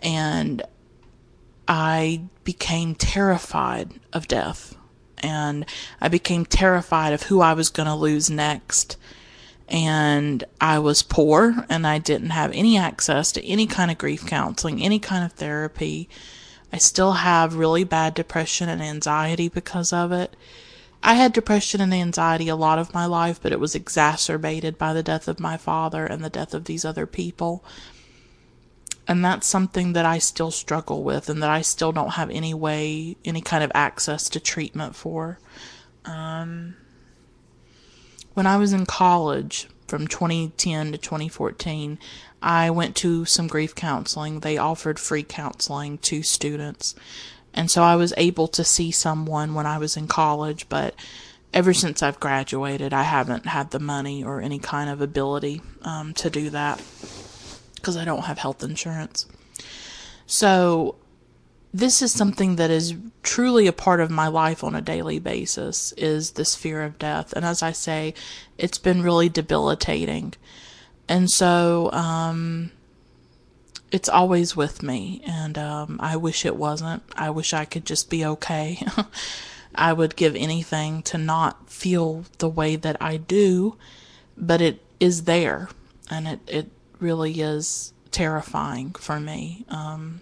And 0.00 0.62
I 1.66 2.22
became 2.44 2.94
terrified 2.94 3.92
of 4.12 4.28
death. 4.28 4.76
And 5.18 5.66
I 6.00 6.08
became 6.08 6.46
terrified 6.46 7.12
of 7.12 7.24
who 7.24 7.40
I 7.40 7.52
was 7.52 7.68
going 7.68 7.88
to 7.88 7.94
lose 7.94 8.30
next. 8.30 8.96
And 9.68 10.44
I 10.60 10.78
was 10.78 11.02
poor 11.02 11.66
and 11.68 11.86
I 11.86 11.98
didn't 11.98 12.30
have 12.30 12.52
any 12.52 12.78
access 12.78 13.32
to 13.32 13.44
any 13.44 13.66
kind 13.66 13.90
of 13.90 13.98
grief 13.98 14.24
counseling, 14.26 14.82
any 14.82 14.98
kind 14.98 15.24
of 15.24 15.32
therapy. 15.32 16.08
I 16.72 16.78
still 16.78 17.12
have 17.12 17.56
really 17.56 17.84
bad 17.84 18.14
depression 18.14 18.68
and 18.68 18.82
anxiety 18.82 19.48
because 19.48 19.92
of 19.92 20.12
it. 20.12 20.36
I 21.02 21.14
had 21.14 21.32
depression 21.32 21.80
and 21.80 21.94
anxiety 21.94 22.48
a 22.48 22.56
lot 22.56 22.78
of 22.78 22.92
my 22.92 23.06
life, 23.06 23.40
but 23.40 23.52
it 23.52 23.60
was 23.60 23.74
exacerbated 23.74 24.76
by 24.76 24.92
the 24.92 25.02
death 25.02 25.28
of 25.28 25.40
my 25.40 25.56
father 25.56 26.04
and 26.04 26.24
the 26.24 26.30
death 26.30 26.54
of 26.54 26.64
these 26.64 26.84
other 26.84 27.06
people. 27.06 27.64
And 29.06 29.24
that's 29.24 29.46
something 29.46 29.94
that 29.94 30.04
I 30.04 30.18
still 30.18 30.50
struggle 30.50 31.02
with 31.02 31.30
and 31.30 31.42
that 31.42 31.48
I 31.48 31.62
still 31.62 31.92
don't 31.92 32.14
have 32.14 32.30
any 32.30 32.52
way, 32.52 33.16
any 33.24 33.40
kind 33.40 33.64
of 33.64 33.72
access 33.74 34.28
to 34.30 34.40
treatment 34.40 34.94
for. 34.94 35.38
Um, 36.04 36.76
when 38.34 38.46
I 38.46 38.58
was 38.58 38.72
in 38.72 38.84
college 38.84 39.68
from 39.86 40.06
2010 40.06 40.92
to 40.92 40.98
2014, 40.98 41.98
I 42.42 42.70
went 42.70 42.96
to 42.96 43.24
some 43.24 43.46
grief 43.46 43.74
counseling. 43.74 44.40
They 44.40 44.58
offered 44.58 44.98
free 44.98 45.22
counseling 45.22 45.98
to 45.98 46.22
students. 46.22 46.94
And 47.54 47.70
so 47.70 47.82
I 47.82 47.96
was 47.96 48.14
able 48.16 48.48
to 48.48 48.64
see 48.64 48.90
someone 48.90 49.54
when 49.54 49.66
I 49.66 49.78
was 49.78 49.96
in 49.96 50.06
college, 50.06 50.68
but 50.68 50.94
ever 51.52 51.72
since 51.72 52.02
I've 52.02 52.20
graduated, 52.20 52.92
I 52.92 53.02
haven't 53.02 53.46
had 53.46 53.70
the 53.70 53.78
money 53.78 54.22
or 54.22 54.40
any 54.40 54.58
kind 54.58 54.90
of 54.90 55.00
ability 55.00 55.62
um, 55.82 56.14
to 56.14 56.30
do 56.30 56.50
that 56.50 56.82
because 57.74 57.96
I 57.96 58.04
don't 58.04 58.24
have 58.24 58.38
health 58.38 58.62
insurance. 58.62 59.26
So 60.26 60.96
this 61.72 62.02
is 62.02 62.12
something 62.12 62.56
that 62.56 62.70
is 62.70 62.94
truly 63.22 63.66
a 63.66 63.72
part 63.72 64.00
of 64.00 64.10
my 64.10 64.28
life 64.28 64.64
on 64.64 64.74
a 64.74 64.80
daily 64.80 65.18
basis 65.18 65.92
is 65.92 66.32
this 66.32 66.54
fear 66.54 66.82
of 66.82 66.98
death 66.98 67.32
and 67.34 67.44
as 67.44 67.62
i 67.62 67.72
say 67.72 68.14
it's 68.56 68.78
been 68.78 69.02
really 69.02 69.28
debilitating 69.28 70.32
and 71.08 71.30
so 71.30 71.90
um, 71.92 72.70
it's 73.90 74.08
always 74.08 74.54
with 74.56 74.82
me, 74.82 75.22
and 75.26 75.56
um, 75.56 75.98
I 76.02 76.16
wish 76.16 76.44
it 76.44 76.56
wasn't. 76.56 77.02
I 77.16 77.30
wish 77.30 77.52
I 77.52 77.64
could 77.64 77.84
just 77.84 78.10
be 78.10 78.24
okay. 78.24 78.82
I 79.74 79.92
would 79.92 80.16
give 80.16 80.34
anything 80.34 81.02
to 81.04 81.18
not 81.18 81.70
feel 81.70 82.24
the 82.38 82.48
way 82.48 82.76
that 82.76 82.96
I 83.00 83.16
do, 83.16 83.76
but 84.36 84.60
it 84.60 84.82
is 85.00 85.24
there, 85.24 85.68
and 86.10 86.26
it, 86.26 86.40
it 86.46 86.70
really 86.98 87.40
is 87.40 87.92
terrifying 88.10 88.90
for 88.92 89.20
me. 89.20 89.64
Um, 89.68 90.20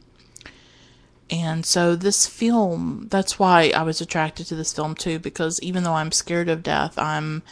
and 1.28 1.66
so 1.66 1.96
this 1.96 2.26
film, 2.26 3.08
that's 3.10 3.38
why 3.38 3.72
I 3.74 3.82
was 3.82 4.00
attracted 4.00 4.46
to 4.46 4.54
this 4.54 4.72
film 4.72 4.94
too, 4.94 5.18
because 5.18 5.60
even 5.60 5.82
though 5.82 5.94
I'm 5.94 6.12
scared 6.12 6.48
of 6.48 6.62
death, 6.62 6.98
I'm 6.98 7.42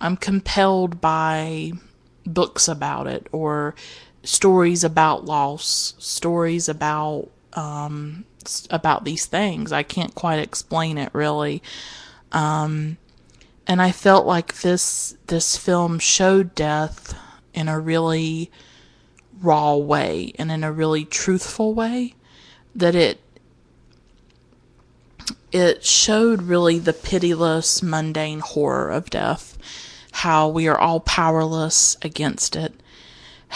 I'm 0.00 0.16
compelled 0.16 1.00
by 1.00 1.72
books 2.26 2.66
about 2.66 3.06
it 3.06 3.28
or 3.30 3.74
stories 4.26 4.84
about 4.84 5.24
loss, 5.24 5.94
stories 5.98 6.68
about 6.68 7.28
um, 7.54 8.24
about 8.70 9.04
these 9.04 9.26
things. 9.26 9.72
I 9.72 9.82
can't 9.82 10.14
quite 10.14 10.38
explain 10.38 10.98
it 10.98 11.10
really. 11.12 11.62
Um, 12.32 12.98
and 13.66 13.80
I 13.80 13.92
felt 13.92 14.26
like 14.26 14.60
this 14.60 15.16
this 15.26 15.56
film 15.56 15.98
showed 15.98 16.54
death 16.54 17.18
in 17.54 17.68
a 17.68 17.80
really 17.80 18.50
raw 19.40 19.74
way 19.76 20.32
and 20.38 20.50
in 20.50 20.64
a 20.64 20.72
really 20.72 21.04
truthful 21.04 21.74
way 21.74 22.14
that 22.74 22.94
it 22.94 23.20
it 25.52 25.84
showed 25.84 26.42
really 26.42 26.78
the 26.78 26.92
pitiless 26.92 27.82
mundane 27.82 28.40
horror 28.40 28.90
of 28.90 29.10
death 29.10 29.58
how 30.12 30.48
we 30.48 30.66
are 30.66 30.78
all 30.78 31.00
powerless 31.00 31.96
against 32.02 32.56
it 32.56 32.72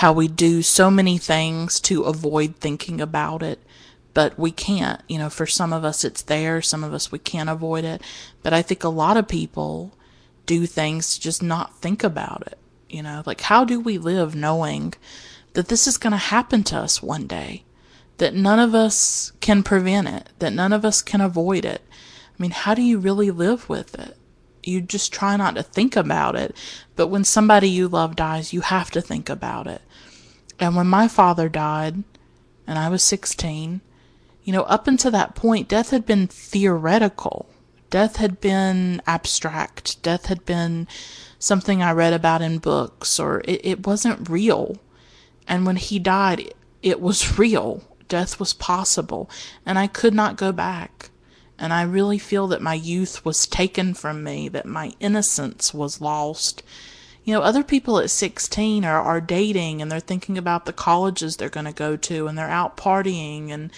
how 0.00 0.12
we 0.12 0.28
do 0.28 0.62
so 0.62 0.90
many 0.90 1.18
things 1.18 1.80
to 1.80 2.02
avoid 2.02 2.56
thinking 2.56 3.00
about 3.00 3.42
it 3.42 3.58
but 4.12 4.38
we 4.38 4.50
can't 4.50 5.02
you 5.08 5.18
know 5.18 5.30
for 5.30 5.46
some 5.46 5.72
of 5.72 5.84
us 5.84 6.04
it's 6.04 6.22
there 6.22 6.60
some 6.60 6.82
of 6.82 6.92
us 6.92 7.12
we 7.12 7.18
can't 7.18 7.48
avoid 7.50 7.84
it 7.84 8.02
but 8.42 8.52
i 8.52 8.62
think 8.62 8.82
a 8.82 8.88
lot 8.88 9.16
of 9.16 9.28
people 9.28 9.94
do 10.46 10.66
things 10.66 11.14
to 11.14 11.20
just 11.20 11.42
not 11.42 11.76
think 11.76 12.02
about 12.02 12.42
it 12.46 12.58
you 12.88 13.02
know 13.02 13.22
like 13.26 13.42
how 13.42 13.64
do 13.64 13.78
we 13.78 13.98
live 13.98 14.34
knowing 14.34 14.94
that 15.54 15.68
this 15.68 15.86
is 15.86 15.96
going 15.96 16.12
to 16.12 16.16
happen 16.16 16.62
to 16.64 16.76
us 16.76 17.02
one 17.02 17.26
day, 17.26 17.64
that 18.18 18.34
none 18.34 18.58
of 18.58 18.74
us 18.74 19.32
can 19.40 19.62
prevent 19.62 20.08
it, 20.08 20.28
that 20.38 20.52
none 20.52 20.72
of 20.72 20.84
us 20.84 21.02
can 21.02 21.20
avoid 21.20 21.64
it. 21.64 21.82
I 21.90 22.42
mean, 22.42 22.52
how 22.52 22.74
do 22.74 22.82
you 22.82 22.98
really 22.98 23.30
live 23.30 23.68
with 23.68 23.98
it? 23.98 24.16
You 24.62 24.80
just 24.80 25.12
try 25.12 25.36
not 25.36 25.54
to 25.56 25.62
think 25.62 25.96
about 25.96 26.36
it, 26.36 26.54
but 26.94 27.08
when 27.08 27.24
somebody 27.24 27.68
you 27.68 27.88
love 27.88 28.14
dies, 28.14 28.52
you 28.52 28.60
have 28.60 28.90
to 28.92 29.00
think 29.00 29.28
about 29.28 29.66
it. 29.66 29.82
And 30.60 30.76
when 30.76 30.86
my 30.86 31.08
father 31.08 31.48
died, 31.48 32.04
and 32.66 32.78
I 32.78 32.88
was 32.90 33.02
16, 33.02 33.80
you 34.44 34.52
know, 34.52 34.62
up 34.62 34.86
until 34.86 35.10
that 35.10 35.34
point, 35.34 35.68
death 35.68 35.90
had 35.90 36.06
been 36.06 36.26
theoretical. 36.26 37.48
Death 37.88 38.16
had 38.16 38.40
been 38.40 39.02
abstract. 39.06 40.00
Death 40.02 40.26
had 40.26 40.44
been 40.44 40.86
something 41.38 41.82
I 41.82 41.92
read 41.92 42.12
about 42.12 42.42
in 42.42 42.58
books, 42.58 43.18
or 43.18 43.40
it, 43.44 43.60
it 43.64 43.86
wasn't 43.86 44.28
real. 44.28 44.76
And 45.48 45.66
when 45.66 45.76
he 45.76 45.98
died, 45.98 46.54
it 46.82 47.00
was 47.00 47.38
real. 47.38 47.82
Death 48.08 48.38
was 48.38 48.52
possible. 48.52 49.30
And 49.64 49.78
I 49.78 49.86
could 49.86 50.14
not 50.14 50.36
go 50.36 50.52
back. 50.52 51.10
And 51.58 51.72
I 51.72 51.82
really 51.82 52.18
feel 52.18 52.46
that 52.48 52.62
my 52.62 52.74
youth 52.74 53.24
was 53.24 53.46
taken 53.46 53.94
from 53.94 54.22
me, 54.22 54.48
that 54.48 54.66
my 54.66 54.92
innocence 55.00 55.74
was 55.74 56.00
lost. 56.00 56.62
You 57.24 57.34
know, 57.34 57.42
other 57.42 57.62
people 57.62 57.98
at 57.98 58.10
16 58.10 58.84
are, 58.84 59.00
are 59.00 59.20
dating 59.20 59.82
and 59.82 59.90
they're 59.90 60.00
thinking 60.00 60.38
about 60.38 60.64
the 60.64 60.72
colleges 60.72 61.36
they're 61.36 61.48
going 61.48 61.66
to 61.66 61.72
go 61.72 61.96
to 61.96 62.26
and 62.26 62.36
they're 62.36 62.48
out 62.48 62.76
partying 62.76 63.50
and 63.50 63.70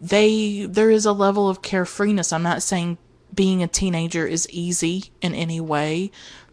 they, 0.00 0.66
there 0.66 0.90
is 0.90 1.04
a 1.04 1.12
level 1.12 1.48
of 1.48 1.62
carefreeness. 1.62 2.32
I'm 2.32 2.42
not 2.42 2.62
saying 2.62 2.98
being 3.34 3.62
a 3.62 3.68
teenager 3.68 4.26
is 4.26 4.48
easy 4.50 5.12
in 5.20 5.34
any 5.34 5.60
way 5.60 6.10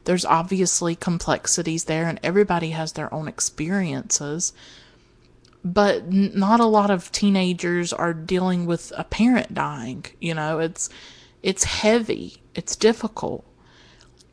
there's 0.08 0.24
obviously 0.24 0.96
complexities 0.96 1.84
there, 1.84 2.08
and 2.08 2.18
everybody 2.24 2.70
has 2.70 2.94
their 2.94 3.14
own 3.14 3.28
experiences. 3.28 4.54
But 5.66 6.10
not 6.10 6.62
a 6.62 6.66
lot 6.66 6.90
of 6.90 7.12
teenagers 7.12 7.92
are 7.92 8.14
dealing 8.14 8.66
with 8.66 8.94
a 8.96 9.04
parent 9.04 9.54
dying. 9.54 10.06
You 10.22 10.34
know, 10.34 10.60
it's 10.60 10.90
it's 11.44 11.66
heavy, 11.66 12.42
it's 12.56 12.78
difficult. 12.78 13.44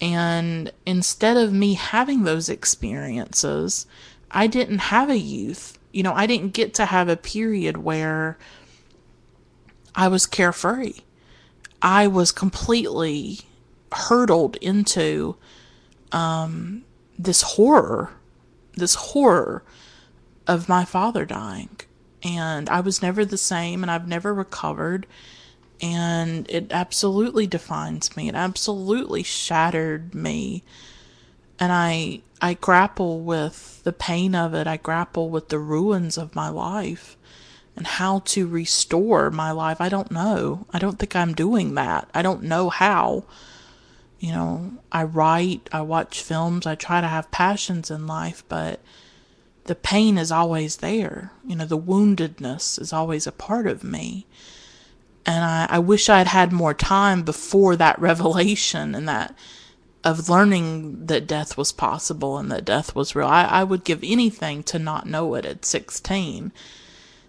And 0.05 0.71
instead 0.85 1.39
of 1.39 1.55
me 1.55 1.73
having 1.73 2.25
those 2.25 2.51
experiences, 2.51 3.87
I 4.31 4.47
didn't 4.47 4.81
have 4.81 5.09
a 5.09 5.17
youth. 5.19 5.79
You 5.93 6.03
know, 6.03 6.13
I 6.13 6.27
didn't 6.27 6.53
get 6.53 6.75
to 6.75 6.85
have 6.85 7.09
a 7.09 7.17
period 7.17 7.79
where 7.79 8.37
I 9.95 10.09
was 10.09 10.27
carefree. 10.27 10.97
I 11.81 12.07
was 12.07 12.33
completely 12.33 13.41
hurtled 13.91 14.57
into 14.57 15.37
um, 16.13 16.85
this 17.19 17.41
horror, 17.41 18.11
this 18.75 18.97
horror 18.97 19.65
of 20.47 20.69
my 20.69 20.85
father 20.85 21.25
dying. 21.25 21.81
And 22.23 22.69
I 22.69 22.81
was 22.81 23.01
never 23.01 23.25
the 23.25 23.39
same, 23.39 23.83
and 23.83 23.91
I've 23.91 24.07
never 24.07 24.35
recovered. 24.35 25.07
And 25.81 26.49
it 26.51 26.73
absolutely 26.73 27.47
defines 27.47 28.17
me. 28.17 28.29
It 28.29 28.35
absolutely 28.35 29.23
shattered 29.23 30.15
me. 30.15 30.63
And 31.59 31.73
I 31.73 32.23
I 32.41 32.55
grapple 32.55 33.21
with 33.21 33.83
the 33.85 33.93
pain 33.93 34.35
of 34.35 34.55
it. 34.55 34.67
I 34.67 34.77
grapple 34.77 35.31
with 35.31 35.49
the 35.49 35.59
ruins 35.59 36.19
of 36.19 36.35
my 36.35 36.49
life 36.49 37.17
and 37.77 37.87
how 37.87 38.21
to 38.21 38.47
restore 38.47 39.31
my 39.31 39.51
life. 39.51 39.81
I 39.81 39.89
don't 39.89 40.11
know. 40.11 40.67
I 40.73 40.79
don't 40.79 40.99
think 40.99 41.17
I'm 41.17 41.35
doing 41.35 41.75
that. 41.75 42.09
I 42.15 42.23
don't 42.23 42.43
know 42.43 42.71
how 42.71 43.25
you 44.25 44.33
know, 44.33 44.73
I 44.91 45.05
write, 45.05 45.69
I 45.71 45.83
watch 45.83 46.23
films, 46.23 46.67
I 46.67 46.77
try 46.77 47.03
to 47.03 47.07
have 47.09 47.31
passions 47.31 47.91
in 47.91 48.07
life, 48.07 48.43
but 48.49 48.81
the 49.65 49.75
pain 49.75 50.17
is 50.17 50.33
always 50.33 50.79
there. 50.79 51.31
You 51.47 51.57
know, 51.57 51.67
the 51.67 51.79
woundedness 51.79 52.81
is 52.81 52.91
always 52.91 53.27
a 53.27 53.33
part 53.33 53.67
of 53.67 53.85
me. 53.85 54.25
And 55.27 55.43
I, 55.45 55.67
I 55.71 55.79
wish 55.79 56.09
I 56.09 56.19
had 56.19 56.27
had 56.27 56.53
more 56.53 56.75
time 56.75 57.23
before 57.23 57.77
that 57.77 57.99
revelation 57.99 58.95
and 58.95 59.09
that 59.09 59.35
of 60.05 60.29
learning 60.29 61.07
that 61.07 61.27
death 61.27 61.57
was 61.57 61.73
possible 61.73 62.37
and 62.37 62.53
that 62.53 62.65
death 62.65 62.95
was 62.95 63.17
real. 63.17 63.27
I, 63.27 63.45
I 63.45 63.65
would 63.65 63.85
give 63.85 64.01
anything 64.03 64.63
to 64.65 64.79
not 64.79 65.07
know 65.07 65.35
it 65.35 65.47
at 65.47 65.65
16. 65.65 66.53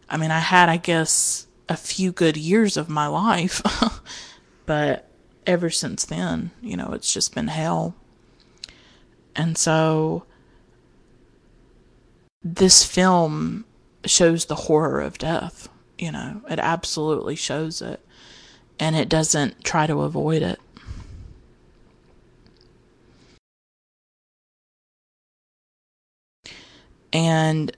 I 0.10 0.18
mean, 0.18 0.30
I 0.30 0.40
had, 0.40 0.68
I 0.68 0.76
guess, 0.78 1.48
a 1.70 1.78
few 1.78 2.12
good 2.12 2.36
years 2.36 2.76
of 2.76 2.90
my 2.90 3.08
life, 3.08 3.62
but 4.66 5.08
ever 5.48 5.70
since 5.70 6.06
then, 6.06 6.52
you 6.62 6.76
know, 6.76 6.92
it's 6.92 7.14
just 7.14 7.34
been 7.34 7.48
hell. 7.48 7.96
And 9.36 9.58
so 9.58 10.26
this 12.44 12.84
film 12.84 13.66
shows 14.06 14.46
the 14.46 14.56
horror 14.56 15.02
of 15.02 15.18
death, 15.18 15.70
you 15.98 16.12
know, 16.12 16.42
it 16.50 16.60
absolutely 16.60 17.36
shows 17.36 17.82
it. 17.82 18.00
And 18.80 18.96
it 18.96 19.08
doesn't 19.08 19.64
try 19.64 19.88
to 19.88 20.02
avoid 20.02 20.42
it. 20.42 20.60
And 27.14 27.76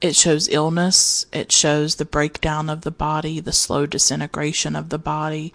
it 0.00 0.16
shows 0.16 0.48
illness, 0.48 1.24
it 1.32 1.52
shows 1.52 1.94
the 1.94 2.04
breakdown 2.04 2.68
of 2.68 2.82
the 2.82 2.90
body, 2.90 3.40
the 3.40 3.52
slow 3.52 3.86
disintegration 3.86 4.76
of 4.76 4.88
the 4.88 4.98
body, 4.98 5.54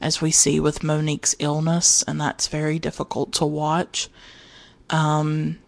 as 0.00 0.22
we 0.22 0.30
see 0.30 0.60
with 0.60 0.82
Monique's 0.82 1.34
illness, 1.38 2.02
and 2.06 2.20
that's 2.20 2.46
very 2.46 2.78
difficult 2.78 3.32
to 3.34 3.44
watch. 3.44 4.08
Um, 4.90 5.58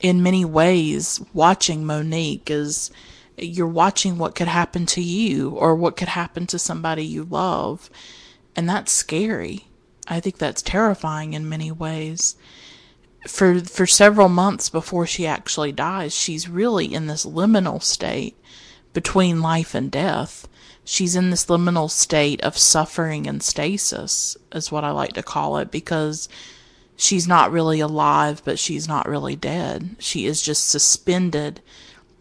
in 0.00 0.22
many 0.22 0.44
ways, 0.44 1.20
watching 1.32 1.86
Monique 1.86 2.50
is 2.50 2.90
you're 3.36 3.66
watching 3.66 4.18
what 4.18 4.34
could 4.34 4.48
happen 4.48 4.86
to 4.86 5.02
you 5.02 5.50
or 5.50 5.74
what 5.74 5.96
could 5.96 6.08
happen 6.08 6.46
to 6.48 6.58
somebody 6.58 7.04
you 7.04 7.24
love, 7.24 7.90
and 8.54 8.68
that's 8.68 8.92
scary. 8.92 9.66
I 10.08 10.20
think 10.20 10.38
that's 10.38 10.62
terrifying 10.62 11.32
in 11.32 11.48
many 11.48 11.70
ways. 11.70 12.36
For 13.26 13.60
for 13.60 13.86
several 13.86 14.28
months 14.28 14.68
before 14.68 15.06
she 15.06 15.26
actually 15.26 15.72
dies, 15.72 16.14
she's 16.14 16.48
really 16.48 16.92
in 16.92 17.06
this 17.06 17.24
liminal 17.24 17.82
state 17.82 18.36
between 18.92 19.40
life 19.40 19.74
and 19.74 19.90
death 19.90 20.48
she's 20.84 21.14
in 21.14 21.30
this 21.30 21.46
liminal 21.46 21.90
state 21.90 22.40
of 22.42 22.58
suffering 22.58 23.26
and 23.26 23.42
stasis, 23.42 24.36
is 24.52 24.72
what 24.72 24.84
I 24.84 24.90
like 24.90 25.12
to 25.14 25.22
call 25.22 25.58
it, 25.58 25.70
because 25.70 26.28
she's 26.96 27.28
not 27.28 27.52
really 27.52 27.80
alive, 27.80 28.42
but 28.44 28.58
she's 28.58 28.88
not 28.88 29.08
really 29.08 29.36
dead. 29.36 29.96
She 29.98 30.26
is 30.26 30.42
just 30.42 30.68
suspended 30.68 31.60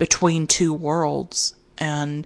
between 0.02 0.48
two 0.48 0.74
worlds, 0.74 1.54
and 1.78 2.26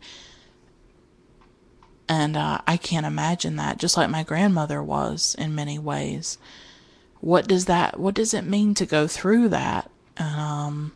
and 2.07 2.37
uh, 2.37 2.59
I 2.65 2.77
can't 2.77 3.05
imagine 3.05 3.57
that. 3.57 3.79
Just 3.79 3.97
like 3.97 4.09
my 4.09 4.23
grandmother 4.23 4.81
was 4.81 5.35
in 5.37 5.53
many 5.53 5.77
ways. 5.77 6.37
What 7.19 7.49
does 7.49 7.65
that? 7.65 7.99
What 7.99 8.15
does 8.15 8.33
it 8.33 8.45
mean 8.45 8.75
to 8.75 8.85
go 8.85 9.07
through 9.07 9.49
that? 9.49 9.91
Um, 10.15 10.93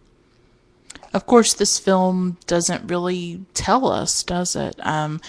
of 1.13 1.25
course, 1.25 1.53
this 1.53 1.77
film 1.77 2.37
doesn't 2.47 2.89
really 2.89 3.43
tell 3.53 3.85
us, 3.91 4.23
does 4.23 4.55
it? 4.55 4.75
Um, 4.79 5.19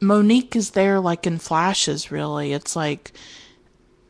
Monique 0.00 0.56
is 0.56 0.70
there 0.70 0.98
like 0.98 1.28
in 1.28 1.38
flashes, 1.38 2.10
really. 2.10 2.52
It's 2.52 2.74
like 2.74 3.12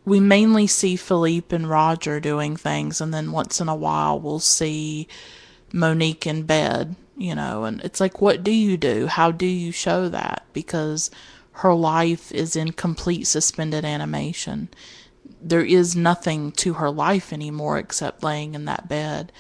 we 0.07 0.21
mainly 0.21 0.67
see 0.67 0.97
Philippe 0.97 1.55
and 1.55 1.69
Roger 1.69 2.19
doing 2.19 2.57
things, 2.57 2.99
and 2.99 3.13
then 3.13 3.31
once 3.31 3.61
in 3.61 3.69
a 3.69 3.77
while 3.77 4.19
we'll 4.19 4.41
see 4.41 5.07
Monique 5.73 6.27
in 6.27 6.43
bed, 6.45 6.97
you 7.17 7.35
know, 7.35 7.65
and 7.65 7.81
it's 7.83 8.01
like, 8.01 8.21
what 8.21 8.43
do 8.43 8.51
you 8.51 8.77
do? 8.77 9.07
How 9.07 9.31
do 9.31 9.47
you 9.47 9.73
show 9.73 10.09
that? 10.09 10.45
Because 10.53 11.11
her 11.53 11.75
life 11.75 12.33
is 12.33 12.57
in 12.57 12.73
complete 12.73 13.27
suspended 13.27 13.85
animation. 13.85 14.69
There 15.41 15.65
is 15.65 15.97
nothing 15.97 16.53
to 16.53 16.75
her 16.75 16.91
life 16.91 17.33
anymore 17.33 17.79
except 17.79 18.23
laying 18.23 18.55
in 18.55 18.65
that 18.67 18.89
bed 18.89 19.33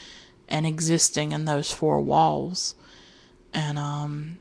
and 0.48 0.66
existing 0.66 1.32
in 1.32 1.44
those 1.44 1.72
four 1.72 2.00
walls. 2.00 2.74
And 3.54 3.78
um, 3.78 4.38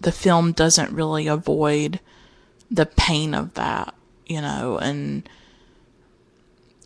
the 0.00 0.12
film 0.12 0.52
doesn't 0.52 0.92
really 0.92 1.26
avoid 1.26 2.00
the 2.70 2.86
pain 2.86 3.34
of 3.34 3.54
that, 3.54 3.94
you 4.26 4.40
know, 4.40 4.78
and 4.78 5.28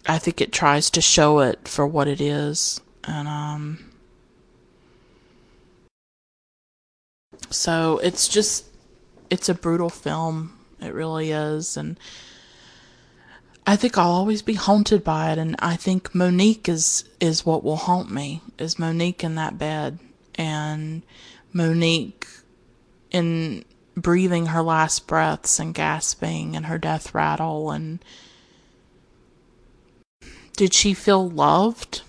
I 0.06 0.18
think 0.18 0.40
it 0.40 0.52
tries 0.52 0.90
to 0.90 1.00
show 1.00 1.40
it 1.40 1.66
for 1.66 1.86
what 1.86 2.08
it 2.08 2.20
is. 2.20 2.80
And, 3.04 3.28
um, 3.28 3.90
so 7.50 7.98
it's 8.02 8.28
just, 8.28 8.66
it's 9.30 9.48
a 9.48 9.54
brutal 9.54 9.90
film. 9.90 10.58
It 10.80 10.94
really 10.94 11.30
is. 11.30 11.76
And 11.76 11.98
I 13.66 13.76
think 13.76 13.98
I'll 13.98 14.10
always 14.10 14.42
be 14.42 14.54
haunted 14.54 15.04
by 15.04 15.32
it. 15.32 15.38
And 15.38 15.56
I 15.58 15.76
think 15.76 16.14
Monique 16.14 16.68
is, 16.68 17.04
is 17.20 17.46
what 17.46 17.64
will 17.64 17.76
haunt 17.76 18.10
me, 18.10 18.42
is 18.58 18.78
Monique 18.78 19.24
in 19.24 19.34
that 19.36 19.58
bed. 19.58 19.98
And 20.36 21.02
Monique 21.52 22.26
in 23.10 23.64
breathing 23.96 24.46
her 24.46 24.62
last 24.62 25.06
breaths 25.06 25.58
and 25.58 25.74
gasping 25.74 26.56
and 26.56 26.66
her 26.66 26.78
death 26.78 27.14
rattle 27.14 27.70
and 27.70 28.02
did 30.56 30.72
she 30.72 30.94
feel 30.94 31.28
loved 31.28 32.02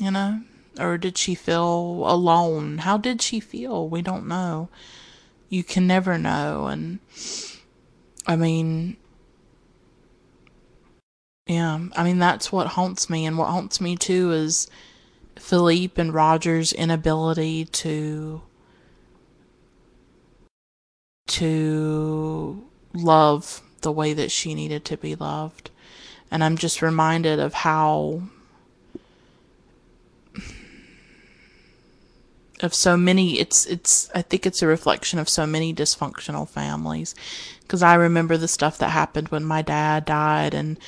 you 0.00 0.10
know? 0.10 0.42
Or 0.78 0.96
did 0.96 1.18
she 1.18 1.34
feel 1.34 2.04
alone? 2.06 2.78
How 2.78 2.96
did 2.96 3.20
she 3.20 3.40
feel? 3.40 3.88
We 3.88 4.02
don't 4.02 4.26
know. 4.26 4.68
You 5.48 5.62
can 5.62 5.86
never 5.86 6.16
know 6.16 6.66
and 6.66 6.98
i 8.26 8.36
mean 8.36 8.96
yeah 11.46 11.78
i 11.96 12.04
mean 12.04 12.18
that's 12.18 12.52
what 12.52 12.68
haunts 12.68 13.10
me 13.10 13.26
and 13.26 13.36
what 13.36 13.50
haunts 13.50 13.80
me 13.80 13.96
too 13.96 14.30
is 14.30 14.70
philippe 15.36 16.00
and 16.00 16.14
roger's 16.14 16.72
inability 16.72 17.64
to 17.66 18.40
to 21.26 22.62
love 22.92 23.62
the 23.80 23.92
way 23.92 24.12
that 24.12 24.30
she 24.30 24.54
needed 24.54 24.84
to 24.86 24.96
be 24.96 25.14
loved. 25.14 25.70
And 26.30 26.42
I'm 26.42 26.56
just 26.56 26.82
reminded 26.82 27.38
of 27.38 27.54
how 27.54 28.22
of 32.62 32.74
so 32.74 32.96
many 32.96 33.38
it's 33.38 33.66
it's 33.66 34.10
I 34.14 34.22
think 34.22 34.46
it's 34.46 34.62
a 34.62 34.66
reflection 34.66 35.18
of 35.18 35.28
so 35.28 35.46
many 35.46 35.74
dysfunctional 35.74 36.48
families 36.48 37.14
because 37.62 37.82
I 37.82 37.94
remember 37.94 38.36
the 38.36 38.48
stuff 38.48 38.78
that 38.78 38.90
happened 38.90 39.28
when 39.28 39.44
my 39.44 39.62
dad 39.62 40.04
died 40.04 40.54
and 40.54 40.78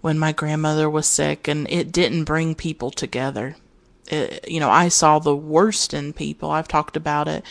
when 0.00 0.18
my 0.18 0.32
grandmother 0.32 0.88
was 0.88 1.06
sick 1.06 1.48
and 1.48 1.66
it 1.70 1.90
didn't 1.90 2.24
bring 2.24 2.54
people 2.54 2.90
together. 2.90 3.56
It, 4.08 4.46
you 4.46 4.60
know, 4.60 4.68
I 4.68 4.88
saw 4.88 5.18
the 5.18 5.34
worst 5.34 5.94
in 5.94 6.12
people. 6.12 6.50
I've 6.50 6.68
talked 6.68 6.96
about 6.96 7.26
it 7.26 7.42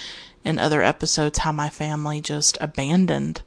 in 0.46 0.60
other 0.60 0.84
episodes 0.84 1.40
how 1.40 1.52
my 1.52 1.70
family 1.70 2.22
just 2.22 2.58
abandoned 2.62 3.42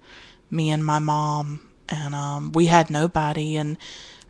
me 0.51 0.71
and 0.71 0.85
my 0.85 0.99
mom 0.99 1.61
and 1.89 2.15
um, 2.15 2.53
we 2.53 2.67
had 2.67 2.91
nobody 2.91 3.57
and 3.57 3.77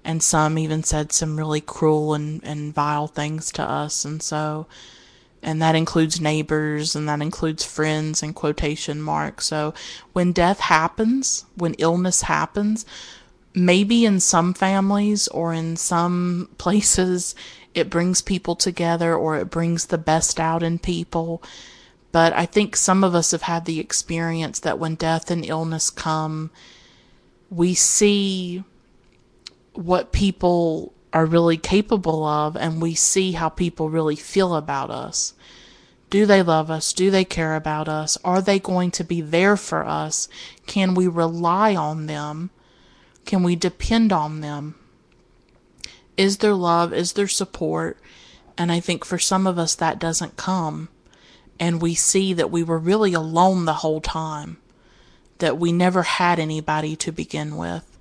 and 0.05 0.23
some 0.23 0.59
even 0.59 0.83
said 0.83 1.11
some 1.11 1.37
really 1.37 1.61
cruel 1.61 2.15
and, 2.15 2.43
and 2.45 2.75
vile 2.75 3.07
things 3.07 3.51
to 3.53 3.63
us 3.63 4.05
and 4.05 4.23
so 4.23 4.67
and 5.47 5.63
that 5.63 5.77
includes 5.77 6.21
neighbors 6.21 6.97
and 6.97 7.09
that 7.09 7.23
includes 7.23 7.65
friends 7.65 8.21
and 8.21 8.35
quotation 8.35 9.01
marks. 9.01 9.47
So 9.47 9.73
when 10.13 10.33
death 10.33 10.59
happens 10.59 11.47
when 11.55 11.75
illness 11.75 12.23
happens 12.23 12.85
maybe 13.55 14.05
in 14.05 14.21
some 14.21 14.53
families 14.53 15.29
or 15.29 15.55
in 15.55 15.77
some 15.77 16.51
places 16.59 17.35
it 17.73 17.89
brings 17.89 18.21
people 18.21 18.57
together 18.57 19.15
or 19.15 19.37
it 19.37 19.51
brings 19.51 19.87
the 19.87 19.99
best 19.99 20.41
out 20.41 20.63
in 20.63 20.79
people. 20.79 21.43
But 22.11 22.33
I 22.33 22.47
think 22.47 22.75
some 22.75 23.05
of 23.05 23.15
us 23.15 23.31
have 23.33 23.43
had 23.43 23.67
the 23.67 23.79
experience 23.79 24.59
that 24.61 24.79
when 24.79 24.95
death 24.95 25.31
and 25.31 25.45
illness 25.45 25.91
come, 25.91 26.51
we 27.51 27.75
see 27.75 28.65
what 29.75 30.11
people 30.11 30.95
are 31.17 31.25
really 31.25 31.57
capable 31.57 32.27
of 32.27 32.59
and 32.59 32.83
we 32.83 32.95
see 32.95 33.33
how 33.33 33.49
people 33.49 33.89
really 33.89 34.17
feel 34.17 34.55
about 34.55 34.91
us. 34.91 35.33
Do 36.11 36.27
they 36.27 36.43
love 36.43 36.71
us? 36.71 36.93
Do 36.93 37.11
they 37.11 37.25
care 37.25 37.55
about 37.55 37.89
us? 37.89 38.19
Are 38.23 38.43
they 38.43 38.59
going 38.59 38.91
to 38.91 39.03
be 39.03 39.23
there 39.23 39.57
for 39.57 39.87
us? 39.87 40.29
Can 40.67 40.93
we 40.93 41.09
rely 41.09 41.75
on 41.75 42.05
them? 42.05 42.51
Can 43.25 43.43
we 43.43 43.57
depend 43.57 44.13
on 44.13 44.43
them? 44.43 44.75
Is 46.19 46.37
there 46.37 46.53
love? 46.53 46.93
Is 46.93 47.15
there 47.15 47.29
support? 47.29 47.99
And 48.59 48.71
I 48.71 48.79
think 48.79 49.03
for 49.03 49.19
some 49.19 49.47
of 49.47 49.59
us 49.59 49.75
that 49.75 49.99
doesn't 49.99 50.37
come 50.37 50.91
and 51.59 51.81
we 51.81 51.95
see 51.95 52.35
that 52.35 52.51
we 52.51 52.63
were 52.63 52.79
really 52.79 53.15
alone 53.15 53.65
the 53.65 53.81
whole 53.81 54.03
time, 54.03 54.59
that 55.39 55.57
we 55.57 55.73
never 55.73 56.03
had 56.03 56.39
anybody 56.39 56.95
to 56.97 57.11
begin 57.11 57.57
with, 57.57 57.96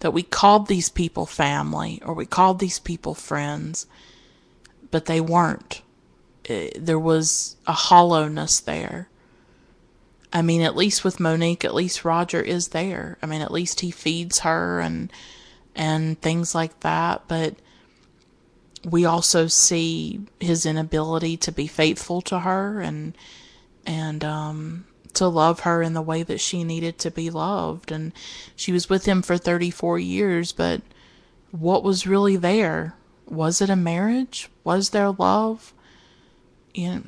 that 0.00 0.12
we 0.12 0.22
called 0.22 0.66
these 0.66 0.88
people 0.88 1.26
family 1.26 2.00
or 2.04 2.14
we 2.14 2.26
called 2.26 2.58
these 2.58 2.78
people 2.78 3.14
friends, 3.14 3.86
but 4.90 5.06
they 5.06 5.20
weren't. 5.20 5.82
Eh, 6.46 6.70
there 6.76 6.98
was 6.98 7.56
a 7.66 7.72
hollowness 7.72 8.60
there. 8.60 9.08
I 10.32 10.42
mean, 10.42 10.60
at 10.60 10.76
least 10.76 11.04
with 11.04 11.20
Monique, 11.20 11.64
at 11.64 11.74
least 11.74 12.04
Roger 12.04 12.40
is 12.40 12.68
there. 12.68 13.18
I 13.22 13.26
mean, 13.26 13.40
at 13.40 13.52
least 13.52 13.80
he 13.80 13.90
feeds 13.90 14.40
her 14.40 14.80
and 14.80 15.12
and 15.74 16.20
things 16.20 16.54
like 16.54 16.80
that, 16.80 17.22
but 17.28 17.54
we 18.84 19.04
also 19.04 19.46
see 19.46 20.20
his 20.40 20.66
inability 20.66 21.36
to 21.36 21.52
be 21.52 21.66
faithful 21.66 22.20
to 22.22 22.40
her 22.40 22.80
and 22.80 23.16
and 23.86 24.24
um, 24.24 24.84
to 25.14 25.26
love 25.26 25.60
her 25.60 25.82
in 25.82 25.94
the 25.94 26.02
way 26.02 26.22
that 26.22 26.40
she 26.40 26.64
needed 26.64 26.98
to 26.98 27.10
be 27.10 27.30
loved. 27.30 27.90
And 27.90 28.12
she 28.54 28.72
was 28.72 28.88
with 28.88 29.04
him 29.06 29.22
for 29.22 29.36
34 29.36 29.98
years, 29.98 30.52
but 30.52 30.82
what 31.50 31.82
was 31.82 32.06
really 32.06 32.36
there? 32.36 32.94
Was 33.26 33.60
it 33.60 33.70
a 33.70 33.76
marriage? 33.76 34.48
Was 34.64 34.90
there 34.90 35.10
love? 35.10 35.72
You 36.74 36.88
know, 36.88 37.02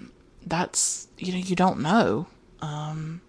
that's 0.45 1.09
you 1.19 1.33
know 1.33 1.39
you 1.39 1.57
don't 1.57 1.81
know. 1.81 2.27
Um, 2.61 3.21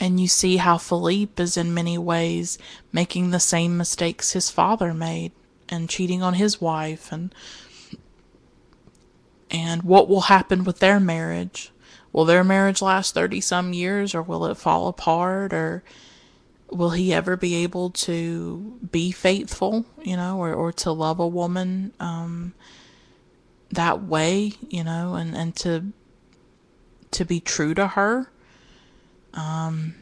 and 0.00 0.20
you 0.20 0.28
see 0.28 0.58
how 0.58 0.78
Philippe 0.78 1.42
is 1.42 1.56
in 1.56 1.74
many 1.74 1.98
ways 1.98 2.58
making 2.92 3.30
the 3.30 3.40
same 3.40 3.76
mistakes 3.76 4.32
his 4.32 4.50
father 4.50 4.94
made 4.94 5.32
and 5.68 5.88
cheating 5.88 6.22
on 6.22 6.34
his 6.34 6.60
wife 6.60 7.12
and 7.12 7.34
and 9.50 9.82
what 9.82 10.08
will 10.08 10.22
happen 10.22 10.64
with 10.64 10.78
their 10.78 11.00
marriage? 11.00 11.72
Will 12.12 12.24
their 12.24 12.44
marriage 12.44 12.80
last 12.82 13.14
30 13.14 13.40
some 13.40 13.72
years 13.72 14.14
or 14.14 14.22
will 14.22 14.46
it 14.46 14.56
fall 14.56 14.88
apart 14.88 15.52
or 15.52 15.82
will 16.70 16.90
he 16.90 17.12
ever 17.12 17.36
be 17.36 17.54
able 17.56 17.90
to 17.90 18.78
be 18.90 19.10
faithful, 19.10 19.86
you 20.02 20.16
know, 20.16 20.38
or, 20.38 20.52
or 20.52 20.72
to 20.72 20.92
love 20.92 21.18
a 21.18 21.26
woman 21.26 21.92
um, 22.00 22.54
that 23.70 24.02
way, 24.02 24.52
you 24.68 24.84
know, 24.84 25.14
and, 25.14 25.34
and 25.36 25.56
to 25.56 25.92
to 27.10 27.24
be 27.24 27.40
true 27.40 27.74
to 27.74 27.86
her? 27.88 28.30
Um, 29.32 29.94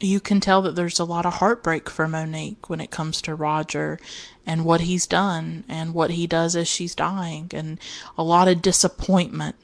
you 0.00 0.20
can 0.20 0.40
tell 0.40 0.62
that 0.62 0.76
there's 0.76 0.98
a 0.98 1.04
lot 1.04 1.26
of 1.26 1.34
heartbreak 1.34 1.90
for 1.90 2.06
Monique 2.06 2.68
when 2.68 2.80
it 2.80 2.90
comes 2.90 3.20
to 3.22 3.34
Roger 3.34 3.98
and 4.46 4.64
what 4.64 4.82
he's 4.82 5.06
done 5.06 5.64
and 5.68 5.94
what 5.94 6.10
he 6.10 6.26
does 6.26 6.54
as 6.54 6.68
she's 6.68 6.94
dying 6.94 7.50
and 7.52 7.80
a 8.16 8.22
lot 8.22 8.48
of 8.48 8.62
disappointment. 8.62 9.56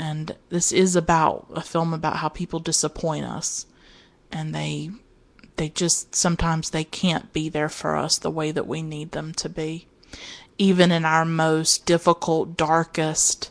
And 0.00 0.34
this 0.48 0.72
is 0.72 0.96
about 0.96 1.46
a 1.54 1.60
film 1.60 1.92
about 1.92 2.16
how 2.16 2.30
people 2.30 2.58
disappoint 2.58 3.26
us 3.26 3.66
and 4.32 4.54
they 4.54 4.90
they 5.56 5.68
just 5.68 6.14
sometimes 6.14 6.70
they 6.70 6.84
can't 6.84 7.34
be 7.34 7.50
there 7.50 7.68
for 7.68 7.96
us 7.96 8.16
the 8.16 8.30
way 8.30 8.50
that 8.50 8.66
we 8.66 8.80
need 8.80 9.12
them 9.12 9.34
to 9.34 9.48
be. 9.50 9.88
Even 10.56 10.90
in 10.90 11.04
our 11.04 11.26
most 11.26 11.84
difficult, 11.84 12.56
darkest 12.56 13.50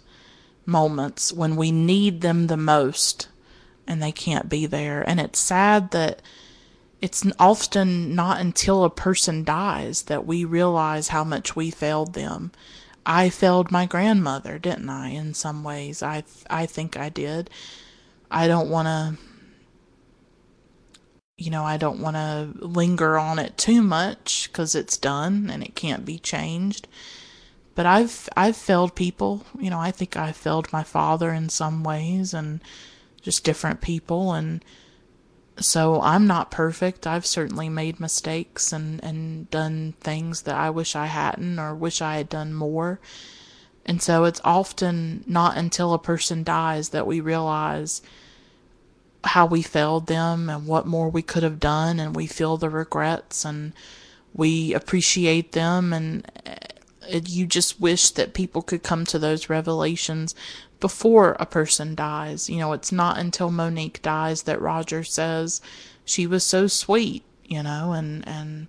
moments 0.65 1.31
when 1.31 1.55
we 1.55 1.71
need 1.71 2.21
them 2.21 2.47
the 2.47 2.57
most 2.57 3.27
and 3.85 4.01
they 4.01 4.11
can't 4.11 4.49
be 4.49 4.65
there. 4.65 5.07
And 5.07 5.19
it's 5.19 5.37
sad 5.37 5.91
that 5.91 6.19
it's 6.99 7.23
often 7.37 8.15
not 8.15 8.41
until 8.41 8.83
a 8.83 8.89
person 8.89 9.43
dies 9.43 10.03
that 10.03 10.25
we 10.25 10.45
realize 10.45 11.09
how 11.09 11.23
much 11.23 11.55
we 11.55 11.69
failed 11.69 12.15
them. 12.15 12.51
I 13.05 13.29
failed 13.29 13.71
my 13.71 13.85
grandmother, 13.85 14.59
didn't 14.59 14.89
I? 14.89 15.09
In 15.09 15.33
some 15.33 15.63
ways, 15.63 16.03
I 16.03 16.23
I 16.49 16.65
think 16.65 16.97
I 16.97 17.09
did. 17.09 17.49
I 18.31 18.47
don't 18.47 18.69
want 18.69 18.87
to 18.87 19.17
you 21.37 21.49
know, 21.49 21.63
I 21.63 21.77
don't 21.77 22.01
want 22.01 22.17
to 22.17 22.49
linger 22.65 23.17
on 23.17 23.39
it 23.39 23.57
too 23.57 23.81
much 23.81 24.49
cuz 24.51 24.75
it's 24.75 24.97
done 24.97 25.49
and 25.49 25.63
it 25.63 25.73
can't 25.75 26.05
be 26.05 26.19
changed. 26.19 26.87
But 27.75 27.85
I've 27.85 28.27
I've 28.35 28.57
failed 28.57 28.95
people. 28.95 29.45
You 29.57 29.69
know, 29.69 29.79
I 29.79 29.91
think 29.91 30.17
I 30.17 30.31
failed 30.33 30.73
my 30.73 30.83
father 30.83 31.31
in 31.31 31.49
some 31.49 31.83
ways 31.83 32.33
and 32.33 32.61
just 33.21 33.43
different 33.43 33.81
people 33.81 34.33
and 34.33 34.63
so 35.61 36.01
I'm 36.01 36.27
not 36.27 36.51
perfect. 36.51 37.05
I've 37.05 37.25
certainly 37.25 37.69
made 37.69 37.99
mistakes 37.99 38.71
and, 38.71 39.03
and 39.03 39.49
done 39.49 39.93
things 39.99 40.43
that 40.43 40.55
I 40.55 40.69
wish 40.69 40.95
I 40.95 41.07
hadn't 41.07 41.59
or 41.59 41.75
wish 41.75 42.01
I 42.01 42.17
had 42.17 42.29
done 42.29 42.53
more. 42.53 42.99
And 43.85 44.01
so 44.01 44.25
it's 44.25 44.41
often 44.43 45.23
not 45.27 45.57
until 45.57 45.93
a 45.93 45.99
person 45.99 46.43
dies 46.43 46.89
that 46.89 47.07
we 47.07 47.19
realize 47.19 48.01
how 49.23 49.45
we 49.45 49.61
failed 49.61 50.07
them 50.07 50.49
and 50.49 50.65
what 50.65 50.85
more 50.85 51.09
we 51.09 51.21
could 51.21 51.43
have 51.43 51.59
done 51.59 51.99
and 51.99 52.15
we 52.15 52.25
feel 52.25 52.55
the 52.57 52.69
regrets 52.69 53.43
and 53.43 53.73
we 54.33 54.73
appreciate 54.73 55.51
them 55.51 55.91
and 55.91 56.31
uh, 56.45 57.19
you 57.25 57.45
just 57.45 57.81
wish 57.81 58.11
that 58.11 58.33
people 58.33 58.61
could 58.61 58.83
come 58.83 59.05
to 59.05 59.19
those 59.19 59.49
revelations 59.49 60.33
before 60.79 61.35
a 61.39 61.45
person 61.45 61.95
dies. 61.95 62.49
You 62.49 62.57
know, 62.59 62.73
it's 62.73 62.91
not 62.91 63.17
until 63.17 63.51
Monique 63.51 64.01
dies 64.01 64.43
that 64.43 64.61
Roger 64.61 65.03
says 65.03 65.61
she 66.05 66.25
was 66.25 66.43
so 66.43 66.67
sweet, 66.67 67.23
you 67.45 67.63
know, 67.63 67.93
and 67.93 68.27
and 68.27 68.67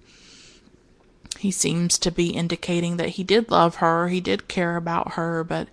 he 1.38 1.50
seems 1.50 1.98
to 1.98 2.10
be 2.10 2.30
indicating 2.30 2.96
that 2.98 3.10
he 3.10 3.24
did 3.24 3.50
love 3.50 3.76
her, 3.76 4.08
he 4.08 4.20
did 4.20 4.48
care 4.48 4.76
about 4.76 5.12
her, 5.12 5.42
but 5.42 5.68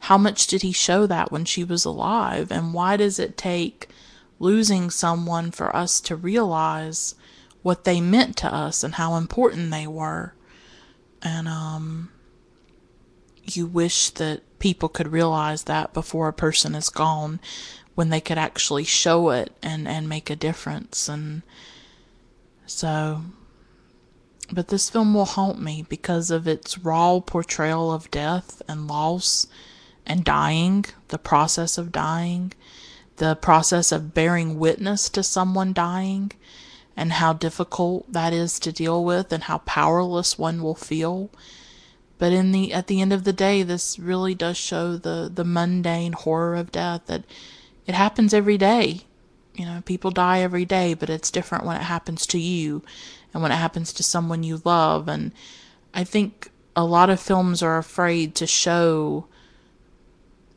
how 0.00 0.18
much 0.18 0.48
did 0.48 0.62
he 0.62 0.72
show 0.72 1.06
that 1.06 1.30
when 1.30 1.44
she 1.44 1.62
was 1.62 1.84
alive? 1.84 2.50
And 2.50 2.74
why 2.74 2.96
does 2.96 3.18
it 3.18 3.36
take 3.36 3.88
losing 4.38 4.90
someone 4.90 5.50
for 5.50 5.74
us 5.74 6.00
to 6.02 6.16
realize 6.16 7.14
what 7.62 7.84
they 7.84 8.00
meant 8.00 8.36
to 8.38 8.52
us 8.52 8.82
and 8.82 8.94
how 8.94 9.14
important 9.14 9.70
they 9.70 9.86
were? 9.86 10.34
And 11.22 11.46
um 11.48 12.10
you 13.44 13.66
wish 13.66 14.10
that 14.10 14.40
people 14.58 14.88
could 14.88 15.08
realize 15.08 15.64
that 15.64 15.92
before 15.92 16.28
a 16.28 16.32
person 16.32 16.74
is 16.74 16.88
gone 16.88 17.40
when 17.94 18.08
they 18.08 18.20
could 18.20 18.38
actually 18.38 18.84
show 18.84 19.30
it 19.30 19.52
and 19.62 19.86
and 19.86 20.08
make 20.08 20.30
a 20.30 20.36
difference 20.36 21.08
and 21.08 21.42
so 22.66 23.20
but 24.52 24.68
this 24.68 24.90
film 24.90 25.14
will 25.14 25.24
haunt 25.24 25.60
me 25.60 25.84
because 25.88 26.30
of 26.30 26.46
its 26.46 26.78
raw 26.78 27.20
portrayal 27.20 27.92
of 27.92 28.10
death 28.10 28.60
and 28.68 28.86
loss 28.86 29.46
and 30.06 30.24
dying, 30.24 30.84
the 31.08 31.18
process 31.18 31.78
of 31.78 31.92
dying, 31.92 32.52
the 33.16 33.36
process 33.36 33.90
of 33.90 34.12
bearing 34.12 34.58
witness 34.58 35.08
to 35.08 35.22
someone 35.22 35.72
dying, 35.72 36.32
and 36.96 37.14
how 37.14 37.32
difficult 37.32 38.12
that 38.12 38.32
is 38.32 38.58
to 38.60 38.72
deal 38.72 39.02
with 39.04 39.32
and 39.32 39.44
how 39.44 39.58
powerless 39.58 40.38
one 40.38 40.62
will 40.62 40.74
feel. 40.74 41.30
But 42.18 42.32
in 42.32 42.52
the 42.52 42.72
at 42.72 42.86
the 42.86 43.00
end 43.00 43.12
of 43.12 43.24
the 43.24 43.32
day, 43.32 43.62
this 43.62 43.98
really 43.98 44.34
does 44.34 44.56
show 44.56 44.96
the 44.96 45.30
the 45.32 45.44
mundane 45.44 46.12
horror 46.12 46.54
of 46.54 46.72
death 46.72 47.02
that 47.06 47.24
it 47.86 47.94
happens 47.94 48.32
every 48.32 48.58
day. 48.58 49.02
You 49.54 49.66
know, 49.66 49.82
people 49.84 50.10
die 50.10 50.40
every 50.40 50.64
day, 50.64 50.94
but 50.94 51.10
it's 51.10 51.30
different 51.30 51.64
when 51.64 51.76
it 51.76 51.84
happens 51.84 52.26
to 52.26 52.38
you 52.38 52.82
and 53.32 53.42
when 53.42 53.52
it 53.52 53.56
happens 53.56 53.92
to 53.92 54.02
someone 54.02 54.42
you 54.42 54.60
love. 54.64 55.06
And 55.08 55.32
I 55.92 56.04
think 56.04 56.50
a 56.74 56.84
lot 56.84 57.10
of 57.10 57.20
films 57.20 57.62
are 57.62 57.78
afraid 57.78 58.34
to 58.36 58.46
show 58.46 59.26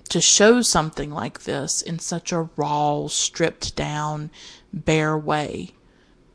to 0.10 0.22
show 0.22 0.62
something 0.62 1.12
like 1.12 1.44
this 1.44 1.82
in 1.82 2.00
such 2.00 2.32
a 2.32 2.50
raw, 2.56 3.08
stripped 3.08 3.76
down, 3.76 4.30
bare 4.72 5.18
way. 5.18 5.72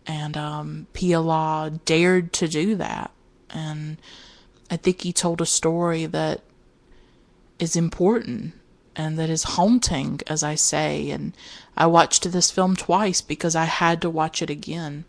And 0.07 0.37
um, 0.37 0.87
Pialat 0.93 1.85
dared 1.85 2.33
to 2.35 2.49
do 2.49 2.75
that. 2.77 3.13
And 3.49 3.97
I 4.73 4.79
think 4.79 5.03
he 5.03 5.13
told 5.13 5.43
a 5.43 5.47
story 5.47 6.07
that 6.07 6.41
is 7.59 7.77
important 7.77 8.55
and 8.97 9.19
that 9.19 9.29
is 9.29 9.43
haunting, 9.43 10.23
as 10.27 10.43
I 10.43 10.55
say. 10.55 11.11
And 11.11 11.37
I 11.77 11.85
watched 11.85 12.33
this 12.33 12.51
film 12.51 12.75
twice 12.75 13.21
because 13.21 13.55
I 13.55 13.67
had 13.67 14.01
to 14.01 14.09
watch 14.09 14.41
it 14.41 14.49
again. 14.49 15.05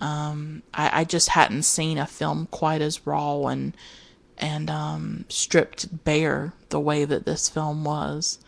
Um, 0.00 0.62
I, 0.74 1.00
I 1.00 1.04
just 1.04 1.30
hadn't 1.30 1.62
seen 1.62 1.96
a 1.96 2.06
film 2.06 2.46
quite 2.50 2.82
as 2.82 3.06
raw 3.06 3.46
and 3.46 3.74
and 4.36 4.68
um, 4.68 5.24
stripped 5.30 6.04
bare 6.04 6.52
the 6.68 6.80
way 6.80 7.06
that 7.06 7.24
this 7.24 7.48
film 7.48 7.84
was, 7.84 8.38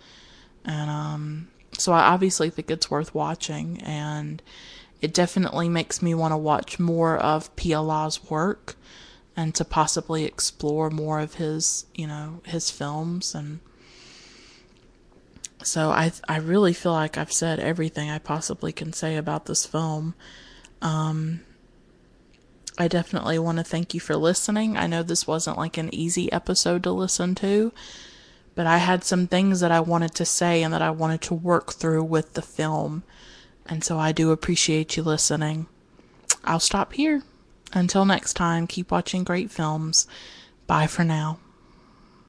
and 0.65 0.91
um, 0.91 1.49
so 1.77 1.93
I 1.93 2.01
obviously 2.13 2.49
think 2.49 2.71
it's 2.71 2.91
worth 2.91 3.15
watching, 3.15 3.79
and 3.83 4.43
it 5.03 5.13
definitely 5.13 5.69
makes 5.69 6.01
me 6.01 6.15
want 6.15 6.33
to 6.33 6.39
watch 6.39 6.79
more 6.79 7.19
of 7.19 7.55
Pialat's 7.57 8.31
work, 8.31 8.77
and 9.37 9.55
to 9.55 9.65
possibly 9.65 10.25
explore 10.25 10.91
more 10.91 11.21
of 11.21 11.35
his, 11.35 11.87
you 11.95 12.07
know, 12.07 12.41
his 12.45 12.71
films 12.71 13.35
and. 13.35 13.61
So 15.65 15.91
I 15.91 16.11
I 16.29 16.39
really 16.39 16.73
feel 16.73 16.91
like 16.91 17.17
I've 17.17 17.33
said 17.33 17.61
everything 17.61 18.11
I 18.11 18.19
possibly 18.19 18.73
can 18.73 18.93
say 18.93 19.17
about 19.17 19.47
this 19.47 19.65
film. 19.65 20.15
Um, 20.81 21.43
I 22.79 22.89
definitely 22.89 23.39
want 23.39 23.59
to 23.59 23.65
thank 23.65 23.95
you 23.95 24.01
for 24.01 24.17
listening. 24.17 24.77
I 24.77 24.87
know 24.87 25.03
this 25.03 25.27
wasn't 25.27 25.59
like 25.59 25.77
an 25.77 25.95
easy 25.95 26.33
episode 26.33 26.83
to 26.85 26.91
listen 26.91 27.35
to, 27.37 27.73
but 28.55 28.67
I 28.67 28.79
had 28.79 29.05
some 29.05 29.27
things 29.27 29.61
that 29.61 29.71
I 29.71 29.81
wanted 29.81 30.15
to 30.17 30.25
say 30.25 30.63
and 30.63 30.73
that 30.73 30.83
I 30.83 30.91
wanted 30.91 31.21
to 31.23 31.35
work 31.35 31.75
through 31.75 32.05
with 32.05 32.33
the 32.33 32.43
film. 32.43 33.03
And 33.67 33.85
so 33.85 33.99
I 33.99 34.13
do 34.13 34.31
appreciate 34.33 34.97
you 34.97 35.03
listening. 35.03 35.67
I'll 36.45 36.61
stop 36.61 36.95
here. 36.95 37.23
Until 37.73 38.05
next 38.05 38.35
time, 38.35 38.67
keep 38.67 38.91
watching 38.91 39.25
great 39.25 39.51
films. 39.51 40.07
Bye 40.67 40.87
for 40.87 41.05
now. 41.05 41.39